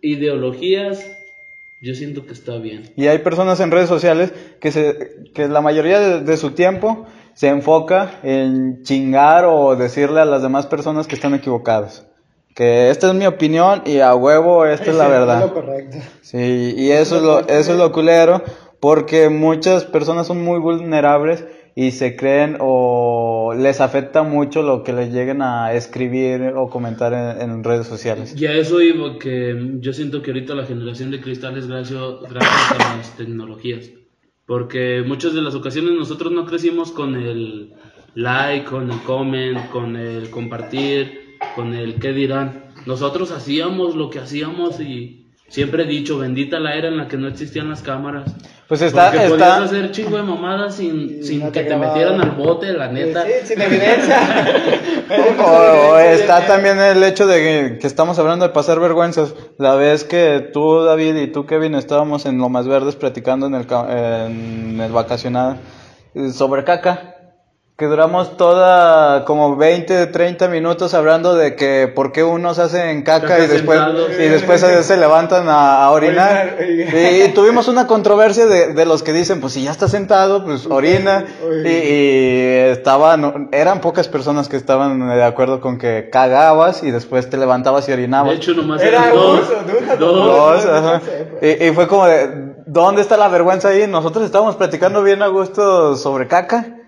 ideologías, 0.00 1.04
yo 1.80 1.94
siento 1.94 2.24
que 2.26 2.32
está 2.32 2.58
bien. 2.58 2.92
Y 2.96 3.08
hay 3.08 3.18
personas 3.18 3.58
en 3.58 3.72
redes 3.72 3.88
sociales 3.88 4.32
que, 4.60 4.70
se, 4.70 5.30
que 5.34 5.48
la 5.48 5.60
mayoría 5.60 6.20
de, 6.20 6.36
su 6.36 6.52
tiempo 6.52 7.06
se 7.34 7.48
enfoca 7.48 8.20
en 8.22 8.84
chingar 8.84 9.46
o 9.46 9.74
decirle 9.74 10.20
a 10.20 10.26
las 10.26 10.42
demás 10.42 10.66
personas 10.66 11.08
que 11.08 11.16
están 11.16 11.34
equivocadas. 11.34 12.06
Que 12.54 12.88
esta 12.88 13.08
es 13.08 13.14
mi 13.14 13.26
opinión 13.26 13.82
y 13.84 13.98
a 13.98 14.14
huevo 14.14 14.64
esta 14.64 14.90
es 14.90 14.96
la 14.96 15.08
verdad. 15.08 15.42
Es 15.42 15.48
lo 15.48 15.54
correcto. 15.54 15.96
Sí, 16.22 16.74
y 16.76 16.92
eso 16.92 17.16
es 17.16 17.22
lo, 17.22 17.40
eso 17.40 17.72
es 17.72 17.78
lo 17.78 17.90
culero 17.90 18.42
porque 18.80 19.28
muchas 19.28 19.84
personas 19.84 20.26
son 20.26 20.42
muy 20.42 20.58
vulnerables 20.58 21.44
y 21.78 21.90
se 21.90 22.16
creen 22.16 22.56
o 22.58 23.54
les 23.54 23.82
afecta 23.82 24.22
mucho 24.22 24.62
lo 24.62 24.82
que 24.82 24.94
les 24.94 25.12
lleguen 25.12 25.42
a 25.42 25.74
escribir 25.74 26.54
o 26.56 26.70
comentar 26.70 27.12
en, 27.12 27.62
redes 27.62 27.86
sociales. 27.86 28.34
Ya 28.34 28.52
eso 28.52 28.80
iba, 28.80 29.18
que 29.18 29.74
yo 29.80 29.92
siento 29.92 30.22
que 30.22 30.30
ahorita 30.30 30.54
la 30.54 30.64
generación 30.64 31.10
de 31.10 31.20
cristal 31.20 31.58
es 31.58 31.66
gracias, 31.66 32.00
gracias 32.30 32.80
a 32.80 32.96
las 32.96 33.16
tecnologías. 33.16 33.90
Porque 34.46 35.02
muchas 35.06 35.34
de 35.34 35.42
las 35.42 35.54
ocasiones 35.54 35.92
nosotros 35.92 36.32
no 36.32 36.46
crecimos 36.46 36.92
con 36.92 37.14
el 37.14 37.74
like, 38.14 38.64
con 38.64 38.90
el 38.90 39.02
comment, 39.02 39.68
con 39.70 39.96
el 39.96 40.30
compartir, 40.30 41.36
con 41.54 41.74
el 41.74 41.96
qué 41.96 42.12
dirán. 42.12 42.72
Nosotros 42.86 43.32
hacíamos 43.32 43.96
lo 43.96 44.08
que 44.08 44.20
hacíamos 44.20 44.80
y 44.80 45.26
siempre 45.48 45.82
he 45.82 45.86
dicho, 45.86 46.18
bendita 46.18 46.58
la 46.58 46.74
era 46.74 46.88
en 46.88 46.96
la 46.96 47.08
que 47.08 47.18
no 47.18 47.28
existían 47.28 47.68
las 47.68 47.82
cámaras. 47.82 48.34
Pues 48.68 48.82
está. 48.82 49.10
Porque 49.10 49.26
está... 49.26 49.56
podías 49.56 49.60
hacer 49.60 49.90
chingo 49.92 50.16
de 50.16 50.22
mamadas 50.24 50.74
sin, 50.74 51.22
sin 51.22 51.52
que 51.52 51.62
te, 51.62 51.76
metieran 51.76 52.20
al 52.20 52.32
bote, 52.32 52.72
la 52.72 52.88
neta. 52.88 53.24
Sí, 53.24 53.32
sin 53.44 53.60
evidencia. 53.60 54.18
o, 55.44 55.98
está 55.98 56.46
también 56.46 56.78
el 56.80 57.02
hecho 57.04 57.26
de 57.26 57.78
que, 57.80 57.86
estamos 57.86 58.18
hablando 58.18 58.46
de 58.46 58.52
pasar 58.52 58.80
vergüenzas. 58.80 59.34
La 59.58 59.76
vez 59.76 60.04
que 60.04 60.50
tú, 60.52 60.82
David, 60.82 61.16
y 61.16 61.26
tú, 61.28 61.46
Kevin, 61.46 61.74
estábamos 61.76 62.26
en 62.26 62.38
Lomas 62.38 62.66
Verdes 62.66 62.96
platicando 62.96 63.46
en 63.46 63.54
el, 63.54 63.66
en 63.70 64.80
el 64.80 64.92
vacacional 64.92 65.58
sobre 66.32 66.64
caca 66.64 67.15
que 67.76 67.84
duramos 67.84 68.38
toda 68.38 69.26
como 69.26 69.54
20, 69.54 70.06
30 70.06 70.48
minutos 70.48 70.94
hablando 70.94 71.34
de 71.34 71.56
que 71.56 71.92
por 71.94 72.10
qué 72.10 72.24
unos 72.24 72.58
hacen 72.58 73.02
caca 73.02 73.38
y 73.38 73.46
después, 73.48 73.78
y 74.18 74.22
después 74.28 74.62
se 74.62 74.96
levantan 74.96 75.44
a, 75.50 75.90
orinar. 75.90 76.56
Y, 76.58 77.28
tuvimos 77.34 77.68
una 77.68 77.86
controversia 77.86 78.46
de, 78.46 78.72
de, 78.72 78.86
los 78.86 79.02
que 79.02 79.12
dicen, 79.12 79.42
pues 79.42 79.52
si 79.52 79.64
ya 79.64 79.72
está 79.72 79.88
sentado, 79.88 80.42
pues 80.42 80.64
orina. 80.64 81.26
Y, 81.66 81.68
y, 81.68 82.48
estaban, 82.70 83.50
eran 83.52 83.82
pocas 83.82 84.08
personas 84.08 84.48
que 84.48 84.56
estaban 84.56 85.10
de 85.10 85.22
acuerdo 85.22 85.60
con 85.60 85.76
que 85.76 86.08
cagabas 86.10 86.82
y 86.82 86.90
después 86.90 87.28
te 87.28 87.36
levantabas 87.36 87.86
y 87.90 87.92
orinabas. 87.92 88.30
De 88.30 88.36
hecho, 88.36 88.54
nomás 88.54 88.80
Era 88.80 89.10
eran 89.10 89.14
dos. 89.14 89.40
dos, 89.98 90.64
dos. 90.64 90.66
ajá. 90.66 91.02
Y, 91.42 91.66
y 91.66 91.70
fue 91.72 91.86
como 91.88 92.06
de, 92.06 92.54
¿dónde 92.64 93.02
está 93.02 93.18
la 93.18 93.28
vergüenza 93.28 93.68
ahí? 93.68 93.86
Nosotros 93.86 94.24
estábamos 94.24 94.56
platicando 94.56 95.02
bien 95.02 95.20
a 95.20 95.26
gusto 95.26 95.94
sobre 95.96 96.26
caca. 96.26 96.85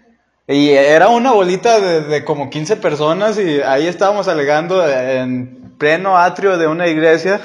Y 0.49 0.71
era 0.71 1.09
una 1.09 1.33
bolita 1.33 1.79
de, 1.79 2.01
de, 2.01 2.25
como 2.25 2.49
15 2.49 2.77
personas 2.77 3.39
y 3.39 3.61
ahí 3.61 3.87
estábamos 3.87 4.29
alegando 4.29 4.83
en 4.89 5.59
pleno 5.79 6.17
atrio 6.17 6.59
de 6.59 6.67
una 6.67 6.89
iglesia 6.89 7.41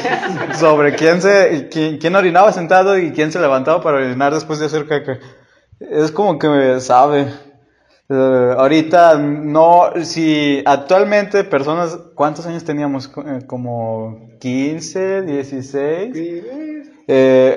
sobre 0.58 0.94
quién 0.94 1.20
se 1.20 1.68
quién, 1.70 1.98
quién, 1.98 2.16
orinaba 2.16 2.52
sentado 2.52 2.96
y 2.98 3.12
quién 3.12 3.30
se 3.32 3.40
levantaba 3.40 3.82
para 3.82 3.98
orinar 3.98 4.32
después 4.32 4.58
de 4.60 4.66
hacer 4.66 4.86
caca. 4.86 5.18
Es 5.80 6.10
como 6.10 6.38
que 6.38 6.80
sabe. 6.80 7.26
Uh, 8.06 8.52
ahorita 8.58 9.16
no, 9.18 9.92
si 10.02 10.62
actualmente 10.66 11.42
personas, 11.42 11.98
¿cuántos 12.14 12.46
años 12.46 12.62
teníamos? 12.62 13.10
Como 13.46 14.28
15, 14.40 15.22
16. 15.22 16.16
Eh, 17.08 17.56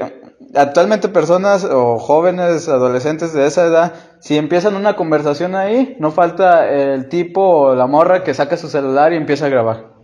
actualmente 0.54 1.10
personas 1.10 1.64
o 1.64 1.98
jóvenes, 2.00 2.68
adolescentes 2.68 3.34
de 3.34 3.46
esa 3.46 3.66
edad, 3.66 3.94
si 4.20 4.38
empiezan 4.38 4.76
una 4.76 4.96
conversación 4.96 5.56
ahí, 5.56 5.96
no 6.00 6.12
falta 6.12 6.72
el 6.72 7.10
tipo 7.10 7.42
o 7.42 7.76
la 7.76 7.88
morra 7.88 8.24
que 8.24 8.34
saca 8.34 8.58
su 8.58 8.68
celular 8.68 9.14
y 9.14 9.18
empieza 9.18 9.46
a 9.46 9.50
grabar. 9.50 9.98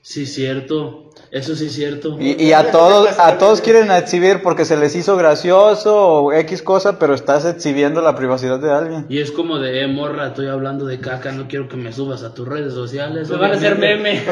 Sí, 0.00 0.26
cierto. 0.26 1.10
Eso 1.30 1.54
sí 1.54 1.66
es 1.66 1.74
cierto. 1.74 2.16
Y, 2.18 2.42
y, 2.42 2.52
a 2.52 2.70
todos, 2.70 3.18
a 3.18 3.36
todos 3.36 3.60
quieren 3.60 3.90
exhibir 3.90 4.40
porque 4.42 4.64
se 4.64 4.78
les 4.78 4.96
hizo 4.96 5.16
gracioso 5.16 5.94
o 5.94 6.32
X 6.32 6.62
cosa, 6.62 6.98
pero 6.98 7.12
estás 7.12 7.44
exhibiendo 7.44 8.00
la 8.00 8.14
privacidad 8.14 8.58
de 8.58 8.70
alguien. 8.70 9.06
Y 9.10 9.18
es 9.18 9.30
como 9.30 9.58
de, 9.58 9.82
eh, 9.82 9.88
morra, 9.88 10.28
estoy 10.28 10.46
hablando 10.46 10.86
de 10.86 11.00
caca, 11.00 11.32
no 11.32 11.48
quiero 11.48 11.68
que 11.68 11.76
me 11.76 11.92
subas 11.92 12.22
a 12.22 12.32
tus 12.32 12.48
redes 12.48 12.72
sociales. 12.72 13.28
Me 13.28 13.36
van 13.36 13.50
a 13.50 13.54
hacer 13.54 13.76
meme. 13.78 14.22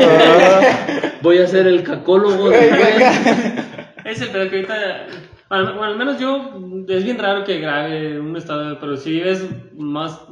Voy 1.23 1.39
a 1.39 1.47
ser 1.47 1.67
el 1.67 1.83
cacólogo. 1.83 2.51
es 2.51 4.21
el 4.23 4.29
pedo 4.31 4.49
que 4.49 4.57
ahorita 4.57 5.07
bueno, 5.49 5.85
al 5.85 5.97
menos 5.97 6.19
yo, 6.19 6.55
es 6.89 7.05
bien 7.05 7.19
raro 7.19 7.45
que 7.45 7.61
grabe 7.61 8.19
un 8.19 8.37
estado, 8.37 8.79
pero 8.81 8.97
si 8.97 9.21
ves 9.21 9.45
más, 9.77 10.23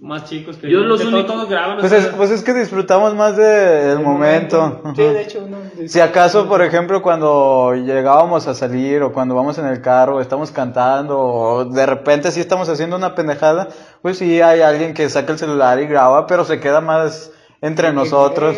más 0.00 0.24
chicos 0.24 0.56
que, 0.56 0.70
yo 0.70 0.80
los 0.80 1.02
que 1.02 1.24
todos 1.24 1.46
graban. 1.46 1.78
Pues 1.78 1.92
es, 1.92 2.06
pues 2.08 2.30
es 2.30 2.42
que 2.42 2.54
disfrutamos 2.54 3.14
más 3.14 3.36
del 3.36 3.98
de 3.98 4.02
momento. 4.02 4.80
momento. 4.82 4.94
Sí, 4.94 5.02
de 5.02 5.22
hecho, 5.22 5.46
no. 5.46 5.58
Si 5.86 6.00
acaso, 6.00 6.48
por 6.48 6.62
ejemplo, 6.62 7.02
cuando 7.02 7.74
llegábamos 7.74 8.48
a 8.48 8.54
salir 8.54 9.02
o 9.02 9.12
cuando 9.12 9.34
vamos 9.34 9.58
en 9.58 9.66
el 9.66 9.82
carro, 9.82 10.22
estamos 10.22 10.50
cantando 10.50 11.18
o 11.18 11.64
de 11.66 11.84
repente 11.84 12.30
si 12.30 12.40
estamos 12.40 12.70
haciendo 12.70 12.96
una 12.96 13.14
pendejada, 13.14 13.68
pues 14.00 14.16
sí 14.16 14.40
hay 14.40 14.62
alguien 14.62 14.94
que 14.94 15.10
saca 15.10 15.32
el 15.32 15.38
celular 15.38 15.80
y 15.80 15.86
graba, 15.86 16.26
pero 16.26 16.46
se 16.46 16.60
queda 16.60 16.80
más 16.80 17.30
entre 17.60 17.92
nosotros. 17.92 18.56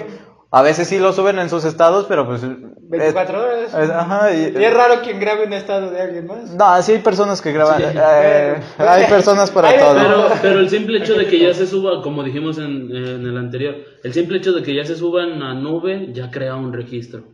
A 0.57 0.63
veces 0.63 0.87
sí 0.87 0.99
lo 1.01 1.13
suben 1.13 1.39
en 1.41 1.51
sus 1.51 1.65
estados, 1.65 2.07
pero 2.09 2.27
pues... 2.27 2.43
24 2.43 3.43
horas. 3.43 3.75
es- 3.75 3.91
ajá, 3.91 4.33
y- 4.33 4.53
Y 4.57 4.65
es 4.65 4.73
raro 4.73 5.01
quien 5.03 5.19
grabe 5.19 5.47
un 5.47 5.53
estado 5.53 5.91
de 5.91 6.01
alguien 6.01 6.27
más. 6.29 6.55
No, 6.55 6.83
sí 6.83 6.93
hay 6.93 6.99
personas 6.99 7.41
que 7.43 7.51
graban. 7.53 7.79
Sí. 7.81 7.87
eh, 7.93 8.55
hay 8.79 9.07
personas 9.09 9.51
para 9.51 9.69
Hay 9.71 9.79
todo. 9.81 9.95
Pero, 9.97 10.29
pero 10.43 10.61
el 10.61 10.71
simple 10.71 10.99
hecho 10.99 11.15
de 11.15 11.27
que 11.27 11.41
ya 11.41 11.53
se 11.55 11.67
suba, 11.67 12.03
como 12.03 12.23
dijimos 12.23 12.59
en, 12.59 12.95
en 12.95 13.27
el 13.27 13.37
anterior, 13.37 13.75
el 14.05 14.13
simple 14.13 14.39
hecho 14.39 14.53
de 14.53 14.63
que 14.63 14.75
ya 14.77 14.85
se 14.85 14.95
suba 14.95 15.25
en 15.25 15.41
la 15.41 15.55
nube 15.55 16.11
ya 16.13 16.31
crea 16.31 16.55
un 16.55 16.73
registro 16.73 17.25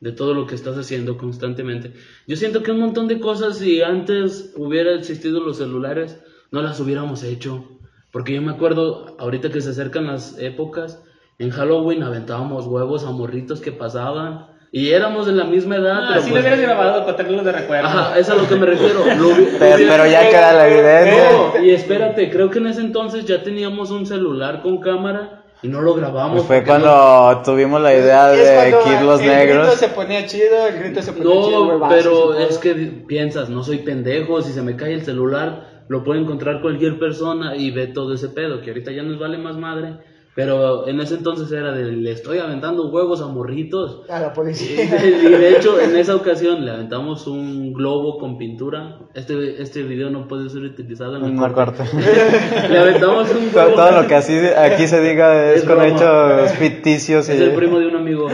de 0.00 0.12
todo 0.12 0.34
lo 0.34 0.46
que 0.46 0.54
estás 0.54 0.76
haciendo 0.76 1.16
constantemente. 1.16 1.94
Yo 2.26 2.36
siento 2.36 2.62
que 2.62 2.72
un 2.72 2.80
montón 2.80 3.08
de 3.08 3.20
cosas, 3.20 3.56
si 3.56 3.80
antes 3.80 4.52
hubiera 4.56 4.92
existido 4.92 5.40
los 5.40 5.56
celulares, 5.56 6.20
no 6.50 6.60
las 6.60 6.78
hubiéramos 6.78 7.22
hecho. 7.22 7.64
Porque 8.12 8.34
yo 8.34 8.42
me 8.42 8.52
acuerdo, 8.52 9.16
ahorita 9.18 9.50
que 9.50 9.62
se 9.62 9.70
acercan 9.70 10.06
las 10.06 10.38
épocas, 10.38 11.02
en 11.38 11.50
Halloween 11.50 12.02
aventábamos 12.02 12.66
huevos 12.66 13.04
a 13.04 13.10
morritos 13.10 13.60
que 13.60 13.72
pasaban. 13.72 14.46
Y 14.76 14.90
éramos 14.90 15.26
de 15.26 15.32
la 15.32 15.44
misma 15.44 15.76
edad, 15.76 16.00
Ah, 16.02 16.06
pero 16.08 16.20
sí 16.22 16.30
pues- 16.30 16.42
lo 16.42 16.48
hubieras 16.50 16.60
grabado 16.60 17.04
para 17.04 17.16
tenerlo 17.16 17.44
de 17.44 17.52
recuerdo. 17.52 17.86
Ajá, 17.86 18.18
es 18.18 18.28
a 18.28 18.34
lo 18.34 18.48
que 18.48 18.56
me 18.56 18.66
refiero. 18.66 19.04
Lo 19.18 19.28
hubi- 19.28 19.52
lo 19.52 19.58
Pero, 19.60 19.76
pero 19.88 20.06
ya 20.06 20.28
queda 20.28 20.52
la 20.52 20.66
evidencia. 20.68 21.30
no, 21.32 21.62
y 21.64 21.70
espérate, 21.70 22.28
creo 22.28 22.50
que 22.50 22.58
en 22.58 22.66
ese 22.66 22.80
entonces 22.80 23.24
ya 23.24 23.40
teníamos 23.44 23.92
un 23.92 24.04
celular 24.04 24.62
con 24.62 24.78
cámara 24.80 25.44
y 25.62 25.68
no 25.68 25.80
lo 25.80 25.94
grabamos. 25.94 26.38
Pues 26.38 26.46
fue 26.48 26.56
porque 26.62 26.72
no- 26.72 26.90
cuando 26.90 27.42
tuvimos 27.44 27.80
la 27.82 27.94
idea 27.94 28.26
de 28.30 28.54
cuando 28.72 28.80
Kid 28.82 29.06
Los 29.06 29.20
el 29.20 29.26
grito 29.26 29.38
Negros. 29.54 29.74
se 29.74 29.88
ponía 29.90 30.26
chido, 30.26 30.66
el 30.66 30.76
grito 30.80 31.02
se 31.02 31.12
ponía 31.12 31.32
chido. 31.40 31.78
No, 31.78 31.88
pero 31.88 32.34
es 32.36 32.58
que 32.58 32.74
piensas, 33.06 33.50
no 33.50 33.62
soy 33.62 33.78
pendejo, 33.78 34.42
si 34.42 34.52
se 34.52 34.60
me 34.62 34.74
cae 34.74 34.94
el 34.94 35.04
celular, 35.04 35.84
lo 35.86 36.02
puede 36.02 36.18
encontrar 36.20 36.60
cualquier 36.60 36.98
persona 36.98 37.54
y 37.54 37.70
ve 37.70 37.86
todo 37.86 38.12
ese 38.12 38.28
pedo, 38.28 38.60
que 38.60 38.70
ahorita 38.70 38.90
ya 38.90 39.04
nos 39.04 39.20
vale 39.20 39.38
más 39.38 39.56
madre. 39.56 39.98
Pero 40.36 40.88
en 40.88 40.98
ese 41.00 41.14
entonces 41.14 41.52
era 41.52 41.70
de, 41.70 41.92
le 41.92 42.10
estoy 42.10 42.38
aventando 42.38 42.88
huevos 42.90 43.22
a 43.22 43.28
morritos. 43.28 44.02
A 44.10 44.18
la 44.18 44.28
Y 44.28 44.34
policía. 44.34 44.90
de, 45.00 45.08
y 45.08 45.30
de 45.30 45.56
hecho, 45.56 45.78
en 45.80 45.94
esa 45.96 46.16
ocasión 46.16 46.64
le 46.64 46.72
aventamos 46.72 47.28
un 47.28 47.72
globo 47.72 48.18
con 48.18 48.36
pintura. 48.36 48.98
Este, 49.14 49.62
este 49.62 49.84
video 49.84 50.10
no 50.10 50.26
puede 50.26 50.48
ser 50.50 50.62
utilizado 50.62 51.16
en 51.18 51.24
el 51.26 51.34
No 51.36 51.42
corte. 51.52 51.82
corte. 51.84 51.84
Le 52.68 52.78
aventamos 52.80 53.30
un 53.30 53.48
globo. 53.52 53.74
todo 53.76 54.02
lo 54.02 54.08
que 54.08 54.14
así, 54.16 54.36
aquí 54.56 54.88
se 54.88 55.00
diga 55.00 55.52
es, 55.52 55.58
Es 55.62 55.64
con 55.68 55.78
broma. 55.78 55.86
hechos 55.96 56.50
ficticios. 56.58 57.28
Es 57.28 57.38
y- 57.40 57.44
el 57.44 57.52
primo 57.54 57.78
de 57.78 57.86
un 57.86 57.94
amigo. 57.94 58.26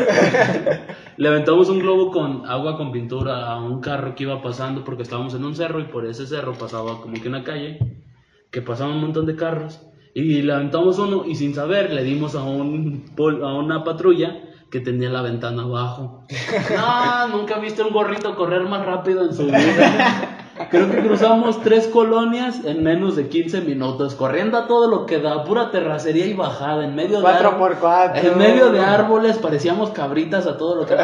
Le 1.18 1.28
aventamos 1.28 1.68
un 1.68 1.80
globo 1.80 2.10
con 2.10 2.46
agua 2.46 2.78
con 2.78 2.92
pintura 2.92 3.46
a 3.50 3.60
un 3.62 3.80
carro 3.82 4.14
que 4.14 4.22
iba 4.22 4.40
pasando 4.40 4.84
porque 4.84 5.02
estábamos 5.02 5.34
en 5.34 5.44
un 5.44 5.54
cerro 5.54 5.80
y 5.80 5.84
por 5.84 6.06
ese 6.06 6.26
cerro 6.26 6.54
pasaba 6.54 7.02
como 7.02 7.20
que 7.20 7.28
una 7.28 7.44
calle 7.44 7.78
que 8.50 8.62
pasaba 8.62 8.90
un 8.90 9.00
montón 9.02 9.26
de 9.26 9.36
carros 9.36 9.82
y 10.14 10.42
le 10.42 10.52
aventamos 10.52 10.98
uno 10.98 11.24
y 11.26 11.34
sin 11.34 11.54
saber 11.54 11.92
le 11.92 12.02
dimos 12.04 12.34
a 12.34 12.42
un 12.42 13.04
pol- 13.16 13.44
a 13.44 13.54
una 13.54 13.84
patrulla 13.84 14.36
que 14.70 14.80
tenía 14.80 15.08
la 15.10 15.22
ventana 15.22 15.62
abajo. 15.62 16.24
No, 16.76 17.38
nunca 17.38 17.56
he 17.58 17.60
visto 17.60 17.86
un 17.86 17.92
gorrito 17.92 18.34
correr 18.36 18.62
más 18.62 18.84
rápido 18.86 19.24
en 19.24 19.34
su 19.34 19.44
vida. 19.46 20.36
Creo 20.70 20.90
que 20.90 20.98
cruzamos 20.98 21.62
tres 21.62 21.86
colonias 21.88 22.64
en 22.66 22.82
menos 22.84 23.16
de 23.16 23.28
15 23.28 23.62
minutos, 23.62 24.14
corriendo 24.14 24.58
a 24.58 24.66
todo 24.66 24.88
lo 24.90 25.06
que 25.06 25.18
da, 25.18 25.42
pura 25.44 25.70
terracería 25.70 26.26
y 26.26 26.34
bajada, 26.34 26.84
en 26.84 26.94
medio 26.94 27.16
de 27.16 27.22
Cuatro 27.22 27.48
ar- 27.50 27.58
por 27.58 27.76
cuatro. 27.78 28.30
en 28.32 28.36
medio 28.38 28.70
de 28.70 28.80
árboles 28.80 29.38
parecíamos 29.38 29.90
cabritas 29.90 30.46
a 30.46 30.58
todo 30.58 30.74
lo 30.76 30.86
que 30.86 30.96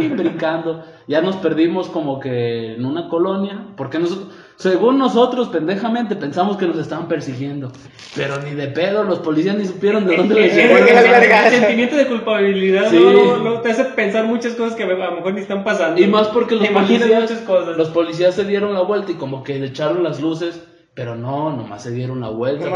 y 0.00 0.08
brincando. 0.16 0.84
Ya 1.08 1.20
nos 1.20 1.34
perdimos 1.36 1.88
como 1.88 2.20
que 2.20 2.74
en 2.76 2.84
una 2.86 3.08
colonia, 3.08 3.66
porque 3.76 3.98
nosotros, 3.98 4.28
según 4.56 4.98
nosotros, 4.98 5.48
pendejamente 5.48 6.14
pensamos 6.16 6.56
que 6.56 6.66
nos 6.66 6.78
estaban 6.78 7.08
persiguiendo. 7.08 7.72
Pero 8.14 8.40
ni 8.42 8.50
de 8.54 8.68
pedo, 8.68 9.02
los 9.04 9.18
policías 9.20 9.56
ni 9.56 9.64
supieron 9.66 10.06
de 10.06 10.16
dónde 10.16 10.34
les 10.40 10.54
llegó. 10.54 10.76
El 10.78 11.50
sentimiento 11.50 11.96
de 11.96 12.06
culpabilidad 12.06 12.90
Sí. 12.90 12.98
no, 12.98 13.38
no, 13.38 13.60
te 13.60 13.70
hace 13.72 13.84
pensar 13.84 14.26
muchas 14.26 14.54
cosas 14.54 14.74
que 14.76 14.84
a 14.84 14.86
lo 14.86 15.16
mejor 15.16 15.34
ni 15.34 15.40
están 15.40 15.64
pasando. 15.64 16.00
Y 16.00 16.06
más 16.06 16.28
porque 16.28 16.54
los 16.56 16.68
policías, 16.68 17.22
muchas 17.22 17.40
cosas. 17.40 17.76
los 17.76 17.88
policías 17.90 18.34
se 18.34 18.44
dieron 18.44 18.74
la 18.74 18.82
vuelta 18.82 19.12
y 19.12 19.14
como 19.14 19.42
que 19.42 19.58
le 19.58 19.66
echaron 19.66 20.02
las 20.02 20.20
luces, 20.20 20.62
pero 20.94 21.16
no, 21.16 21.56
nomás 21.56 21.82
se 21.82 21.90
dieron 21.90 22.20
la 22.20 22.28
vuelta. 22.28 22.66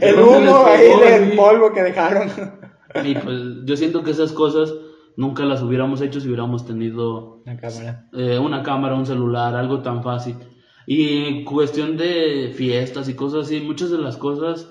El 0.00 0.18
humo 0.18 0.64
ahí 0.66 0.88
del 1.10 1.32
polvo 1.36 1.72
que 1.72 1.82
dejaron. 1.82 2.30
Y 3.04 3.14
pues 3.14 3.38
yo 3.64 3.76
siento 3.76 4.02
que 4.02 4.10
esas 4.12 4.32
cosas 4.32 4.72
nunca 5.16 5.44
las 5.44 5.62
hubiéramos 5.62 6.00
hecho 6.00 6.20
si 6.20 6.28
hubiéramos 6.28 6.64
tenido 6.66 7.42
cámara. 7.60 8.08
eh, 8.14 8.38
una 8.38 8.62
cámara, 8.62 8.94
un 8.94 9.04
celular, 9.04 9.54
algo 9.54 9.80
tan 9.82 10.02
fácil. 10.02 10.36
Y 10.90 11.26
en 11.26 11.44
cuestión 11.44 11.98
de 11.98 12.50
fiestas 12.56 13.10
y 13.10 13.14
cosas 13.14 13.44
así, 13.44 13.60
muchas 13.60 13.90
de 13.90 13.98
las 13.98 14.16
cosas, 14.16 14.68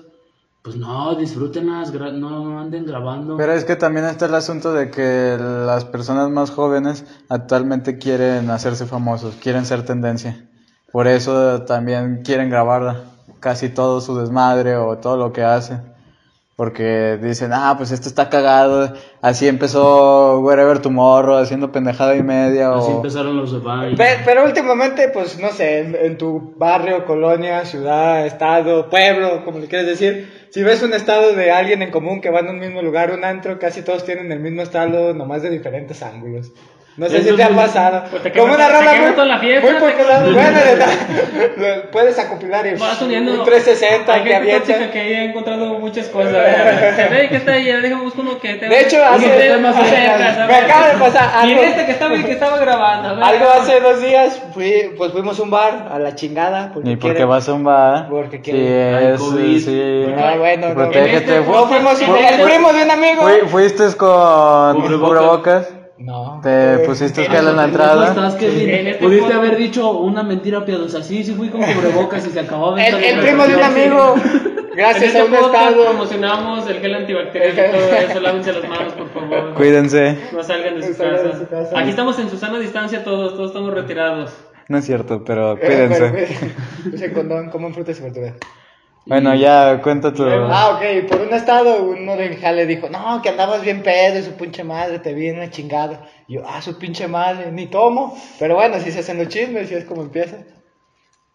pues 0.62 0.74
no, 0.74 1.14
disfrútenlas, 1.14 1.94
no 1.94 2.58
anden 2.58 2.86
grabando. 2.86 3.36
Pero 3.36 3.52
es 3.52 3.64
que 3.64 3.76
también 3.76 4.04
está 4.04 4.26
el 4.26 4.34
asunto 4.34 4.72
de 4.72 4.90
que 4.90 5.36
las 5.38 5.84
personas 5.84 6.28
más 6.28 6.50
jóvenes 6.50 7.04
actualmente 7.28 7.98
quieren 7.98 8.50
hacerse 8.50 8.84
famosos, 8.84 9.36
quieren 9.36 9.64
ser 9.64 9.84
tendencia. 9.84 10.44
Por 10.90 11.06
eso 11.06 11.62
también 11.62 12.22
quieren 12.24 12.50
grabar 12.50 13.04
casi 13.38 13.68
todo 13.68 14.00
su 14.00 14.18
desmadre 14.18 14.74
o 14.74 14.98
todo 14.98 15.16
lo 15.18 15.32
que 15.32 15.44
hacen. 15.44 15.87
Porque 16.58 17.20
dicen, 17.22 17.52
ah, 17.52 17.74
pues 17.76 17.92
esto 17.92 18.08
está 18.08 18.28
cagado. 18.28 18.92
Así 19.22 19.46
empezó 19.46 20.40
Wherever 20.40 20.80
Tomorrow 20.80 21.36
haciendo 21.36 21.70
pendejada 21.70 22.16
y 22.16 22.24
media. 22.24 22.74
Así 22.74 22.90
o... 22.90 22.96
empezaron 22.96 23.36
los 23.36 23.52
de 23.52 23.60
Vine. 23.60 23.94
Pero, 24.24 24.44
últimamente, 24.44 25.08
pues 25.10 25.38
no 25.38 25.50
sé, 25.50 25.78
en, 25.78 25.94
en 25.94 26.18
tu 26.18 26.54
barrio, 26.56 27.04
colonia, 27.04 27.64
ciudad, 27.64 28.26
estado, 28.26 28.90
pueblo, 28.90 29.44
como 29.44 29.60
le 29.60 29.68
quieres 29.68 29.86
decir, 29.86 30.48
si 30.50 30.64
ves 30.64 30.82
un 30.82 30.94
estado 30.94 31.32
de 31.32 31.52
alguien 31.52 31.80
en 31.80 31.92
común 31.92 32.20
que 32.20 32.30
va 32.30 32.40
en 32.40 32.48
un 32.48 32.58
mismo 32.58 32.82
lugar, 32.82 33.12
un 33.12 33.24
antro, 33.24 33.60
casi 33.60 33.82
todos 33.82 34.04
tienen 34.04 34.32
el 34.32 34.40
mismo 34.40 34.62
estado, 34.62 35.14
nomás 35.14 35.42
de 35.42 35.50
diferentes 35.50 36.02
ángulos. 36.02 36.50
No 36.98 37.08
sé 37.08 37.22
si 37.22 37.32
te 37.36 37.42
ha 37.44 37.48
sí. 37.48 37.54
pasado. 37.54 38.02
Pues 38.10 38.22
te 38.24 38.32
Como 38.32 38.54
una 38.54 38.68
rola 38.68 38.92
muy, 38.94 39.10
toda 39.12 39.26
la 39.26 39.38
fiesta, 39.38 39.70
muy 39.70 39.80
popular. 39.80 40.22
Bueno, 40.24 40.58
de 40.58 40.64
verdad, 40.64 40.88
lo 41.84 41.90
puedes 41.92 42.18
acopilar 42.18 42.66
y 42.66 42.74
Vas 42.74 43.00
uniendo. 43.02 43.32
un 43.34 43.44
360 43.44 44.12
Hay 44.12 44.22
que 44.24 44.34
gente 44.34 45.00
haya 45.00 45.22
encontrado 45.24 45.78
muchas 45.78 46.08
cosas. 46.08 46.32
Se 46.96 47.04
ve 47.10 47.28
que 47.28 47.36
está 47.36 47.52
ahí, 47.52 47.66
déjame 47.66 48.02
buscar 48.02 48.20
uno 48.22 48.40
que 48.40 48.54
te 48.54 48.68
De 48.68 48.80
hecho, 48.80 48.96
hace- 49.04 49.28
me 50.48 50.54
acaba 50.56 50.88
de 50.88 50.94
pasar 50.98 51.46
Y 51.46 51.52
algo. 51.52 51.62
este 51.62 51.86
que 51.86 51.92
estaba, 51.92 52.14
que 52.16 52.32
estaba 52.32 52.58
grabando. 52.58 53.24
Algo 53.24 53.48
hace 53.48 53.80
dos 53.80 54.02
días, 54.02 54.42
fui, 54.52 54.92
pues 54.96 55.12
fuimos 55.12 55.38
a 55.38 55.42
un 55.44 55.50
bar, 55.50 55.88
a 55.92 55.98
la 56.00 56.16
chingada. 56.16 56.72
Porque 56.74 56.88
Ni 56.88 56.96
porque 56.96 57.14
quieren- 57.14 57.28
vas 57.28 57.48
a 57.48 57.52
un 57.54 57.62
bar. 57.62 58.08
Porque 58.10 58.38
Sí, 58.38 58.42
quieren- 58.42 59.18
sí. 59.18 60.14
Ah, 60.18 60.34
bueno, 60.36 60.68
no. 60.70 60.74
Protégete. 60.74 61.16
Este 61.16 61.40
No, 61.48 61.66
fuimos 61.68 62.02
Fu- 62.02 62.16
el 62.16 62.40
primo 62.42 62.72
de 62.72 62.82
un 62.82 62.90
amigo. 62.90 63.22
fui- 63.22 63.48
fuiste 63.48 63.84
con 63.96 64.80
Cubrebocas. 64.82 65.68
No. 65.98 66.40
Te 66.42 66.74
Eh, 66.74 66.78
pusiste 66.86 67.24
en 67.24 67.30
gel 67.32 67.38
en 67.38 67.44
la 67.44 67.50
¿Cómo 67.52 67.62
entrada. 67.64 68.08
estás, 68.08 68.34
Kevin? 68.36 68.70
En 68.70 68.86
este 68.86 69.04
Pudiste 69.04 69.32
haber 69.32 69.56
dicho 69.56 69.90
una 69.98 70.22
mentira 70.22 70.64
piadosa. 70.64 71.02
Sí, 71.02 71.24
sí 71.24 71.32
fui 71.34 71.48
con 71.48 71.60
cubrebocas 71.62 72.24
y 72.26 72.30
se 72.30 72.40
acabó. 72.40 72.76
El, 72.78 72.94
el 73.02 73.18
primo 73.20 73.46
de 73.46 73.56
un 73.56 73.62
amigo, 73.62 74.14
En 74.14 74.76
gracias 74.76 75.04
este 75.06 75.18
a 75.18 75.24
un 75.24 75.34
estado. 75.34 75.84
promocionamos 75.84 76.68
el 76.68 76.78
gel 76.78 76.94
antibacterial 76.94 77.52
y 77.52 77.56
todo 77.72 77.96
eso. 77.96 78.20
Lávense 78.20 78.52
las 78.52 78.68
manos, 78.68 78.92
por 78.92 79.08
favor. 79.12 79.54
Cuídense. 79.54 80.16
No 80.32 80.42
salgan 80.44 80.76
de 80.76 80.82
su 80.82 80.90
No 80.90 80.94
salgan 80.96 81.16
de 81.24 81.30
casa. 81.30 81.38
su 81.40 81.48
casa. 81.48 81.78
Aquí 81.80 81.90
estamos 81.90 82.18
en 82.20 82.30
su 82.30 82.36
sana 82.38 82.58
distancia 82.60 83.02
todos, 83.02 83.34
todos 83.34 83.48
estamos 83.48 83.74
retirados. 83.74 84.32
No 84.68 84.78
es 84.78 84.84
cierto, 84.84 85.24
pero 85.24 85.54
Eh, 85.54 85.58
pero, 85.60 85.88
cuídense. 86.12 86.24
eh, 86.24 86.54
Use 86.94 87.12
condón, 87.12 87.50
coman 87.50 87.74
frutas 87.74 87.98
y 87.98 88.02
verduras. 88.02 88.34
Bueno, 89.08 89.34
ya 89.34 89.80
cuenta 89.82 90.12
tu. 90.12 90.22
Ah, 90.24 90.76
ok, 90.76 91.08
por 91.08 91.22
un 91.22 91.32
estado, 91.32 91.82
uno 91.82 92.14
de 92.14 92.36
jale 92.36 92.66
dijo, 92.66 92.90
no, 92.90 93.22
que 93.22 93.30
andabas 93.30 93.62
bien 93.62 93.82
pedo 93.82 94.18
y 94.18 94.22
su 94.22 94.32
pinche 94.32 94.64
madre 94.64 94.98
te 94.98 95.14
una 95.32 95.48
chingada. 95.48 96.06
Y 96.26 96.34
yo, 96.34 96.42
ah, 96.46 96.60
su 96.60 96.78
pinche 96.78 97.08
madre, 97.08 97.50
ni 97.50 97.66
tomo. 97.68 98.14
Pero 98.38 98.56
bueno, 98.56 98.78
si 98.80 98.92
se 98.92 99.00
hacen 99.00 99.16
los 99.16 99.28
chismes, 99.28 99.72
y 99.72 99.76
es 99.76 99.84
como 99.86 100.02
empieza. 100.02 100.36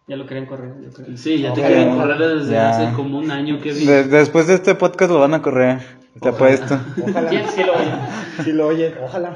Ya 0.06 0.16
lo 0.16 0.26
querían 0.26 0.44
correr. 0.46 0.70
yo 0.82 0.90
creo. 0.92 1.16
Sí, 1.16 1.40
ya 1.40 1.54
te 1.54 1.60
Ok. 1.62 1.66
quieren 1.66 1.96
correr 1.96 2.18
desde 2.18 2.52
Ya. 2.52 2.70
hace 2.70 2.94
como 2.94 3.18
un 3.18 3.30
año, 3.30 3.58
Kevin. 3.60 3.86
De- 3.86 4.04
después 4.04 4.46
de 4.46 4.54
este 4.54 4.74
podcast 4.74 5.10
lo 5.10 5.20
van 5.20 5.32
a 5.34 5.40
correr. 5.40 5.78
Te 6.20 6.28
apuesto. 6.28 6.78
Ojalá. 7.02 7.28
Sí, 7.30 7.38
sí 7.56 7.62
lo 7.64 7.72
oyen. 7.72 7.94
Si 8.44 8.52
lo 8.52 8.66
oyen, 8.68 8.94
ojalá. 9.02 9.32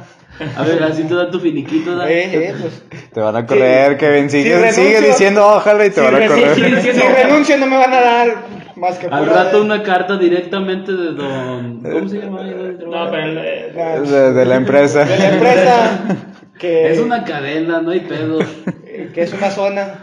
A 0.57 0.63
ver, 0.63 0.83
así 0.85 1.03
te 1.05 1.15
da 1.15 1.31
tu 1.31 1.41
finiquito, 1.41 1.97
¿da? 1.97 2.09
Eh, 2.09 2.51
eh, 2.51 2.55
pues. 2.61 2.83
Te 3.13 3.21
van 3.21 3.35
a 3.35 3.47
correr, 3.47 3.97
Kevin. 3.97 4.29
Sigue, 4.31 4.45
Si 4.71 4.81
renuncio- 4.83 5.01
diciendo 5.09 5.47
ojalá 5.57 5.87
y 5.87 5.89
te 5.89 5.95
Si, 5.97 6.01
van 6.03 6.15
a 6.15 6.19
re- 6.19 6.27
correr. 6.29 6.55
si- 6.55 6.93
si 6.93 7.01
renuncio 7.01 7.57
no 7.59 7.67
me 7.67 7.77
van 7.79 7.93
a 7.95 8.01
dar 8.01 8.29
más 8.77 8.99
que 8.99 9.07
Al 9.09 9.27
rato 9.27 9.63
una 9.63 9.83
carta 9.83 10.17
directamente 10.19 10.93
de 10.93 11.13
don... 11.15 11.83
¿Cómo 11.83 12.09
se 12.09 12.19
llama? 12.21 12.43
donde 12.43 12.85
No, 12.87 13.11
pero 13.11 13.23
el, 13.25 13.39
eh, 13.39 13.73
De, 14.05 14.33
de 14.35 14.45
la 14.45 14.55
empresa. 14.57 15.05
de 15.05 15.19
la 15.19 15.29
empresa 15.35 16.01
que 16.61 16.93
Es 16.93 17.01
una 17.01 17.25
cadena, 17.25 17.81
no 17.81 17.91
hay 17.91 18.01
pedo. 18.01 18.39
que 19.15 19.23
es 19.23 19.33
una 19.33 19.51
zona 19.51 19.95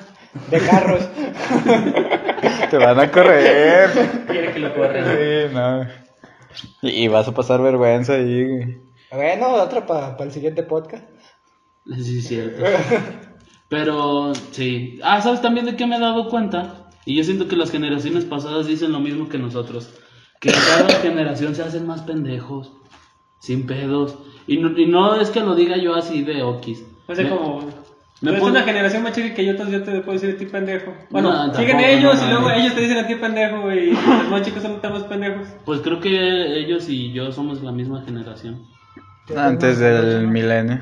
de 0.50 0.60
carros. 0.60 1.08
Te 2.70 2.78
van 2.78 3.00
a 3.00 3.12
correr. 3.12 3.90
quiere 4.28 4.52
que 4.54 4.60
lo 4.60 4.74
corran. 4.76 5.06
Sí, 5.06 5.54
no. 5.54 5.88
Y, 6.82 7.04
y 7.04 7.08
vas 7.08 7.28
a 7.28 7.34
pasar 7.34 7.62
vergüenza 7.62 8.14
ahí. 8.14 8.82
Bueno, 9.12 9.54
otra 9.54 9.86
para 9.86 10.16
el 10.24 10.32
siguiente 10.32 10.64
podcast. 10.64 11.06
Sí, 12.02 12.20
es 12.20 12.28
cierto. 12.28 12.64
Pero, 13.70 14.34
sí. 14.52 15.00
Ah, 15.04 15.22
¿sabes 15.22 15.42
también 15.42 15.66
de 15.66 15.76
qué 15.76 15.86
me 15.88 15.98
he 15.98 16.00
dado 16.00 16.30
cuenta? 16.30 16.90
Y 17.06 17.16
yo 17.18 17.24
siento 17.24 17.48
que 17.48 17.56
las 17.56 17.72
generaciones 17.72 18.26
pasadas 18.26 18.68
dicen 18.68 18.92
lo 18.92 19.00
mismo 19.00 19.30
que 19.30 19.38
nosotros. 19.38 19.90
Que 20.42 20.52
cada 20.52 20.90
generación 21.02 21.56
se 21.56 21.64
hacen 21.64 21.86
más 21.88 22.02
pendejos. 22.02 22.72
sin 23.40 23.66
pedos. 23.68 24.18
Y 24.48 24.58
no, 24.58 24.78
y 24.78 24.86
no 24.88 25.20
es 25.20 25.30
que 25.30 25.40
lo 25.42 25.56
diga 25.56 25.78
yo 25.78 25.96
así 25.96 26.24
de 26.24 26.42
okis. 26.44 26.84
O 27.08 27.16
sea, 27.16 27.24
Me- 27.26 27.30
como. 27.30 27.85
Me 28.26 28.32
tú 28.32 28.36
eres 28.38 28.42
pon- 28.42 28.52
una 28.52 28.62
generación 28.64 29.04
más 29.04 29.14
chica 29.14 29.34
que 29.34 29.46
yo, 29.46 29.52
entonces 29.52 29.74
yo 29.80 29.84
te 29.84 29.92
puedo 30.02 30.20
decir 30.20 30.36
a 30.36 30.38
ti 30.38 30.46
pendejo. 30.46 30.94
Bueno, 31.10 31.32
No, 31.32 31.54
siguen 31.54 31.78
tampoco, 31.78 31.90
ellos 31.94 32.22
no 32.22 32.28
y 32.28 32.30
luego 32.32 32.50
ellos 32.52 32.74
te 32.76 32.82
dicen 32.82 32.98
a 32.98 33.08
ti 33.08 33.16
pendejo 33.16 33.72
y 33.72 33.92
los 34.22 34.30
más 34.30 34.42
chicos 34.42 34.62
son 34.64 34.82
tan 34.82 34.94
más 34.94 35.04
pendejos. 35.04 35.48
Pues 35.66 35.80
creo 35.82 36.00
que 36.00 36.58
ellos 36.60 36.88
y 36.90 37.12
yo 37.14 37.32
somos 37.32 37.62
la 37.64 37.72
misma 37.72 38.02
generación. 38.04 38.62
Antes 39.36 39.80
del 39.80 40.28
milenio. 40.28 40.80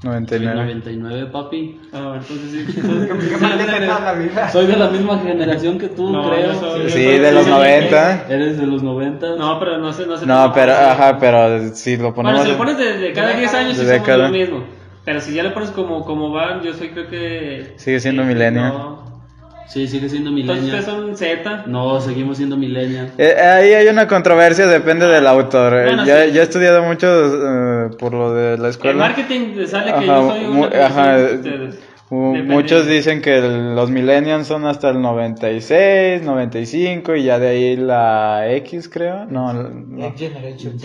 Soy 0.00 0.10
99. 0.10 0.54
99, 0.54 1.26
papi. 1.32 1.80
Ah, 1.92 2.18
entonces 2.20 2.50
sí. 2.52 2.64
entonces- 2.80 3.28
¿Qué 3.30 3.36
maldita 3.36 3.80
toda 3.84 4.00
la 4.00 4.12
vida? 4.12 4.48
Soy 4.48 4.66
de 4.66 4.76
la 4.76 4.88
misma 4.90 5.18
generación 5.18 5.76
que 5.76 5.88
tú, 5.88 6.08
No, 6.12 6.30
creo. 6.30 6.54
soy- 6.54 6.88
Sí, 6.88 7.02
de 7.02 7.32
los 7.32 7.44
sí, 7.44 7.50
90. 7.50 8.26
Eres 8.28 8.58
de 8.58 8.66
los 8.68 8.80
90. 8.84 9.34
No, 9.34 9.58
pero 9.58 9.78
no 9.78 9.92
sé, 9.92 10.06
no 10.06 10.16
sé. 10.16 10.24
No, 10.24 10.52
pero, 10.54 10.72
ajá, 10.72 11.18
pero 11.18 11.74
si 11.74 11.96
lo 11.96 12.12
Bueno, 12.12 12.14
ponemos. 12.14 12.42
si 12.44 12.50
lo 12.52 12.56
pones 12.58 12.78
de, 12.78 12.96
de 12.98 13.12
cada 13.12 13.32
10 13.32 13.52
años, 13.54 13.76
De 13.76 13.98
somos 13.98 14.18
lo 14.18 14.28
mismo. 14.28 14.64
Pero 15.08 15.20
si 15.22 15.32
ya 15.32 15.42
lo 15.42 15.54
pones 15.54 15.70
como, 15.70 16.04
como 16.04 16.30
van, 16.32 16.60
yo 16.60 16.74
soy 16.74 16.90
creo 16.90 17.08
que. 17.08 17.72
Sigue 17.76 17.98
siendo 17.98 18.22
eh, 18.24 18.26
milenio. 18.26 18.60
No. 18.62 19.22
Sí, 19.66 19.86
sigue 19.88 20.06
siendo 20.10 20.28
Entonces 20.28 20.64
millennial. 20.64 20.80
ustedes 20.80 20.84
son 20.84 21.16
Z. 21.16 21.62
No, 21.66 21.98
seguimos 22.02 22.36
siendo 22.36 22.58
millennial. 22.58 23.10
Eh, 23.16 23.34
ahí 23.40 23.72
hay 23.72 23.86
una 23.88 24.06
controversia, 24.06 24.66
depende 24.66 25.06
del 25.06 25.26
autor. 25.26 25.72
Eh, 25.74 25.84
Bueno, 25.86 26.04
ya, 26.04 26.24
sí. 26.26 26.32
ya 26.32 26.40
he 26.40 26.44
estudiado 26.44 26.82
mucho 26.82 27.06
eh, 27.08 27.90
por 27.98 28.12
lo 28.12 28.34
de 28.34 28.58
la 28.58 28.68
escuela. 28.68 28.98
marketing 28.98 29.64
sale 29.66 29.86
que 29.92 29.96
Ajá, 29.98 30.04
yo 30.06 30.28
soy 30.30 30.44
una 30.44 30.86
ajá, 30.86 31.16
de 31.16 31.34
ustedes. 31.36 31.78
mu- 32.10 32.32
Depende. 32.34 32.54
Muchos 32.54 32.86
dicen 32.86 33.22
que 33.22 33.38
el- 33.38 33.74
los 33.74 33.88
millennials 33.90 34.46
son 34.46 34.66
hasta 34.66 34.90
el 34.90 35.00
96, 35.00 36.20
95 36.22 37.16
y 37.16 37.22
ya 37.24 37.38
de 37.38 37.48
ahí 37.48 37.76
la 37.76 38.46
X 38.56 38.90
creo. 38.90 39.24
No, 39.26 39.52
no. 39.54 40.14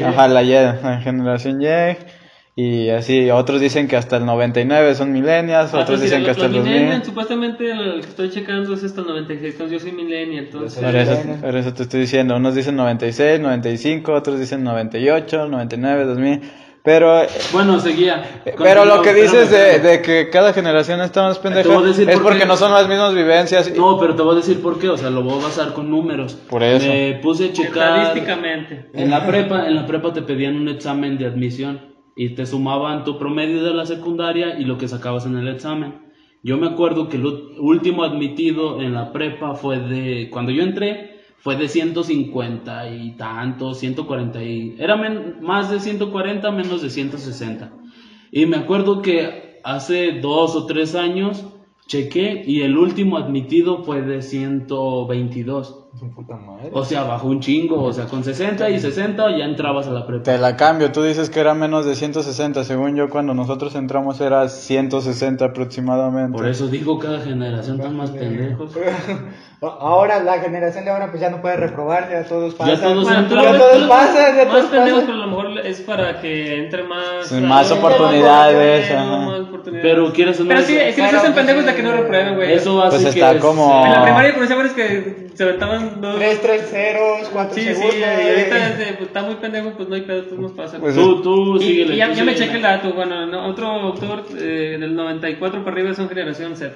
Ajá, 0.05 0.27
la 0.29 0.43
Y, 0.43 0.51
la 0.51 1.01
generación 1.03 1.61
Y. 1.61 1.65
Y 2.55 2.89
así, 2.89 3.31
otros 3.31 3.59
dicen 3.59 3.87
que 3.87 3.95
hasta 3.97 4.17
el 4.17 4.25
99 4.27 4.93
son 4.93 5.11
millennials, 5.11 5.73
Ah, 5.73 5.77
otros 5.79 5.99
pues, 5.99 6.01
dicen 6.01 6.19
sí, 6.19 6.25
que 6.25 6.31
hasta 6.31 6.45
el 6.45 6.51
los 6.51 6.61
2000. 6.63 6.73
millennials, 6.81 7.05
supuestamente 7.07 7.71
el 7.71 8.01
que 8.01 8.07
estoy 8.09 8.29
checando 8.29 8.73
es 8.75 8.83
hasta 8.83 9.01
el 9.01 9.07
96, 9.07 9.53
entonces 9.53 9.81
yo 9.81 9.89
soy 9.89 9.91
millennial, 9.97 10.45
entonces... 10.45 10.83
Por 10.83 10.95
eso, 10.95 11.17
por 11.41 11.55
eso 11.55 11.73
te 11.73 11.81
estoy 11.83 12.01
diciendo, 12.01 12.35
unos 12.35 12.53
dicen 12.53 12.75
96, 12.75 13.39
95, 13.39 14.13
otros 14.13 14.39
dicen 14.39 14.63
98, 14.63 15.47
99, 15.47 16.05
2000. 16.05 16.41
Pero, 16.83 17.21
Bueno, 17.53 17.79
seguía. 17.79 18.23
pero 18.61 18.83
lo 18.85 19.01
que 19.01 19.13
dices 19.13 19.49
de, 19.49 19.79
de 19.79 20.01
que 20.01 20.29
cada 20.29 20.51
generación 20.53 20.99
está 21.01 21.23
más 21.23 21.39
pendeja 21.39 21.61
es 21.61 21.65
por 22.17 22.21
porque 22.23 22.45
no 22.45 22.57
son 22.57 22.73
las 22.73 22.87
mismas 22.89 23.15
vivencias. 23.15 23.71
y- 23.73 23.79
No, 23.79 23.97
pero 23.97 24.15
te 24.15 24.21
voy 24.21 24.33
a 24.33 24.37
decir 24.39 24.61
por 24.61 24.77
qué, 24.77 24.89
o 24.89 24.97
sea, 24.97 25.09
lo 25.09 25.23
voy 25.23 25.39
a 25.39 25.43
basar 25.43 25.71
con 25.73 25.89
números. 25.89 26.33
Por 26.49 26.61
eso. 26.61 26.85
Me 26.85 27.19
puse 27.23 27.45
a 27.45 27.53
checar. 27.53 27.99
Estadísticamente. 27.99 28.87
En 28.93 29.09
la 29.09 29.25
prepa, 29.25 29.65
en 29.65 29.75
la 29.77 29.87
prepa 29.87 30.11
te 30.11 30.21
pedían 30.23 30.57
un 30.57 30.67
examen 30.67 31.17
de 31.17 31.25
admisión 31.25 31.92
y 32.15 32.29
te 32.29 32.45
sumaban 32.45 33.03
tu 33.03 33.17
promedio 33.17 33.63
de 33.63 33.73
la 33.73 33.85
secundaria 33.85 34.59
y 34.59 34.65
lo 34.65 34.77
que 34.77 34.87
sacabas 34.87 35.25
en 35.25 35.37
el 35.37 35.47
examen. 35.47 36.01
Yo 36.43 36.57
me 36.57 36.67
acuerdo 36.67 37.07
que 37.07 37.17
el 37.17 37.25
último 37.25 38.03
admitido 38.03 38.81
en 38.81 38.93
la 38.93 39.13
prepa 39.13 39.55
fue 39.55 39.79
de 39.79 40.29
cuando 40.29 40.51
yo 40.51 40.63
entré 40.63 41.21
fue 41.37 41.57
de 41.57 41.67
150 41.67 42.89
y 42.95 43.17
tanto, 43.17 43.73
140 43.73 44.43
y 44.43 44.75
era 44.79 44.95
más 45.41 45.69
de 45.69 45.79
140, 45.79 46.51
menos 46.51 46.81
de 46.81 46.89
160. 46.89 47.73
Y 48.31 48.45
me 48.45 48.57
acuerdo 48.57 49.01
que 49.01 49.59
hace 49.63 50.19
dos 50.21 50.55
o 50.55 50.65
tres 50.65 50.95
años 50.95 51.45
chequé 51.87 52.43
y 52.45 52.61
el 52.61 52.77
último 52.77 53.17
admitido 53.17 53.83
fue 53.83 54.01
de 54.01 54.21
122. 54.21 55.79
Su 55.99 56.09
puta 56.09 56.35
madre. 56.37 56.71
O 56.73 56.83
sea, 56.83 57.03
bajó 57.03 57.27
un 57.27 57.39
chingo, 57.39 57.83
o 57.83 57.93
sea, 57.93 58.05
con 58.05 58.23
60 58.23 58.67
y 58.71 58.79
60 58.79 59.37
ya 59.37 59.45
entrabas 59.45 59.87
a 59.87 59.91
la 59.91 60.07
prepa. 60.07 60.23
Te 60.23 60.37
la 60.39 60.57
cambio, 60.57 60.91
tú 60.91 61.03
dices 61.03 61.29
que 61.29 61.39
era 61.39 61.53
menos 61.53 61.85
de 61.85 61.93
160, 61.93 62.63
según 62.63 62.95
yo 62.95 63.09
cuando 63.11 63.35
nosotros 63.35 63.75
entramos 63.75 64.19
era 64.19 64.49
160 64.49 65.45
aproximadamente. 65.45 66.35
Por 66.35 66.47
eso 66.47 66.67
digo, 66.67 66.97
cada 66.97 67.19
generación 67.19 67.77
están 67.77 67.95
más 67.95 68.09
pendejos. 68.09 68.71
Ahora, 69.61 70.21
la 70.21 70.39
generación 70.39 70.83
de 70.83 70.91
ahora, 70.91 71.09
pues 71.09 71.21
ya 71.21 71.29
no 71.29 71.41
puede 71.41 71.55
reprobar, 71.55 72.09
ya 72.11 72.25
todos 72.25 72.53
pasan. 72.53 72.81
todos 72.81 73.03
Bueno, 73.05 73.19
entran. 73.19 73.43
ya 73.43 73.57
todos 73.57 73.87
pasan, 73.87 74.35
ya 74.35 74.47
todos 74.49 74.63
Más 74.63 74.71
pendejos, 74.71 75.03
pero 75.05 75.13
a 75.13 75.25
lo 75.25 75.27
mejor 75.27 75.59
es 75.65 75.81
para 75.81 76.19
que 76.19 76.57
entre 76.57 76.83
más... 76.83 77.27
Sí, 77.27 77.35
más 77.39 77.71
oportunidades, 77.71 78.91
más 78.93 79.39
ajá. 79.63 79.79
oportunidades. 79.79 79.93
Pero 79.93 80.13
quieres 80.13 80.39
no, 80.39 80.47
Pero 80.47 80.61
sí, 80.61 80.75
eso- 80.77 80.95
si 80.95 81.01
los 81.01 81.13
hacen 81.13 81.33
pendejos 81.33 81.65
de 81.65 81.75
que 81.75 81.83
no 81.83 81.91
reprueben, 81.93 82.35
güey. 82.35 82.53
Eso 82.53 82.81
hace 82.83 82.97
Pues 83.01 83.13
que 83.13 83.19
está 83.19 83.31
es- 83.33 83.41
como- 83.41 83.85
En 83.85 83.91
la 83.91 84.03
primaria 84.03 84.33
conocí 84.33 84.53
a 84.53 84.55
varios 84.55 84.73
que 84.73 85.27
se 85.33 85.43
aventaban 85.43 85.99
dos... 86.01 86.15
Tres, 86.17 86.41
tres 86.41 86.69
ceros, 86.69 87.29
cuatro 87.31 87.55
Sí, 87.55 87.61
sí, 87.61 87.67
segundos. 87.73 87.95
y 87.97 88.03
ahorita 88.03 88.67
este, 88.67 88.93
pues, 88.93 89.07
está 89.07 89.23
muy 89.23 89.35
pendejo, 89.35 89.71
pues 89.75 89.89
no 89.89 89.95
hay 89.95 90.01
pedo, 90.01 90.23
pues 90.29 90.39
nos 90.39 90.51
pasa. 90.51 90.77
Pues 90.79 90.93
Tú, 90.95 91.21
tú, 91.21 91.55
Y, 91.57 91.59
síguele, 91.63 91.93
y 91.95 91.97
ya, 91.97 92.07
tú 92.09 92.13
ya 92.13 92.23
me 92.23 92.35
chequé 92.35 92.55
el 92.57 92.61
dato, 92.61 92.93
bueno, 92.93 93.25
no, 93.25 93.47
otro 93.47 93.67
autor 93.67 94.25
eh, 94.39 94.77
del 94.79 94.95
94 94.95 95.63
para 95.63 95.75
arriba 95.75 95.93
son 95.95 96.07
generación 96.09 96.55
Z. 96.55 96.73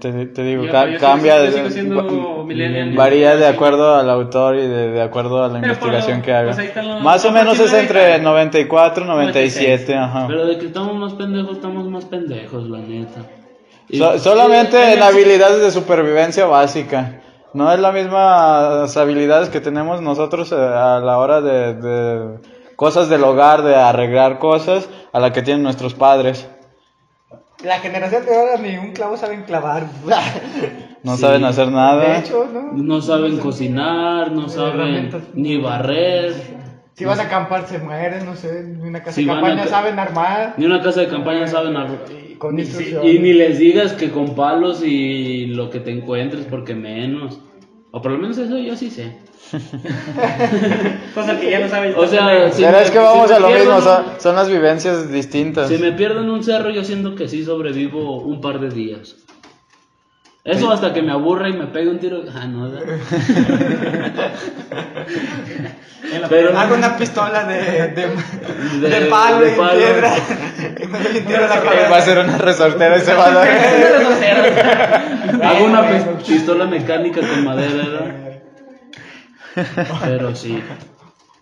Te, 0.00 0.26
te- 0.26 0.42
digo, 0.42 0.64
Yo- 0.64 0.72
ca- 0.72 0.86
yo 0.86 0.92
sigo- 0.98 1.00
cambia, 1.00 1.36
yo 1.38 1.42
de- 1.44 1.52
sigo 1.52 1.70
siendo 1.70 2.44
millennial. 2.46 2.94
varía 2.94 3.36
de 3.36 3.46
acuerdo 3.46 3.94
al 3.96 4.08
autor 4.08 4.56
y 4.56 4.62
de, 4.66 4.90
de 4.92 5.02
acuerdo 5.02 5.44
a 5.44 5.48
la 5.48 5.60
Pero 5.60 5.72
investigación 5.74 6.18
lo- 6.18 6.24
que 6.24 6.32
haga. 6.32 6.52
pues 6.54 6.76
los- 6.86 7.02
Más 7.02 7.24
o 7.24 7.30
menos 7.32 7.58
es 7.60 7.72
entre 7.74 8.18
94 8.20 9.04
y 9.04 9.08
97, 9.08 9.94
ajá. 9.94 10.26
Pero 10.28 10.46
de 10.46 10.58
que 10.58 10.66
estamos 10.66 10.94
más 10.96 11.12
pendejos, 11.14 11.56
estamos 11.56 11.88
más 11.90 12.04
pendejos, 12.06 12.11
la 12.20 12.78
neta. 12.78 13.26
So- 13.90 14.18
solamente 14.18 14.94
en 14.94 15.02
habilidades 15.02 15.60
de 15.60 15.70
supervivencia 15.70 16.46
básica. 16.46 17.20
No 17.54 17.70
es 17.72 17.78
la 17.80 17.92
misma 17.92 18.84
habilidades 18.84 19.48
que 19.50 19.60
tenemos 19.60 20.00
nosotros 20.00 20.52
eh, 20.52 20.54
a 20.56 21.00
la 21.00 21.18
hora 21.18 21.40
de, 21.42 21.74
de 21.74 22.38
cosas 22.76 23.08
del 23.10 23.24
hogar, 23.24 23.62
de 23.62 23.74
arreglar 23.74 24.38
cosas, 24.38 24.88
a 25.12 25.20
la 25.20 25.32
que 25.32 25.42
tienen 25.42 25.62
nuestros 25.62 25.94
padres. 25.94 26.48
La 27.62 27.78
generación 27.80 28.24
de 28.24 28.34
ahora 28.34 28.56
ni 28.56 28.76
un 28.78 28.92
clavo 28.92 29.16
saben 29.16 29.42
clavar. 29.44 29.86
No 31.04 31.16
Sí. 31.16 31.22
saben 31.22 31.44
hacer 31.44 31.66
De 31.66 31.72
nada. 31.72 32.18
hecho, 32.20 32.46
¿no? 32.52 32.72
No 32.74 33.02
saben 33.02 33.38
cocinar, 33.38 34.30
no 34.30 34.48
saben 34.48 35.10
ni 35.34 35.56
barrer. 35.60 36.32
Si 36.94 37.04
van 37.04 37.18
a 37.20 37.22
acampar 37.22 37.66
se 37.66 37.78
mueren, 37.78 38.26
no 38.26 38.36
sé, 38.36 38.64
ni 38.64 38.88
una 38.88 39.00
casa 39.00 39.12
Si 39.12 39.24
de 39.24 39.30
campaña 39.32 39.62
a 39.62 39.66
saben 39.66 39.98
armar. 39.98 40.54
Ni 40.58 40.66
una 40.66 40.82
casa 40.82 41.00
de 41.00 41.08
campaña 41.08 41.46
saben 41.46 41.76
arreglar. 41.76 42.00
Y 42.30 42.34
con 42.34 42.58
Y, 42.58 42.62
instrucciones. 42.62 43.14
y 43.14 43.18
ni 43.18 43.32
les 43.32 43.58
digas 43.58 43.92
que 43.94 44.10
con 44.10 44.34
palos 44.34 44.82
y 44.84 45.46
lo 45.46 45.70
que 45.70 45.80
te 45.80 45.90
encuentres, 45.90 46.44
porque 46.44 46.74
menos. 46.74 47.40
O 47.92 48.00
por 48.02 48.12
lo 48.12 48.18
menos 48.18 48.36
eso 48.38 48.58
yo 48.58 48.76
sí 48.76 48.90
sé. 48.90 49.16
Cosa 51.14 51.38
que 51.38 51.50
ya 51.50 51.60
no 51.60 51.68
saben. 51.68 51.94
O 51.96 52.06
sea, 52.06 52.50
si 52.52 52.62
Pero 52.62 52.76
me- 52.78 52.82
es 52.84 52.90
que 52.90 52.98
vamos 52.98 53.28
si 53.28 53.34
a 53.34 53.38
lo 53.40 53.48
pierdo 53.48 53.64
mismo, 53.76 53.80
son, 53.80 54.04
son 54.18 54.36
las 54.36 54.48
vivencias 54.48 55.10
distintas. 55.12 55.68
Si 55.68 55.78
me 55.78 55.92
pierdo 55.92 56.20
en 56.20 56.30
un 56.30 56.42
cerro, 56.42 56.70
yo 56.70 56.84
siento 56.84 57.14
que 57.14 57.28
sí 57.28 57.44
sobrevivo 57.44 58.20
un 58.22 58.40
par 58.40 58.60
de 58.60 58.70
días. 58.70 59.16
Eso 60.44 60.72
hasta 60.72 60.92
que 60.92 61.02
me 61.02 61.12
aburra 61.12 61.48
y 61.48 61.52
me 61.52 61.66
pegue 61.66 61.88
un 61.88 61.98
tiro. 62.00 62.22
Ah, 62.34 62.46
no, 62.46 62.68
¿verdad? 62.70 62.82
Pero 66.28 66.58
Hago 66.58 66.74
una 66.74 66.96
pistola 66.96 67.44
de, 67.44 67.54
de, 67.88 68.08
De- 68.80 68.88
de 68.90 69.06
palo 69.06 69.40
de 69.40 69.52
y 69.52 69.56
palo. 69.56 69.78
piedra. 69.78 70.12
Y 70.82 70.86
me 70.86 70.98
doy 70.98 71.16
un 71.18 71.24
tiro 71.26 71.42
en 71.44 71.48
la 71.48 71.60
cabeza. 71.60 71.88
Va 71.90 71.96
a 71.96 72.00
ser 72.02 72.18
una 72.18 72.38
resortera 72.38 72.98
y 72.98 73.00
se 73.02 73.14
va 73.14 73.26
a 73.26 73.30
dar. 73.30 75.02
hago 75.44 75.64
una 75.64 75.82
pistola 76.26 76.66
mecánica 76.66 77.20
con 77.20 77.44
madera, 77.44 77.72
¿verdad? 77.74 78.14
Pero 80.04 80.34
sí. 80.34 80.60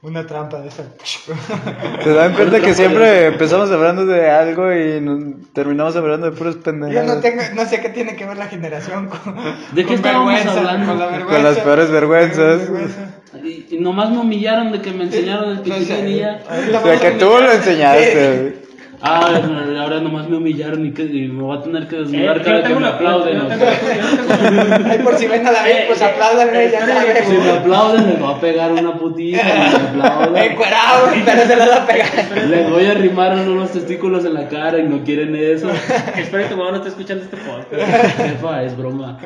Una 0.02 0.26
trampa 0.26 0.60
de 0.62 0.68
esa. 0.68 0.84
¿Te 2.04 2.14
dan 2.14 2.32
cuenta 2.32 2.58
que 2.60 2.72
siempre 2.72 3.26
empezamos 3.26 3.70
hablando 3.70 4.06
de 4.06 4.30
algo 4.30 4.72
y 4.74 4.98
nos- 4.98 5.52
terminamos 5.52 5.94
hablando 5.94 6.30
de 6.30 6.36
puros 6.36 6.54
Yo 6.56 6.62
pendejos? 6.62 7.04
no, 7.06 7.20
tengo, 7.20 7.42
no 7.54 7.66
sé 7.66 7.80
qué 7.82 7.90
tiene 7.90 8.16
que 8.16 8.24
ver 8.24 8.38
la 8.38 8.46
generación 8.46 9.08
con. 9.08 9.36
¿De 9.36 9.82
qué 9.82 9.84
con 9.84 9.94
estábamos 9.96 10.32
vergüenza, 10.32 10.58
hablando? 10.58 10.86
Con, 10.86 10.98
la 10.98 11.04
Con 11.04 11.14
vergüenza. 11.18 11.42
las 11.50 11.58
peores 11.58 11.90
vergüenzas. 11.90 12.58
Vergüenza. 12.60 13.14
Y, 13.44 13.66
y 13.76 13.78
nomás 13.78 14.10
me 14.10 14.18
humillaron 14.18 14.72
de 14.72 14.80
que 14.80 14.90
me 14.92 15.04
enseñaron 15.04 15.50
el 15.50 15.58
ahorita 15.58 16.78
O 16.78 16.82
sea, 16.82 16.98
que 16.98 17.10
tú 17.18 17.26
lo 17.26 17.52
enseñaste. 17.52 18.59
Ah, 19.02 19.40
ahora 19.80 20.00
nomás 20.00 20.28
me 20.28 20.36
humillaron 20.36 20.84
y, 20.84 20.92
que, 20.92 21.04
y 21.04 21.28
me 21.28 21.42
voy 21.42 21.56
a 21.56 21.62
tener 21.62 21.88
que 21.88 21.96
Eh, 21.96 21.98
desnudar 22.00 22.38
yo 22.38 22.44
cada 22.44 22.62
que 22.64 22.74
me 22.74 22.80
la- 22.80 22.88
aplauden. 22.88 23.34
yo 23.40 23.46
tengo 23.46 23.64
tengo- 23.64 25.04
por 25.04 25.16
si 25.16 25.26
ven 25.26 25.46
a 25.46 25.52
la 25.52 25.66
Eh, 25.68 25.72
vez, 25.72 25.84
pues 25.86 26.00
eh, 26.02 26.04
apláudanle, 26.04 26.64
eh, 26.66 26.70
ya 26.70 26.86
sabes. 26.86 27.24
Si 27.26 27.34
me 27.36 27.50
aplauden, 27.50 28.06
les 28.10 28.20
voy 28.20 28.34
a 28.34 28.40
pegar 28.40 28.72
una 28.72 28.92
putita. 28.98 29.42
Me 29.42 30.02
aplauden, 30.06 30.52
Encuerado, 30.52 31.08
pero 31.24 31.42
se 31.46 31.56
va 31.56 31.76
a 31.76 31.86
pegar. 31.86 32.46
les 32.48 32.70
voy 32.70 32.84
a 32.86 32.90
arrimar 32.90 33.32
unos 33.48 33.70
testículos 33.72 34.24
en 34.26 34.34
la 34.34 34.48
cara 34.48 34.78
y 34.78 34.82
no 34.82 35.02
quieren 35.02 35.34
eso. 35.34 35.70
Espero 36.16 36.42
que 36.44 36.50
tu 36.50 36.56
mamá 36.58 36.70
no 36.72 36.76
esté 36.76 36.88
escuchando 36.90 37.24
este 37.24 37.36
podcast. 37.38 38.16
Jefa, 38.18 38.62
es 38.64 38.76
broma. 38.76 39.18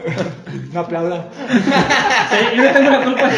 No 0.73 0.81
aplauda. 0.81 1.29
Sí, 1.51 2.57
yo 2.57 2.63
no 2.63 2.71
tengo 2.71 2.91
la 2.91 3.01
culpa. 3.03 3.31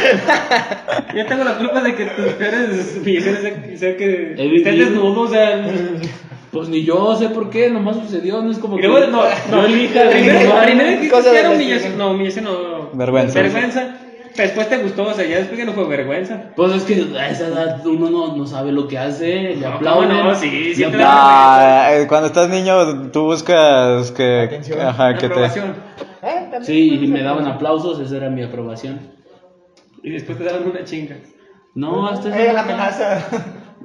Yo 1.14 1.26
tengo 1.26 1.44
la 1.44 1.54
culpa 1.56 1.80
de 1.80 1.94
que 1.94 2.04
tus 2.04 2.26
peores 2.34 2.98
humillaciones 3.00 3.40
sea- 3.40 3.78
sea 3.78 3.96
que 3.96 4.34
He 4.36 4.42
vivido. 4.48 4.56
estés 4.70 4.78
desnudo, 4.90 5.20
o 5.22 5.28
sea. 5.28 5.64
Pues 6.56 6.68
ni 6.70 6.84
yo 6.84 7.14
sé 7.16 7.28
por 7.28 7.50
qué, 7.50 7.68
nomás 7.68 7.96
sucedió, 7.96 8.40
no 8.40 8.50
es 8.50 8.58
como 8.58 8.78
Y 8.78 8.82
que 8.82 8.88
no, 8.88 8.98
yo 9.00 9.10
no, 9.50 9.64
elija 9.66 10.08
primero, 10.10 10.54
primero 10.64 11.00
que 11.22 11.38
era 11.38 11.50
humillación, 11.50 11.98
no, 11.98 12.10
humillación 12.12 12.44
no. 12.46 12.90
Vergüenza. 12.94 13.42
Vergüenza. 13.42 13.96
después 14.34 14.68
te 14.68 14.78
gustó, 14.78 15.04
o 15.04 15.12
sea, 15.12 15.26
ya 15.26 15.36
después 15.36 15.58
ya 15.58 15.66
no 15.66 15.72
fue 15.72 15.86
vergüenza. 15.86 16.52
Pues 16.56 16.72
es 16.74 16.82
que 16.84 17.18
a 17.18 17.28
esa 17.28 17.48
edad 17.48 17.86
uno 17.86 18.08
no, 18.08 18.36
no 18.36 18.46
sabe 18.46 18.72
lo 18.72 18.88
que 18.88 18.98
hace, 18.98 19.54
le 19.54 19.56
No, 19.56 19.68
aplauden. 19.74 20.08
¿cómo 20.08 20.22
no? 20.24 20.34
Sí, 20.34 20.74
sí 20.74 20.82
te 20.84 20.96
Ah, 21.00 21.90
eh, 21.92 22.06
cuando 22.08 22.28
estás 22.28 22.48
niño, 22.48 23.10
tú 23.10 23.24
buscas 23.24 24.10
que. 24.12 24.40
Atención. 24.46 24.80
Ajá, 24.80 25.12
que 25.14 25.20
te. 25.20 25.26
Aprobación. 25.26 25.74
¿Eh? 26.22 26.48
También. 26.50 26.64
Sí, 26.64 26.94
y 27.02 27.06
me 27.06 27.22
daban 27.22 27.46
aplausos, 27.46 28.00
esa 28.00 28.16
era 28.16 28.30
mi 28.30 28.42
aprobación. 28.42 28.98
Y 30.02 30.10
después 30.10 30.38
te 30.38 30.44
daban 30.44 30.66
una 30.66 30.84
chinga. 30.84 31.16
No, 31.74 32.06
hasta 32.08 32.28
Eh, 32.28 32.52
la 32.52 32.52
esa 32.52 32.62
amenaza. 32.62 33.26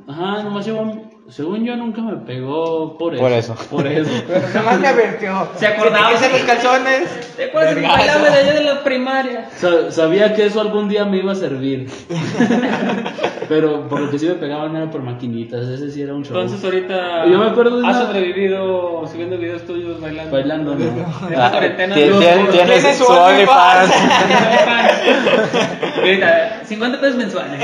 Ajá, 0.08 0.44
nomás 0.44 0.66
llevo, 0.66 1.11
según 1.32 1.64
yo 1.66 1.76
nunca 1.78 2.02
me 2.02 2.18
pegó 2.18 2.98
por 2.98 3.14
eso. 3.16 3.22
Por 3.24 3.32
eso. 3.32 3.56
Por 3.72 3.88
eso. 3.88 4.12
Nomás 4.54 4.80
me 4.80 4.88
advirtió. 4.88 5.48
Se 5.58 5.66
acordaba. 5.68 6.12
Quitan 6.14 6.32
los 6.34 6.42
calzones. 6.42 7.36
¿Te 7.38 7.46
acuerdas 7.46 7.76
de 7.76 7.86
allá 7.88 8.54
de 8.54 8.64
la 8.64 8.84
primaria? 8.84 9.50
Sa- 9.56 9.90
sabía 9.92 10.34
que 10.36 10.46
eso 10.46 10.60
algún 10.62 10.90
día 10.90 11.06
me 11.06 11.18
iba 11.18 11.32
a 11.32 11.36
servir. 11.36 11.90
Pero 13.50 13.88
por 13.90 14.00
lo 14.02 14.10
que 14.12 14.18
sí 14.20 14.28
me 14.28 14.36
pegaban 14.36 14.76
era 14.76 14.90
por 14.90 15.02
maquinitas, 15.04 15.68
ese 15.68 15.90
sí 15.92 16.02
era 16.02 16.14
un 16.14 16.24
show. 16.24 16.38
Entonces 16.38 16.64
ahorita 16.64 17.26
Yo 17.28 17.38
me 17.38 17.48
acuerdo 17.50 17.82
de 17.82 17.88
has 17.88 17.96
una- 17.98 18.06
sobrevivido 18.08 19.06
subiendo 19.12 19.38
videos 19.38 19.66
tuyos 19.66 20.00
bailando. 20.00 20.32
Bailando, 20.32 20.76
¿no? 20.76 21.28
En 21.28 21.38
la 21.38 21.48
Ah, 21.48 21.52
cuarentena. 21.52 21.96
Tienes 21.96 22.50
Tiene 22.52 22.94
su 22.94 23.06
OnlyFans. 23.06 23.92
Ahorita, 25.98 26.62
50 26.66 27.00
pesos 27.02 27.16
mensuales. 27.16 27.60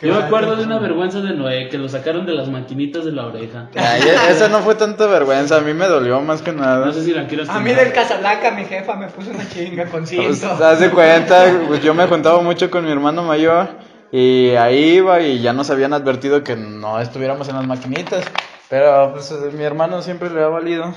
Yo 0.00 0.14
me 0.14 0.22
acuerdo 0.24 0.56
de 0.56 0.64
una 0.64 0.78
vergüenza 0.78 1.20
de 1.20 1.32
Noé, 1.32 1.68
que 1.70 1.78
lo 1.78 1.88
sacaron 1.88 2.26
de 2.26 2.34
las 2.34 2.48
maquinitas 2.48 3.04
de 3.04 3.12
la 3.12 3.26
oreja. 3.26 3.68
Ay, 3.76 4.02
e- 4.02 4.30
eso 4.32 4.48
no 4.50 4.58
fue 4.60 4.74
tanta 4.74 5.06
vergüenza, 5.06 5.56
a 5.56 5.60
mí 5.60 5.72
me 5.72 5.86
dolió 5.86 6.20
más 6.20 6.42
que 6.42 6.52
nada. 6.52 6.84
No 6.84 6.92
sé 6.92 7.02
si 7.02 7.12
la 7.14 7.26
quieres 7.26 7.48
A 7.48 7.60
mí 7.60 7.72
del 7.72 7.92
Casablanca 7.92 8.50
mi 8.50 8.64
jefa 8.64 8.94
me 8.96 9.06
puso 9.08 9.30
una 9.30 9.48
chinga 9.48 9.86
con 9.86 10.00
Pues, 10.04 10.10
cinto. 10.40 10.52
haz 10.64 10.80
de 10.80 10.90
cuenta, 10.90 11.46
pues 11.68 11.82
yo 11.82 11.94
me 11.94 12.06
juntaba 12.06 12.42
mucho 12.42 12.70
con 12.70 12.84
mi 12.84 12.90
hermano 12.92 13.22
mayor 13.22 13.68
y 14.12 14.50
ahí 14.50 14.96
iba 14.96 15.20
y 15.22 15.40
ya 15.40 15.52
nos 15.54 15.70
habían 15.70 15.94
advertido 15.94 16.44
que 16.44 16.56
no 16.56 17.00
estuviéramos 17.00 17.48
en 17.48 17.56
las 17.56 17.66
maquinitas. 17.66 18.24
Pero 18.68 19.12
pues 19.12 19.32
mi 19.54 19.62
hermano 19.64 20.02
siempre 20.02 20.28
le 20.28 20.42
ha 20.42 20.48
valido 20.48 20.92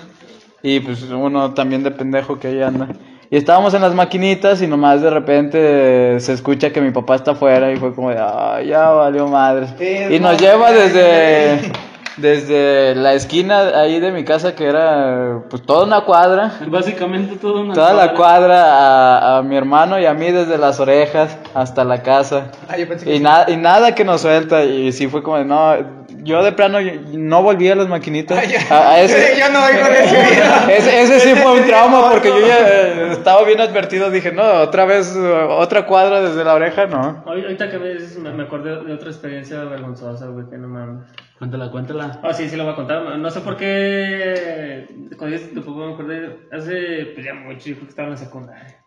y 0.62 0.80
pues 0.82 1.04
uno 1.04 1.54
también 1.54 1.84
de 1.84 1.92
pendejo 1.92 2.38
que 2.40 2.48
ahí 2.50 2.62
anda. 2.62 2.88
Y 3.32 3.38
estábamos 3.38 3.74
en 3.76 3.82
las 3.82 3.94
maquinitas 3.94 4.60
y 4.64 4.68
nomás 4.68 5.02
de 5.04 5.10
repente 5.12 6.20
se 6.20 6.34
escucha 6.34 6.72
que 6.72 6.82
mi 6.82 6.90
papá 6.90 7.14
está 7.16 7.32
afuera 7.32 7.72
y 7.72 7.78
fue 7.78 7.94
como 7.94 8.10
de, 8.10 8.18
ah, 8.20 8.60
ya 8.66 8.90
valió 8.90 9.28
madre. 9.28 9.68
Y 10.10 10.20
nos 10.20 10.34
no, 10.34 10.38
lleva 10.40 10.72
desde, 10.72 11.72
desde 12.18 12.96
la 12.96 13.14
esquina 13.14 13.80
ahí 13.80 14.00
de 14.00 14.12
mi 14.12 14.24
casa 14.26 14.56
que 14.56 14.66
era 14.66 15.42
pues 15.48 15.62
toda 15.62 15.86
una 15.86 16.02
cuadra. 16.06 16.54
Básicamente 16.68 17.36
toda 17.36 17.62
una 17.62 17.74
Toda 17.76 17.94
la 17.94 18.14
cuadra 18.16 18.64
a, 18.64 19.38
a 19.38 19.44
mi 19.44 19.56
hermano 19.56 20.00
y 20.00 20.08
a 20.08 20.14
mí 20.16 20.32
desde 20.32 20.58
las 20.58 20.80
orejas 20.80 21.38
hasta 21.54 21.84
la 21.84 22.02
casa. 22.02 22.48
Ah, 22.68 22.78
yo 22.78 22.88
pensé 22.88 23.06
que 23.06 23.14
Y, 23.14 23.18
sí. 23.20 23.24
na- 23.24 23.46
y 23.48 23.58
nada 23.58 23.94
que 23.94 24.04
nos 24.06 24.22
suelta. 24.22 24.64
Y 24.64 24.92
sí 24.92 25.08
fue 25.08 25.22
como 25.22 25.38
de, 25.38 25.46
no, 25.46 25.99
yo 26.24 26.44
de 26.44 26.52
plano 26.52 26.80
yo- 26.82 26.92
no 27.14 27.42
volví 27.44 27.70
a 27.70 27.76
las 27.76 27.88
maquinitas. 27.88 28.38
Ay. 28.38 28.54
A, 28.70 28.92
a 28.92 29.02
ese, 29.02 29.38
Yo 29.40 29.50
no 29.52 29.64
oigo 29.66 29.88
de 29.90 30.78
ese 30.78 31.20
sí 31.20 31.36
fue 31.36 31.60
un 31.62 31.66
trauma 31.68 32.10
porque 32.12 32.30
yo 32.30 32.40
ya 32.46 32.58
eh, 32.68 33.12
estaba 33.12 33.44
bien 33.44 33.60
advertido. 33.62 34.10
Dije, 34.12 34.32
no, 34.32 34.44
otra 34.62 34.86
vez, 34.86 35.16
eh, 35.16 35.20
otra 35.50 35.86
cuadra 35.86 36.22
desde 36.22 36.44
la 36.44 36.54
oreja, 36.54 36.86
no. 36.88 37.24
Hoy- 37.26 37.42
Ahorita 37.44 37.70
que 37.70 37.80
me 37.80 37.94
me, 38.22 38.32
me 38.34 38.44
acordé 38.44 38.84
de 38.84 38.94
otra 38.94 39.10
experiencia 39.10 39.64
vergonzosa, 39.64 40.28
güey, 40.28 40.50
que 40.50 40.58
no 40.58 40.68
mames. 40.68 41.06
Cuéntala, 41.38 41.72
cuéntala. 41.72 42.20
Ah, 42.22 42.34
sí, 42.34 42.50
sí 42.50 42.56
lo 42.58 42.64
voy 42.66 42.74
a 42.74 42.76
contar. 42.76 43.02
No 43.18 43.30
sé 43.30 43.40
por 43.42 43.56
qué. 43.56 44.88
Cuando 45.18 45.38
papá 45.62 45.78
me 45.88 45.94
acordé. 45.94 46.40
Hace. 46.52 47.12
Pues 47.14 47.26
ya 47.26 47.34
mucho, 47.34 47.60
yo 47.70 47.76
creo 47.76 47.86
que 47.86 47.90
estaba 47.90 48.08
en 48.08 48.14
la 48.14 48.18
secundaria. 48.18 48.79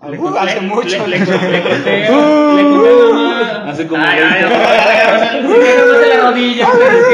Uh, 0.00 0.10
Le 0.10 0.16
conté- 0.18 0.38
hace 0.38 0.60
mucho. 0.60 1.06
Le, 1.08 1.18
le, 1.18 1.24
conté, 1.62 2.06
a 2.06 2.12
mamá. 2.12 3.70
Hace 3.70 3.86
como 3.88 4.02
Ay, 4.04 4.18
ay, 4.20 4.42
20. 4.42 4.54
ay, 4.54 4.62
ay, 4.62 4.78
ay, 4.88 5.28
ay, 5.32 5.42
más 5.42 6.00
de 6.00 6.06
la 6.08 6.16
rodilla, 6.28 6.66
pues, 6.70 6.88
es 6.94 7.04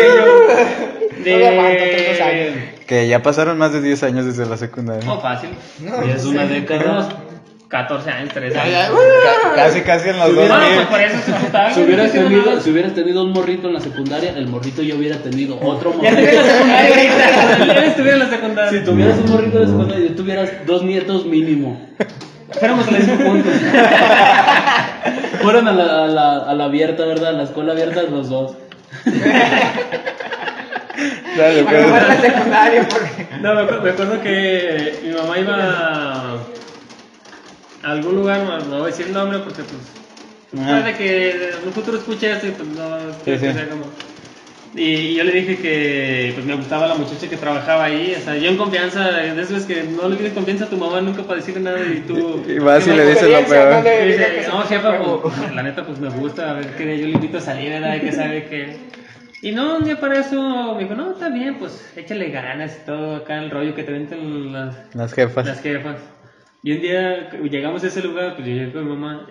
que 2.87 3.07
yo. 3.07 3.09
Ya 3.09 3.23
pasaron 3.23 3.57
más 3.59 3.73
de 3.73 3.81
10 3.81 4.03
años 4.03 4.27
desde 4.27 4.45
la 4.47 4.57
secundaria. 4.59 5.05
No, 5.07 5.21
fácil. 5.21 5.51
Es 6.15 6.25
una 6.27 6.45
década. 6.45 6.83
Unos 6.93 7.07
14 7.69 8.11
años, 8.11 8.29
13 8.35 8.55
Ya, 8.55 8.63
años. 8.63 8.75
ya, 8.75 8.93
uh. 8.93 8.97
Ca- 9.25 9.55
Casi, 9.65 9.81
casi 9.81 10.09
en 10.11 10.19
los 10.19 10.29
Si 10.29 10.35
dos 10.35 10.49
Bueno, 10.49 10.65
pues. 10.91 11.13
Si 11.75 11.81
hubieras, 11.83 12.13
tenido, 12.13 12.61
si 12.61 12.71
hubieras 12.71 12.95
tenido 12.95 13.25
un 13.25 13.33
morrito 13.33 13.69
en 13.69 13.75
la 13.75 13.81
secundaria, 13.81 14.35
el 14.37 14.47
morrito 14.47 14.83
ya 14.83 14.95
hubiera 14.95 15.17
tenido 15.17 15.59
otro 15.61 15.93
Ya 16.03 16.11
morrito. 16.13 16.31
estuviera 16.31 16.45
en 16.45 16.59
la 16.59 16.59
secundaria 16.59 16.89
ahorita. 17.59 17.75
Ya 17.75 17.85
estuviera 17.87 18.13
en 18.17 18.19
la 18.21 18.29
secundaria. 18.29 18.71
Si 18.71 18.85
tuvieras 18.85 19.19
un 19.19 19.31
morrito 19.31 19.59
de 19.59 19.67
secundaria, 19.67 20.15
tuvieras 20.15 20.51
dos 20.67 20.83
nietos 20.85 21.25
mínimo. 21.27 21.89
Fuéramos 22.53 22.87
al 22.89 22.99
mismo 22.99 23.17
punto. 23.17 23.49
Fueron 25.43 25.69
a 25.69 25.73
la, 25.73 26.05
a 26.05 26.07
la, 26.07 26.37
a 26.51 26.55
la 26.55 26.65
abierta, 26.65 27.05
¿verdad? 27.05 27.31
A 27.31 27.33
la 27.33 27.43
escuela 27.45 27.73
abierta 27.73 28.03
los 28.03 28.29
dos. 28.29 28.57
A 30.97 31.49
mí 31.49 31.63
me 31.63 32.01
la 32.01 32.21
secundaria 32.21 32.89
porque. 32.89 33.27
No, 33.41 33.55
me 33.55 33.61
acuerdo, 33.63 33.83
me 33.83 33.91
acuerdo 33.91 34.21
que 34.23 35.01
mi 35.05 35.11
mamá 35.13 35.39
iba 35.39 36.35
a 37.83 37.91
algún 37.93 38.15
lugar, 38.17 38.41
no, 38.45 38.59
no 38.61 38.77
voy 38.79 38.85
a 38.85 38.87
decir 38.87 39.07
el 39.09 39.13
nombre 39.13 39.39
porque 39.41 39.63
pues 39.63 40.63
Ajá. 40.65 40.81
puede 40.81 40.95
que 40.97 41.31
en 41.51 41.67
un 41.67 41.73
futuro 41.73 41.99
escuche 41.99 42.31
esto 42.33 42.47
y 42.47 42.51
pues 42.53 42.69
no 42.69 42.97
Sí, 43.25 43.37
sí. 43.39 43.53
sea 43.53 43.69
como- 43.69 43.87
Y, 44.77 45.15
yo 45.15 45.23
le 45.23 45.33
dije 45.33 45.57
que 45.59 46.33
pues 46.35 46.45
me 46.45 46.57
gustaba 46.57 46.89
la 46.89 46.97
muchacha 46.97 47.29
que 47.29 47.37
trabajaba 47.37 47.85
ahí, 47.85 48.15
o 48.19 48.21
sea, 48.21 48.37
yo 48.37 48.51
en 48.51 48.57
confianza, 48.57 49.09
de 49.13 49.41
eso 49.41 49.57
es 49.57 49.67
que 49.67 49.85
no 49.85 50.09
le 50.09 50.17
tienes 50.17 50.35
confianza 50.35 50.65
a 50.65 50.69
tu 50.69 50.77
mamá 50.77 51.01
nunca 51.01 51.23
para 51.23 51.37
decirle 51.37 51.61
nada 51.61 51.79
y 51.81 52.01
tú... 52.01 52.43
Y 52.49 52.59
vas 52.59 52.87
y 52.87 52.91
le 52.91 53.07
dices 53.07 53.31
lo 53.31 53.45
peor. 53.47 53.73
no 53.73 53.83
le- 53.83 54.07
dice, 54.07 54.27
que 54.41 54.49
no, 54.49 54.63
jefa, 54.63 54.99
pues, 55.23 55.55
la 55.55 55.63
neta, 55.63 55.87
pues 55.87 56.01
me 56.01 56.09
gusta, 56.09 56.51
a 56.51 56.55
ver 56.55 56.75
que 56.77 56.99
yo 56.99 57.07
le 57.07 57.13
invito 57.13 57.39
a 57.39 57.41
salir, 57.41 57.71
¿verdad? 57.71 58.01
Que 58.01 58.13
sabe 58.13 58.47
que. 58.47 58.77
Y 59.43 59.53
no, 59.53 59.77
un 59.77 59.85
día 59.85 60.01
para 60.01 60.19
eso 60.21 60.75
me 60.75 60.83
dijo, 60.83 60.95
no, 60.95 61.13
está 61.13 61.29
bien, 61.29 61.57
pues 61.59 61.93
échale 61.97 62.31
ganas 62.31 62.79
y 62.83 62.87
todo 62.87 63.17
acá 63.17 63.39
el 63.39 63.51
rollo 63.51 63.75
que 63.75 63.85
te 63.85 63.93
venden 63.93 64.53
las, 64.53 64.75
Las 64.95 65.13
jefas. 65.13 65.47
las 65.47 65.61
jefas. 65.61 65.99
Y 66.63 66.73
un 66.73 66.81
día 66.81 67.31
llegamos 67.43 67.85
a 67.85 67.89
ese 67.89 68.03
lugar, 68.03 68.37
pues 68.37 68.49
yo 68.49 68.55
llegué 68.55 68.73
con 68.73 68.85
mi 68.85 68.97
mamá 68.97 69.27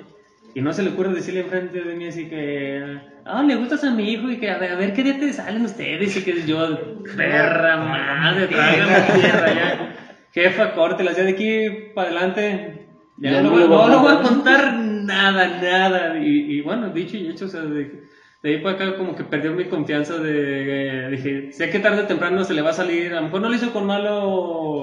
y 0.55 0.61
no 0.61 0.71
se 0.73 0.83
le 0.83 0.89
ocurre 0.91 1.13
decirle 1.13 1.41
enfrente 1.41 1.81
de 1.81 1.95
mí 1.95 2.05
así 2.07 2.27
que, 2.29 2.81
ah, 3.25 3.43
le 3.43 3.55
gustas 3.55 3.83
a 3.83 3.91
mi 3.91 4.11
hijo 4.11 4.29
y 4.29 4.39
que 4.39 4.49
a 4.49 4.57
ver, 4.57 4.71
a 4.71 4.75
ver 4.75 4.93
qué 4.93 5.03
día 5.03 5.19
te 5.19 5.33
salen 5.33 5.63
ustedes 5.65 6.15
y 6.17 6.23
que 6.23 6.45
yo, 6.45 6.77
perra 7.15 7.77
madre, 7.77 8.47
tráigame 8.47 8.95
tierra 9.21 9.53
ya. 9.53 9.95
Jefa, 10.31 10.73
córtelas, 10.73 11.15
ya 11.17 11.23
de 11.23 11.31
aquí 11.31 11.91
para 11.93 12.07
adelante. 12.09 12.87
Ya, 13.17 13.31
Ya 13.33 13.41
no, 13.41 13.49
no 13.49 13.55
voy- 13.55 13.63
a 13.63 13.67
no, 13.67 13.87
no 13.89 13.99
voy 13.99 14.13
a 14.13 14.21
contar. 14.21 14.73
nada, 14.79 15.47
nada. 15.61 16.17
Y, 16.19 16.57
y 16.57 16.61
bueno, 16.61 16.89
dicho 16.89 17.17
y 17.17 17.29
hecho, 17.29 17.45
o 17.45 17.47
sea, 17.47 17.61
de, 17.61 17.91
de 18.41 18.49
ahí 18.49 18.57
para 18.61 18.75
acá 18.75 18.97
como 18.97 19.15
que 19.15 19.23
perdió 19.23 19.53
mi 19.53 19.65
confianza 19.65 20.17
de, 20.17 21.09
dije, 21.11 21.51
sé 21.51 21.69
que 21.69 21.79
tarde 21.79 22.01
o 22.01 22.05
temprano 22.07 22.43
se 22.43 22.53
le 22.55 22.61
va 22.63 22.71
a 22.71 22.73
salir, 22.73 23.11
a 23.13 23.17
lo 23.17 23.23
mejor 23.23 23.41
no 23.41 23.49
lo 23.49 23.55
hizo 23.55 23.71
con 23.71 23.85
malo, 23.85 24.81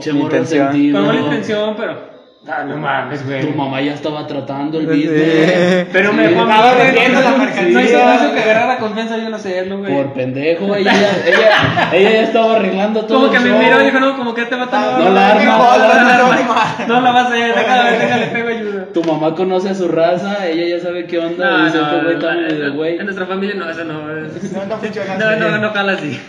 con 0.92 1.06
mala 1.06 1.20
intención, 1.20 1.74
pero, 1.76 2.19
ah, 2.52 2.64
no 2.64 2.76
mames, 2.76 3.24
güey. 3.26 3.40
Tu 3.40 3.54
mamá 3.56 3.80
ya 3.80 3.94
estaba 3.94 4.26
tratando 4.26 4.78
el 4.80 4.86
Sí. 4.88 5.06
business. 5.08 5.86
Pero 5.92 6.12
me 6.12 6.26
Sí. 6.28 6.34
dejó 6.34 6.42
a 6.50 6.72
güey, 6.72 6.86
vendiendo 6.86 7.20
la 7.20 7.30
no, 7.30 7.38
mercancía. 7.38 7.72
no 7.72 7.80
hizo 8.14 8.34
que 8.34 8.40
agarrara 8.42 8.78
confianza 8.78 9.16
yo 9.18 9.28
no 9.30 9.36
hacerlo, 9.36 9.78
güey. 9.78 9.94
Por 9.94 10.12
pendejo, 10.12 10.74
ella, 10.74 10.92
ya- 10.92 11.22
ella, 11.26 11.90
ella 11.92 12.10
ya 12.10 12.22
estaba 12.22 12.56
arreglando 12.56 13.04
todo. 13.06 13.20
Como 13.20 13.32
que 13.32 13.38
me 13.40 13.52
miró 13.58 13.80
y 13.80 13.84
dijo, 13.86 14.00
no, 14.00 14.16
como 14.16 14.34
que 14.34 14.44
te 14.46 14.56
va 14.56 14.64
a 14.64 14.70
tomar. 14.70 14.98
No 15.00 15.10
la 15.10 15.30
arma, 15.30 15.42
no 15.44 15.78
la 15.78 16.14
arma. 16.16 16.74
No 16.88 17.00
la 17.00 17.10
vas 17.12 17.24
a 17.24 17.28
hacer, 17.28 17.54
déjame, 17.54 17.90
déjale, 17.98 18.26
pego 18.26 18.48
ayuda. 18.48 18.84
Tu 18.92 19.04
mamá 19.04 19.34
conoce 19.34 19.70
a 19.70 19.74
su 19.74 19.88
raza, 19.88 20.46
ella 20.46 20.76
ya 20.76 20.82
sabe 20.82 21.06
qué 21.06 21.18
onda. 21.18 21.50
No, 21.50 21.64
dice, 21.66 21.78
no, 21.78 21.84
este 21.86 22.00
güey 22.02 22.14
está 22.14 22.34
no, 22.34 22.40
medio 22.42 22.68
no, 22.68 22.74
güey. 22.74 22.96
En 22.98 23.04
nuestra 23.04 23.26
familia 23.26 23.54
no, 23.56 23.70
eso 23.70 23.84
no. 23.84 24.10
es- 24.26 24.52
No, 24.52 24.64
no 24.66 24.76
funciona 24.78 25.14
No, 25.16 25.26
así. 25.28 25.40
no, 25.40 25.58
no 25.58 25.70
jala 25.70 25.92
así. 25.92 26.20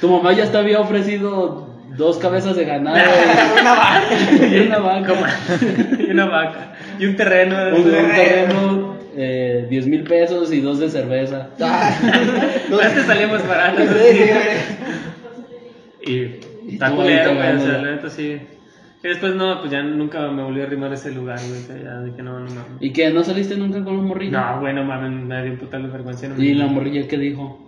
Tu 0.00 0.08
mamá 0.08 0.32
ya 0.32 0.44
te 0.50 0.58
había 0.58 0.80
ofrecido 0.80 1.73
dos 1.96 2.18
cabezas 2.18 2.56
de 2.56 2.64
ganado 2.64 2.96
Una 3.60 3.74
vaca. 3.74 4.02
y 4.50 4.66
una 4.66 4.78
vaca. 4.78 5.14
Y 5.98 6.10
una 6.10 6.26
vaca. 6.26 6.72
Y 6.98 7.06
un 7.06 7.16
terreno. 7.16 7.56
Un, 7.68 7.74
un 7.82 7.90
terreno, 7.90 8.96
eh, 9.16 9.66
10 9.68 9.86
mil 9.88 10.04
pesos 10.04 10.52
y 10.52 10.60
dos 10.60 10.78
de 10.78 10.88
cerveza. 10.90 11.48
Ah, 11.60 11.90
Este 12.82 13.02
salimos 13.02 13.46
baratos. 13.46 13.86
Y 16.06 16.12
Y 16.70 16.74
está 16.74 16.90
culero, 16.90 17.34
güey. 17.34 17.82
La 18.02 18.10
sí. 18.10 18.40
Y 19.02 19.08
después 19.08 19.34
no, 19.34 19.60
pues 19.60 19.70
ya 19.70 19.82
nunca 19.82 20.28
me 20.30 20.42
volví 20.42 20.62
a 20.62 20.64
arrimar 20.64 20.90
a 20.90 20.94
ese 20.94 21.10
lugar, 21.12 21.38
güey. 21.38 21.62
que 21.66 21.84
Ya 21.84 22.00
dije, 22.00 22.22
no, 22.22 22.38
no 22.40 22.46
mames. 22.46 22.64
¿Y 22.80 22.90
que 22.90 23.10
no 23.10 23.22
saliste 23.22 23.54
nunca 23.56 23.84
con 23.84 23.98
un 23.98 24.06
morrillo? 24.06 24.40
No, 24.40 24.60
güey, 24.60 24.72
no 24.74 24.82
mames, 24.82 25.10
me 25.10 25.42
dio 25.42 25.52
un 25.52 25.58
putal 25.58 25.82
de 25.82 25.88
vergüenza. 25.88 26.26
No 26.28 26.42
¿Y 26.42 26.54
la 26.54 26.66
morrilla 26.66 27.06
qué 27.06 27.18
dijo? 27.18 27.63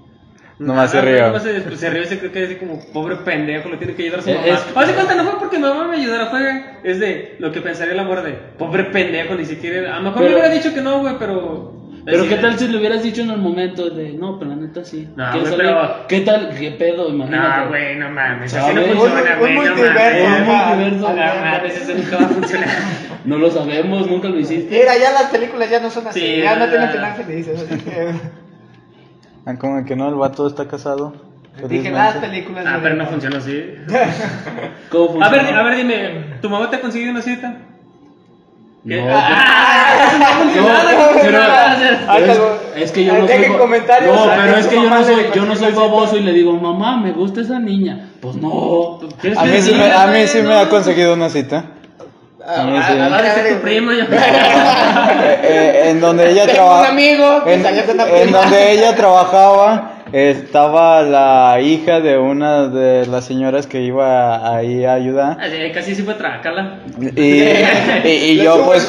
Nomás 0.59 0.91
se 0.91 0.97
Nada, 0.99 1.11
rió. 1.11 1.27
nomás 1.27 1.43
se, 1.43 1.53
pues, 1.61 1.81
se 1.81 1.91
rió 1.91 2.03
y 2.03 2.07
se 2.07 2.19
cree 2.19 2.33
que 2.33 2.45
es 2.45 2.59
como 2.59 2.81
pobre 2.93 3.17
pendejo, 3.17 3.69
lo 3.69 3.77
tiene 3.77 3.95
que 3.95 4.05
ayudar 4.05 4.21
a 4.21 4.23
su 4.23 4.31
Eh, 4.31 4.35
mamá. 4.35 4.47
es- 4.47 4.67
Haz 4.75 4.87
de 4.89 4.95
cuenta, 4.95 5.15
no 5.15 5.25
fue 5.25 5.39
porque 5.39 5.57
mi 5.59 5.63
mamá 5.65 5.89
me 5.89 5.97
ayudara, 5.97 6.27
fue 6.27 6.65
es 6.83 6.99
de 6.99 7.37
lo 7.39 7.53
que 7.53 7.61
pensaría 7.61 7.93
el 7.93 8.01
amor 8.01 8.23
de 8.23 8.33
pobre 8.59 8.85
pendejo, 8.85 9.35
ni 9.35 9.45
siquiera. 9.45 9.95
A 9.95 9.99
lo 9.99 10.05
mejor 10.05 10.23
me 10.23 10.29
Pero- 10.29 10.39
hubiera 10.41 10.55
dicho 10.55 10.73
que 10.75 10.81
no, 10.81 11.01
güey, 11.01 11.15
pero. 11.19 11.73
Pero 12.07 12.23
Sí, 12.23 12.29
qué 12.29 12.37
tal 12.37 12.57
si 12.57 12.69
le 12.69 12.79
hubieras 12.79 13.03
dicho 13.03 13.21
en 13.23 13.31
el 13.31 13.39
momento 13.39 13.91
de, 13.91 14.13
no, 14.13 14.39
pero 14.39 14.53
la 14.53 14.57
neta 14.57 14.85
sí. 14.85 15.09
No, 15.17 15.29
¿Quieres 15.33 15.49
güey, 15.51 15.61
pero- 15.67 16.07
¿Qué 16.07 16.21
tal? 16.21 16.55
¿Qué 16.57 16.71
pedo? 16.71 17.09
Imagínate. 17.09 17.59
No, 17.65 17.69
güey, 17.69 17.97
no 17.97 18.11
mames. 18.11 18.55
Así 18.55 18.75
no 18.75 18.81
Un- 18.83 18.87
funciona, 18.91 19.33
un 19.35 19.39
güey. 19.41 19.55
No 19.57 19.61
multiverso. 19.63 20.25
Un 20.25 20.45
multiverso. 20.47 21.09
No 21.09 21.17
mames, 21.17 21.77
eso 21.83 21.95
nunca 21.95 22.17
va 22.17 22.25
a 22.25 22.29
funcionar. 22.29 22.69
No 23.27 23.39
lo 23.39 23.51
sabemos, 23.51 24.09
nunca 24.09 24.29
lo 24.29 24.39
hiciste. 24.39 24.71
Mira, 24.79 24.97
ya 24.97 25.11
las 25.11 25.25
películas 25.33 25.69
ya 25.69 25.81
no 25.81 25.91
son 25.91 26.07
así, 26.07 26.21
Sí, 26.21 26.37
ya 26.43 26.55
no 26.55 26.69
tienen 26.69 26.91
final 26.91 27.15
felices. 27.17 27.67
Ah, 29.47 29.55
como 29.59 29.85
que 29.85 29.95
no, 29.97 30.09
el 30.09 30.17
vato 30.17 30.47
está 30.47 30.67
casado. 30.69 31.15
Dije 31.69 31.91
las 31.91 32.17
películas. 32.17 32.65
Ah, 32.69 32.77
de- 32.77 32.83
pero 32.83 32.97
no 32.97 33.07
funciona 33.07 33.39
así. 33.39 33.75
¿Cómo 34.91 35.23
A 35.23 35.29
ver, 35.31 35.41
funciona? 35.41 35.61
a 35.61 35.65
ver, 35.65 35.77
dime, 35.77 36.25
¿tu 36.43 36.51
mamá 36.51 36.69
te 36.69 36.77
ha 36.77 36.81
conseguido 36.81 37.13
una 37.13 37.23
cita? 37.23 37.57
¿Qué? 38.87 39.01
No, 39.01 39.09
¡Ah! 39.11 39.97
No 40.55 40.63
No, 40.63 40.69
pero- 42.19 42.59
es, 42.77 42.93
que 42.93 43.05
yo 43.05 43.15
no 43.19 43.27
soy 43.27 43.45
comentarios, 43.59 44.15
No, 44.15 44.31
pero 44.37 44.57
es 44.57 44.67
que 44.67 44.75
yo 44.77 44.91
no 44.91 45.03
soy, 45.05 45.27
yo 45.35 45.45
no 45.47 45.57
soy 45.57 45.73
baboso 45.73 46.17
y 46.17 46.23
le 46.23 46.33
digo, 46.33 46.53
mamá, 46.53 46.97
me 46.99 47.13
gusta 47.13 47.41
esa 47.41 47.59
niña. 47.59 48.11
Pues 48.21 48.37
no. 48.37 49.01
¿Quieres 49.21 49.39
A 49.39 49.45
mí 49.45 49.61
sí 49.61 49.75
me, 49.75 49.91
a 49.91 50.07
mí 50.09 50.27
sí 50.27 50.43
me 50.43 50.55
ha 50.55 50.69
conseguido 50.69 51.15
una 51.15 51.31
cita. 51.31 51.65
A. 52.47 52.63
Ah, 52.63 53.19
a 53.19 53.55
tu 53.55 53.61
prima. 53.63 53.93
Eh, 55.49 55.91
en 55.91 56.01
donde 56.01 56.31
ella 56.31 56.43
Tengo 56.43 56.55
trabaja. 56.55 56.81
un 56.81 56.87
amigo 56.87 57.45
que 57.45 57.55
en, 57.55 58.33
donde 58.33 58.73
ella 58.73 58.95
trabajaba 58.97 59.97
estaba 60.13 61.03
la 61.03 61.61
hija 61.61 62.01
de 62.01 62.19
una 62.19 62.69
de 62.69 63.07
las 63.07 63.25
señoras 63.25 63.67
que 63.67 63.83
iba 63.83 64.57
ahí 64.57 64.85
a 64.85 64.95
ayudar. 64.95 65.39
Así, 65.41 65.57
Casi 65.73 65.95
sí 65.95 66.03
fue 66.03 66.15
tracarla. 66.15 66.81
Y, 66.99 67.21
y, 67.21 68.09
y 68.09 68.37
yo 68.37 68.65
pues 68.65 68.89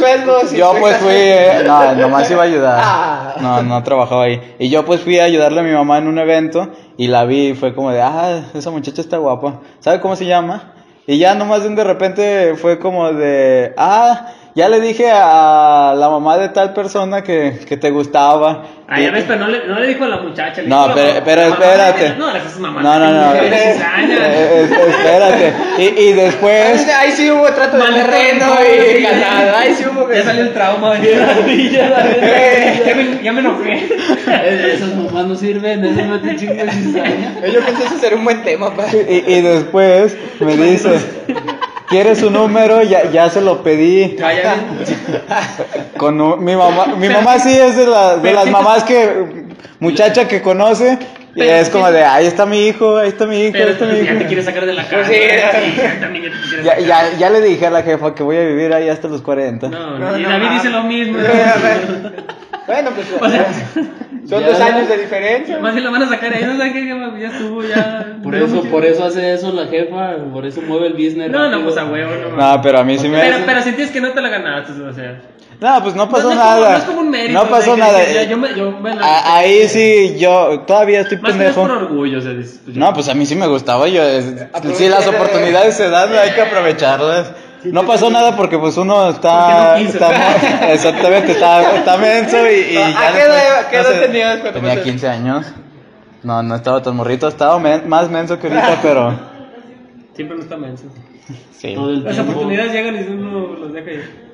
yo 0.53 0.74
pues 0.80 0.97
fui 0.97 1.12
eh, 1.14 1.64
no 1.66 1.95
nomás 1.95 2.30
iba 2.30 2.43
a 2.43 2.45
ayudar 2.45 2.80
Ah. 2.84 3.36
no 3.41 3.64
no 3.64 3.84
trabajaba 3.84 4.24
ahí 4.24 4.55
y 4.60 4.70
yo 4.70 4.86
pues 4.86 5.01
fui 5.01 5.20
a 5.20 5.24
ayudarle 5.24 5.60
a 5.60 5.64
mi 5.64 5.72
mamá 5.72 5.97
en 5.97 6.08
un 6.08 6.20
evento 6.20 6.70
y 6.97 7.08
la 7.08 7.26
vi 7.26 7.49
y 7.49 7.53
fue 7.55 7.74
como 7.74 7.91
de 7.91 8.01
ah 8.01 8.41
esa 8.53 8.70
muchacha 8.72 9.01
está 9.01 9.18
guapa 9.18 9.62
¿sabe 9.80 9.99
cómo 9.99 10.16
se 10.16 10.26
llama? 10.26 10.74
Y 11.08 11.18
ya 11.18 11.34
nomás 11.36 11.64
de 11.64 11.84
repente 11.84 12.55
fue 12.58 12.78
como 12.78 13.14
de 13.14 13.74
ah 13.78 14.28
ya 14.58 14.68
le 14.70 14.82
dije 14.82 15.10
a 15.12 15.93
la 15.95 16.10
mamá 16.10 16.38
de 16.38 16.49
tal 16.49 16.74
persona 16.74 17.22
que, 17.24 17.60
que 17.68 17.78
te 17.78 17.91
gustaba 17.91 18.64
Ah, 18.89 19.01
ya 19.01 19.12
ves, 19.12 19.26
pero 19.28 19.41
no 19.41 19.47
le, 19.49 19.68
no 19.68 19.78
le 19.80 19.88
dijo 19.88 20.05
a 20.05 20.08
la 20.08 20.18
muchacha. 20.22 20.62
le 20.62 20.70
No, 20.70 20.88
dijo 20.88 20.97
a 20.99 21.03
la 21.03 21.24
pero, 21.26 21.26
pero 21.26 21.41
la 21.78 21.89
espérate. 21.89 22.03
de- 22.03 22.16
No, 22.16 22.28
mamá. 22.62 22.82
No, 22.82 22.99
no, 22.99 23.12
no. 23.12 23.32
tiene 23.34 23.49
16 23.49 23.82
años. 23.84 24.20
espérate. 24.88 25.53
Y, 25.78 25.84
y 26.03 26.14
después. 26.14 26.88
Ahí 26.97 27.12
sí 27.12 27.30
hubo 27.30 27.45
trato 27.47 27.76
de 27.76 27.84
terreno 27.84 28.45
y 28.64 29.01
ganado. 29.03 29.58
Ahí 29.58 29.74
sí 29.76 29.84
hubo. 29.86 30.10
Ya 30.10 30.24
salió 30.24 30.43
el 30.43 30.53
trauma. 30.53 30.93
Eh. 31.03 32.82
ya, 32.86 32.95
me, 32.95 33.24
ya 33.24 33.34
me 33.34 33.41
enojé. 33.41 33.74
Eh, 34.28 34.72
Esas 34.76 34.95
mamás 34.95 35.26
no 35.26 35.36
sirven, 35.36 35.84
eso 35.84 36.03
me 36.05 36.20
te 36.20 36.36
chingo 36.38 36.53
de 36.53 36.72
cizaña. 36.72 37.34
Yo 37.45 37.60
pensé 37.66 37.82
que 37.82 37.88
ese 37.88 37.99
sería 37.99 38.18
un 38.18 38.24
buen 38.24 38.41
tema, 38.43 38.74
pa. 38.74 38.86
Y, 38.93 39.24
y 39.28 39.41
después 39.41 40.16
me 40.39 40.55
dice. 40.55 40.97
¿Quieres 41.90 42.20
su 42.20 42.30
número? 42.30 42.82
Ya, 42.84 43.10
ya 43.12 43.30
se 43.30 43.42
lo 43.42 43.64
pedí. 43.64 44.16
Ya 44.18 44.56
Con 45.98 46.20
un- 46.20 46.44
mi 46.44 46.56
mamá, 46.56 46.88
mi 46.98 47.08
mamá 47.10 47.40
sí 47.40 47.58
es 47.58 47.76
de, 47.78 47.88
la- 47.88 48.18
de 48.18 48.34
las 48.34 48.50
mamás 48.50 48.84
que 48.84 49.48
muchacha 49.80 50.28
que 50.28 50.42
conoce 50.42 50.98
y 51.36 51.40
Pero 51.40 51.52
es 51.54 51.70
como 51.70 51.90
de 51.92 52.04
ahí 52.04 52.26
está 52.26 52.46
mi 52.48 52.66
hijo, 52.68 52.98
ahí 52.98 53.10
está 53.10 53.26
mi 53.28 53.46
hijo, 53.46 53.58
ahí 53.58 53.64
está 53.70 53.86
mi 53.86 53.98
ya 54.04 54.12
hijo. 54.12 54.20
te 54.20 54.26
quieres 54.26 54.46
sacar 54.46 54.66
de 54.66 54.74
la 54.74 54.84
casa. 54.88 55.08
Sí. 55.08 55.14
sí, 56.52 56.64
ya 56.64 57.10
ya 57.18 57.30
le 57.30 57.42
dije 57.42 57.68
a 57.68 57.70
la 57.70 57.84
jefa 57.84 58.16
que 58.16 58.24
voy 58.24 58.38
a 58.38 58.42
vivir 58.46 58.74
ahí 58.74 58.90
hasta 58.90 59.08
los 59.08 59.22
40. 59.22 59.70
No, 59.70 59.98
No, 60.00 60.18
y 60.18 60.24
David 60.24 60.46
no. 60.48 60.54
dice 60.54 60.70
lo 60.70 60.84
mismo. 60.84 61.20
Bueno, 62.68 62.91
pues. 62.93 63.07
O 63.20 63.30
sea, 63.30 63.47
son 64.30 64.41
ya, 64.41 64.47
dos 64.49 64.59
años 64.59 64.89
de 64.89 64.97
diferencia. 64.97 65.57
Más 65.59 65.74
bien 65.74 65.86
lo 65.86 65.91
van 65.91 66.03
a 66.03 66.09
sacar 66.09 66.34
ahí, 66.34 66.43
no 66.43 66.61
sé 66.61 66.74
qué, 66.74 66.86
ya 67.20 67.28
estuvo, 67.30 67.63
ya. 67.63 68.18
Por 68.22 68.36
eso, 68.36 68.61
por 68.63 68.86
eso 68.86 69.05
hace 69.05 69.34
eso 69.34 69.51
la 69.53 69.68
jefa, 69.68 70.15
por 70.34 70.45
eso 70.45 70.61
mueve 70.61 70.88
el 70.88 70.93
business. 70.93 71.32
No, 71.32 71.39
no, 71.39 71.45
rápido. 71.49 71.63
pues 71.63 71.78
a 71.78 71.86
huevo, 71.86 72.11
no. 72.32 72.36
No, 72.36 72.61
pero 72.61 72.80
a 72.80 72.84
mí 72.84 72.97
sí 72.99 73.07
me. 73.07 73.20
Pero, 73.20 73.38
pero 73.45 73.61
sentías 73.61 73.89
que 73.89 74.01
no 74.01 74.11
te 74.11 74.22
la 74.22 74.30
ganaste, 74.30 74.74
o 74.82 74.93
sea. 74.93 75.22
No, 75.59 75.82
pues 75.82 75.95
no 75.95 76.07
pasó 76.07 76.30
no, 76.30 76.36
no 76.36 76.41
es 76.41 76.45
como- 76.45 76.59
nada. 76.59 76.72
no 76.72 76.78
es 76.78 76.84
como 76.84 76.99
un 77.01 77.09
mérito. 77.09 77.34
No 77.34 77.49
pasó 77.49 77.72
o 77.74 77.76
sea, 77.78 77.86
que 77.88 77.91
nada. 78.13 78.24
yo 78.24 78.38
me, 78.38 78.53
yo, 78.53 78.72
bueno, 78.74 79.01
A- 79.03 79.38
ahí 79.38 79.68
sí, 79.68 80.15
yo 80.20 80.59
todavía 80.68 80.99
estoy 81.01 81.18
Más 81.18 81.32
que 81.32 81.38
nada 81.39 81.49
es 81.49 81.55
pendejo. 81.55 81.74
por 81.76 81.84
orgullo, 81.84 82.20
o 82.20 82.22
sea. 82.22 82.34
pues, 82.34 82.59
No, 82.68 82.93
pues 82.93 83.09
a 83.09 83.15
mí 83.15 83.26
sí 83.26 83.36
me 83.36 83.47
gustaba. 83.47 83.88
Yo, 83.88 84.03
si 84.76 84.88
las 84.88 85.07
oportunidades 85.07 85.76
se 85.76 85.89
dan, 85.89 86.13
hay 86.13 86.32
que 86.32 86.41
aprovecharlas. 86.41 87.32
No 87.66 87.86
pasó 87.86 88.10
nada 88.10 88.36
porque 88.36 88.58
pues 88.58 88.78
uno 88.78 89.10
está, 89.10 89.78
no 89.80 89.88
está- 89.88 90.72
exactamente, 90.74 91.32
está, 91.34 91.76
está 91.76 91.97
menso 91.97 92.38
y, 92.49 92.74
y 92.74 92.78
¿A 92.78 92.91
ya 92.91 93.12
qué 93.14 93.22
edad- 93.24 93.68
qué 93.70 93.78
no 93.78 93.82
edad 93.84 93.91
sé, 93.91 93.99
tenías 94.08 94.39
cuando 94.39 94.60
Tenía 94.60 94.74
pasó? 94.76 94.84
15 94.84 95.08
años. 95.08 95.53
No, 96.24 96.43
no 96.43 96.55
estaba 96.55 96.82
tan 96.82 96.95
morrito, 96.95 97.28
estaba 97.28 97.58
men- 97.60 97.88
más 97.89 98.10
menso 98.10 98.39
que 98.39 98.47
ahorita, 98.47 98.80
pero 98.82 99.20
Siempre 100.14 100.38
no 100.38 100.43
está 100.43 100.58
menso. 100.58 100.86
sí. 101.51 101.74
Todo 101.76 101.89
el 101.91 102.03
Las 102.03 102.20
oportunidades 102.20 102.72
llegan 102.74 102.95
y 102.95 102.99
uno 103.12 103.55
los 103.60 103.74
deja 103.74 103.91
ir. 103.91 104.28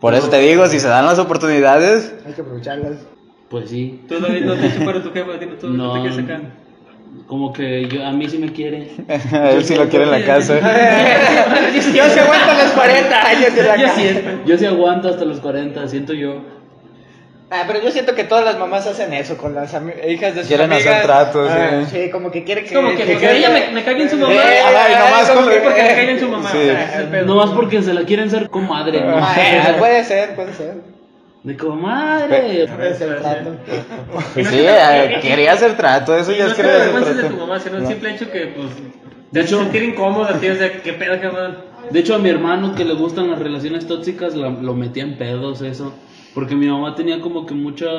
Por 0.00 0.14
eso 0.14 0.28
te 0.28 0.38
digo, 0.38 0.66
si 0.66 0.80
se 0.80 0.88
dan 0.88 1.06
las 1.06 1.18
oportunidades, 1.18 2.14
Hay 2.26 2.32
que 2.32 2.40
aprovecharlas. 2.40 2.98
Pues 3.48 3.68
sí. 3.70 4.02
Tú, 4.08 4.18
David, 4.18 4.44
no 4.44 4.54
te 4.54 4.66
echo 4.66 4.84
para 4.84 5.02
tu 5.02 5.12
jefa, 5.12 5.32
tú, 5.38 5.46
tú 5.60 5.68
No, 5.70 5.92
te 5.94 6.00
quieres 6.00 6.16
sacar. 6.16 6.40
Como 7.26 7.52
que 7.52 7.86
yo, 7.88 8.04
a 8.06 8.12
mí 8.12 8.28
sí 8.28 8.38
me 8.38 8.52
quiere. 8.52 8.90
él 9.52 9.64
sí 9.64 9.74
lo 9.76 9.88
quiere 9.88 10.04
en 10.06 10.10
la 10.10 10.24
casa. 10.24 10.54
Yo 11.94 12.04
se 12.08 12.20
aguanto 12.20 12.52
los 12.54 12.72
40 12.72 13.26
años 13.26 13.54
de 13.54 13.62
la 13.62 13.76
Yo 13.76 13.82
casa. 13.86 13.96
siento. 14.00 14.30
Yo 14.46 14.58
sí 14.58 14.66
aguanto 14.66 15.08
hasta 15.08 15.24
los 15.24 15.40
40, 15.40 15.88
siento 15.88 16.12
yo. 16.12 16.42
Ah, 17.54 17.64
pero 17.66 17.82
yo 17.82 17.90
siento 17.90 18.14
que 18.14 18.24
todas 18.24 18.46
las 18.46 18.58
mamás 18.58 18.86
hacen 18.86 19.12
eso 19.12 19.36
con 19.36 19.54
las 19.54 19.74
hijas 20.08 20.34
de 20.34 20.40
sus 20.40 20.48
Quieren 20.48 20.72
hacer 20.72 20.88
amigas. 20.88 21.02
tratos, 21.04 21.50
Ah, 21.52 21.82
sí. 21.90 22.04
sí, 22.04 22.10
como 22.10 22.30
que 22.30 22.44
quiere 22.44 22.64
que... 22.64 22.74
Como 22.74 22.88
que, 22.96 23.04
que- 23.04 23.18
que- 23.18 23.36
ella 23.36 23.50
me, 23.50 23.82
me 23.82 23.94
bien 23.94 24.08
su 24.08 24.16
mamá. 24.16 24.32
Eh, 24.32 24.38
Ajá, 24.64 24.90
y 24.90 24.94
nomás 24.94 25.30
como 25.30 25.48
que- 25.50 25.56
porque 25.58 25.82
me 25.82 25.88
cae 25.88 26.06
bien 26.06 26.18
su 26.18 26.28
mamá. 26.30 26.50
Sí. 26.50 26.56
o 26.56 26.62
sea, 26.62 26.94
ese 26.94 27.04
pedo. 27.10 27.26
No 27.26 27.36
más 27.36 27.50
porque 27.50 27.82
se 27.82 27.92
la 27.92 28.04
quieren 28.04 28.30
ser 28.30 28.48
comadre, 28.48 29.02
¿no? 29.02 29.18
Ah, 29.18 29.34
eh, 29.38 29.74
puede 29.78 30.02
ser, 30.04 30.34
puede 30.34 30.54
ser. 30.54 30.76
De 31.44 31.56
comadre. 31.56 32.68
Pues 34.34 34.48
sí, 34.48 34.58
eh, 34.60 35.18
quería 35.20 35.52
hacer 35.52 35.76
trato, 35.76 36.16
eso 36.16 36.32
ya 36.32 36.44
no 36.44 36.50
es 36.50 36.54
querer 36.54 36.70
hacer 36.70 36.82
avergüences 36.90 37.16
de 37.22 37.28
tu 37.28 37.36
mamá, 37.36 37.58
sino 37.58 37.76
el 37.78 37.82
No. 37.82 37.88
simple 37.88 38.14
hecho 38.14 38.30
que, 38.30 38.46
pues, 38.46 38.68
De 38.76 38.82
te 39.32 39.40
hecho- 39.40 39.56
hecho, 39.56 39.62
sentir 39.64 39.82
incómoda, 39.82 40.38
tío, 40.38 40.52
o 40.52 40.56
sea, 40.56 40.80
qué 40.82 40.92
pedo, 40.92 41.20
cabrón. 41.20 41.58
De 41.90 41.98
hecho, 41.98 42.14
a 42.14 42.18
mi 42.18 42.28
hermano 42.28 42.74
que 42.76 42.84
le 42.84 42.94
gustan 42.94 43.28
las 43.30 43.40
relaciones 43.40 43.86
tóxicas 43.88 44.36
la- 44.36 44.50
lo 44.50 44.74
metía 44.74 45.02
en 45.02 45.18
pedos 45.18 45.62
eso. 45.62 45.92
Porque 46.34 46.54
mi 46.54 46.66
mamá 46.66 46.94
tenía 46.94 47.20
como 47.20 47.44
que 47.44 47.52
muchas 47.54 47.90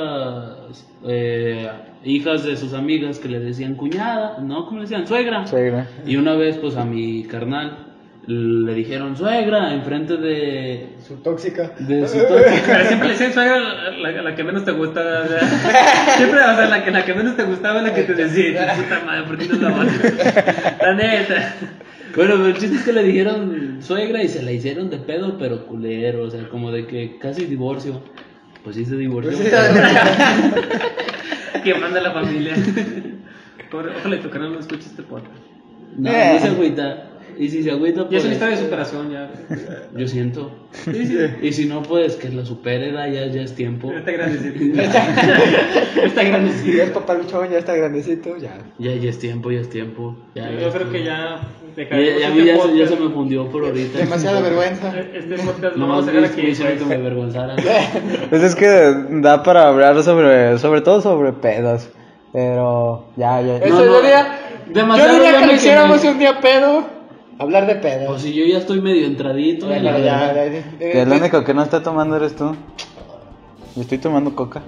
eh, 1.06 1.70
hijas 2.04 2.44
de 2.46 2.56
sus 2.58 2.74
amigas 2.74 3.20
que 3.20 3.28
le 3.28 3.40
decían 3.40 3.76
cuñada, 3.76 4.40
¿no? 4.42 4.66
¿Cómo 4.66 4.78
le 4.78 4.84
decían? 4.86 5.06
Suegra. 5.06 5.46
Suegra. 5.46 5.86
Y 6.06 6.16
una 6.16 6.34
vez, 6.34 6.58
pues 6.58 6.76
a 6.78 6.84
mi 6.86 7.24
carnal 7.26 7.93
le 8.26 8.74
dijeron 8.74 9.18
suegra 9.18 9.74
enfrente 9.74 10.16
de, 10.18 10.96
Su 11.06 11.16
tóxica. 11.18 11.72
de 11.80 12.08
su 12.08 12.20
tóxica. 12.20 12.62
Pero 12.68 12.86
siempre 12.88 13.08
le 13.10 13.14
decían 13.14 13.34
suegra 13.34 13.60
la, 13.60 14.12
la, 14.12 14.22
la 14.22 14.36
que 14.36 14.44
menos 14.44 14.64
te 14.64 14.72
gusta, 14.72 15.02
o 15.02 15.28
sea, 15.28 15.40
siempre, 16.18 16.40
o 16.40 16.56
sea, 16.56 16.68
la 16.68 16.84
que, 16.86 16.92
la 16.92 17.04
que 17.06 17.14
menos 17.14 17.36
te 17.36 17.44
gustaba 17.44 17.80
es 17.80 17.84
la 17.84 17.94
que 17.94 18.04
te 18.04 18.14
decía, 18.14 18.74
puta 18.78 19.02
madre, 19.06 19.24
¿por 19.24 19.38
qué 19.38 19.48
no 19.48 19.56
la 19.58 19.70
vas? 19.76 19.88
La 20.82 20.94
neta. 20.94 21.56
Bueno, 22.16 22.36
pero 22.36 22.48
el 22.48 22.58
chiste 22.58 22.76
es 22.78 22.84
que 22.84 22.94
le 22.94 23.04
dijeron 23.04 23.78
suegra 23.82 24.22
y 24.24 24.28
se 24.30 24.42
la 24.44 24.52
hicieron 24.52 24.90
de 24.90 24.98
pedo, 25.00 25.38
pero 25.38 25.66
culero, 25.66 26.24
o 26.24 26.30
sea, 26.30 26.48
como 26.48 26.72
de 26.72 26.86
que 26.88 27.18
casi 27.20 27.46
divorcio. 27.46 28.02
Pues 28.64 28.78
sí 28.78 28.86
se 28.86 28.96
divorció. 28.96 29.34
Que 31.64 31.74
manda 31.76 32.02
la 32.02 32.12
familia. 32.12 32.54
Pobre, 33.72 33.92
ojalá 33.98 34.20
tu 34.20 34.30
canal 34.30 34.52
no 34.54 34.60
escuche 34.60 34.86
este 34.88 35.02
podcast. 35.04 35.34
No, 35.98 36.10
Eh. 36.12 36.32
no 36.34 36.40
se 36.42 36.48
agüita. 36.50 37.10
Y 37.38 37.50
si 37.50 37.64
se 37.64 37.72
agüita, 37.72 38.02
Ya 38.04 38.08
pues. 38.08 38.20
es 38.20 38.26
una 38.26 38.34
historia 38.34 38.56
de 38.58 38.64
superación, 38.64 39.12
ya. 39.12 39.32
Yo 39.98 40.08
siento. 40.08 40.52
Sí, 40.72 41.06
sí. 41.06 41.18
Y 41.42 41.52
si 41.54 41.66
no, 41.66 41.82
pues 41.84 42.16
que 42.16 42.30
la 42.30 42.46
supere, 42.46 42.92
ya, 42.92 43.08
ya 43.08 43.42
es 43.42 43.54
tiempo. 43.56 43.92
Ya 43.92 44.00
está 44.00 44.12
grandecito. 44.12 44.60
Ya 45.96 46.04
está 46.06 46.24
grandecito. 46.24 46.78
Ya 46.78 46.84
es 46.84 46.90
papá 46.92 47.14
luchón, 47.14 47.50
ya 47.52 47.58
está 47.60 47.76
grandecito, 47.76 48.38
ya. 48.38 48.58
Ya, 48.80 48.94
ya 48.96 49.10
es 49.10 49.20
tiempo, 49.20 49.52
ya 49.52 49.62
es 49.62 49.70
tiempo. 49.70 50.16
Ya, 50.36 50.50
Yo 50.52 50.70
creo 50.72 50.92
que 50.92 51.04
ya 51.04 51.40
Ya, 51.78 51.84
dejaremos 51.84 52.20
ya, 52.22 52.28
a 52.28 52.30
este 52.30 52.42
mí 52.42 52.48
ya, 52.48 52.58
se- 52.62 52.78
ya 52.78 52.88
se 52.88 52.96
me 52.98 53.10
fundió 53.10 53.50
por 53.50 53.64
ahorita. 53.66 54.00
Demasiada 54.00 54.42
vergüenza. 54.50 54.94
Este 55.00 55.36
podcast 55.38 55.76
No 55.78 55.88
vamos 55.88 56.06
más 56.06 56.16
a 56.16 56.20
me 56.42 56.50
hicieron 56.50 56.74
que 56.74 56.84
pues. 56.84 56.90
me 56.90 56.96
avergonzaran. 56.96 57.58
Pues 58.30 58.44
es 58.44 58.56
que 58.56 58.94
da 59.22 59.44
para 59.44 59.68
hablar 59.70 60.02
sobre, 60.04 60.58
sobre 60.60 60.82
todo 60.82 61.02
sobre 61.02 61.32
pedos. 61.34 61.90
Pero 62.32 63.06
ya, 63.16 63.42
ya. 63.42 63.58
Eso 63.58 63.76
No, 63.76 63.86
yo 63.86 63.92
no, 63.92 64.02
diría, 64.02 64.40
demasiado 64.74 65.10
yo 65.12 65.16
diría 65.20 65.32
ya 65.34 65.40
que 65.42 65.48
lo 65.48 65.54
hiciéramos 65.54 66.04
un 66.04 66.20
día 66.20 66.40
pedo, 66.42 66.84
hablar 67.40 67.68
de 67.68 67.76
pedo. 67.76 68.08
Pues 68.08 68.22
si 68.22 68.34
yo 68.34 68.46
ya 68.46 68.58
estoy 68.58 68.82
medio 68.82 69.06
entradito. 69.06 69.68
y 69.68 69.80
la 69.80 69.92
Bueno, 69.92 70.06
ya, 70.06 70.32
el 70.80 71.12
único 71.12 71.44
que 71.44 71.54
no 71.54 71.64
está 71.64 71.82
tomando 71.84 72.16
eres 72.16 72.36
tú. 72.36 72.56
Yo 73.76 73.82
estoy 73.82 73.98
tomando 73.98 74.36
coca. 74.36 74.62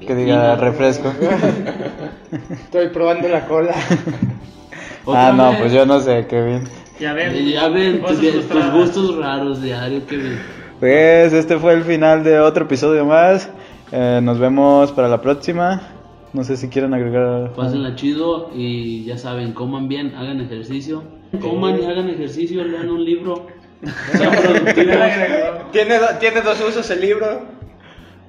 Que 0.00 0.14
diga 0.14 0.54
no. 0.54 0.60
refresco. 0.60 1.12
Estoy 2.50 2.88
probando 2.90 3.28
la 3.28 3.46
cola. 3.46 3.74
Ah, 5.06 5.32
no, 5.34 5.50
vez. 5.50 5.60
pues 5.60 5.72
yo 5.72 5.86
no 5.86 6.00
sé, 6.00 6.26
Kevin. 6.26 6.64
Ya 7.00 7.12
ven. 7.12 7.34
Eh, 7.34 7.50
Ya 7.52 7.68
ven, 7.68 7.98
Cosas 7.98 8.18
tus, 8.20 8.48
tus 8.48 8.70
gustos 8.72 9.16
raros 9.16 9.62
diario 9.62 10.06
que 10.06 10.16
ven. 10.16 10.38
Pues 10.78 11.32
este 11.32 11.58
fue 11.58 11.72
el 11.72 11.84
final 11.84 12.22
de 12.24 12.38
otro 12.38 12.64
episodio 12.64 13.04
más. 13.06 13.48
Eh, 13.90 14.20
nos 14.22 14.38
vemos 14.38 14.92
para 14.92 15.08
la 15.08 15.20
próxima. 15.20 15.80
No 16.36 16.44
sé 16.44 16.58
si 16.58 16.68
quieren 16.68 16.92
agregar. 16.92 17.54
Pásenla 17.54 17.94
chido 17.96 18.50
y 18.54 19.04
ya 19.06 19.16
saben, 19.16 19.52
coman 19.52 19.88
bien, 19.88 20.14
hagan 20.14 20.38
ejercicio. 20.42 21.02
Coman 21.40 21.80
y 21.80 21.84
hagan 21.86 22.10
ejercicio, 22.10 22.62
lean 22.62 22.90
un 22.90 23.02
libro. 23.02 23.46
Sean 24.12 24.32
productivos. 24.36 24.96
Tiene, 25.72 25.98
do- 25.98 26.18
tiene 26.20 26.42
dos 26.42 26.60
usos 26.60 26.90
el 26.90 27.00
libro. 27.00 27.40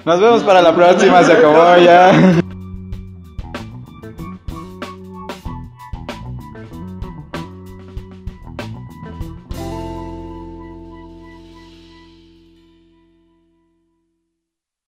Nos 0.05 0.22
vemos 0.22 0.41
para 0.43 0.62
la 0.62 0.74
próxima. 0.74 1.22
Se 1.22 1.34
acabó 1.34 1.78
ya. 1.84 2.14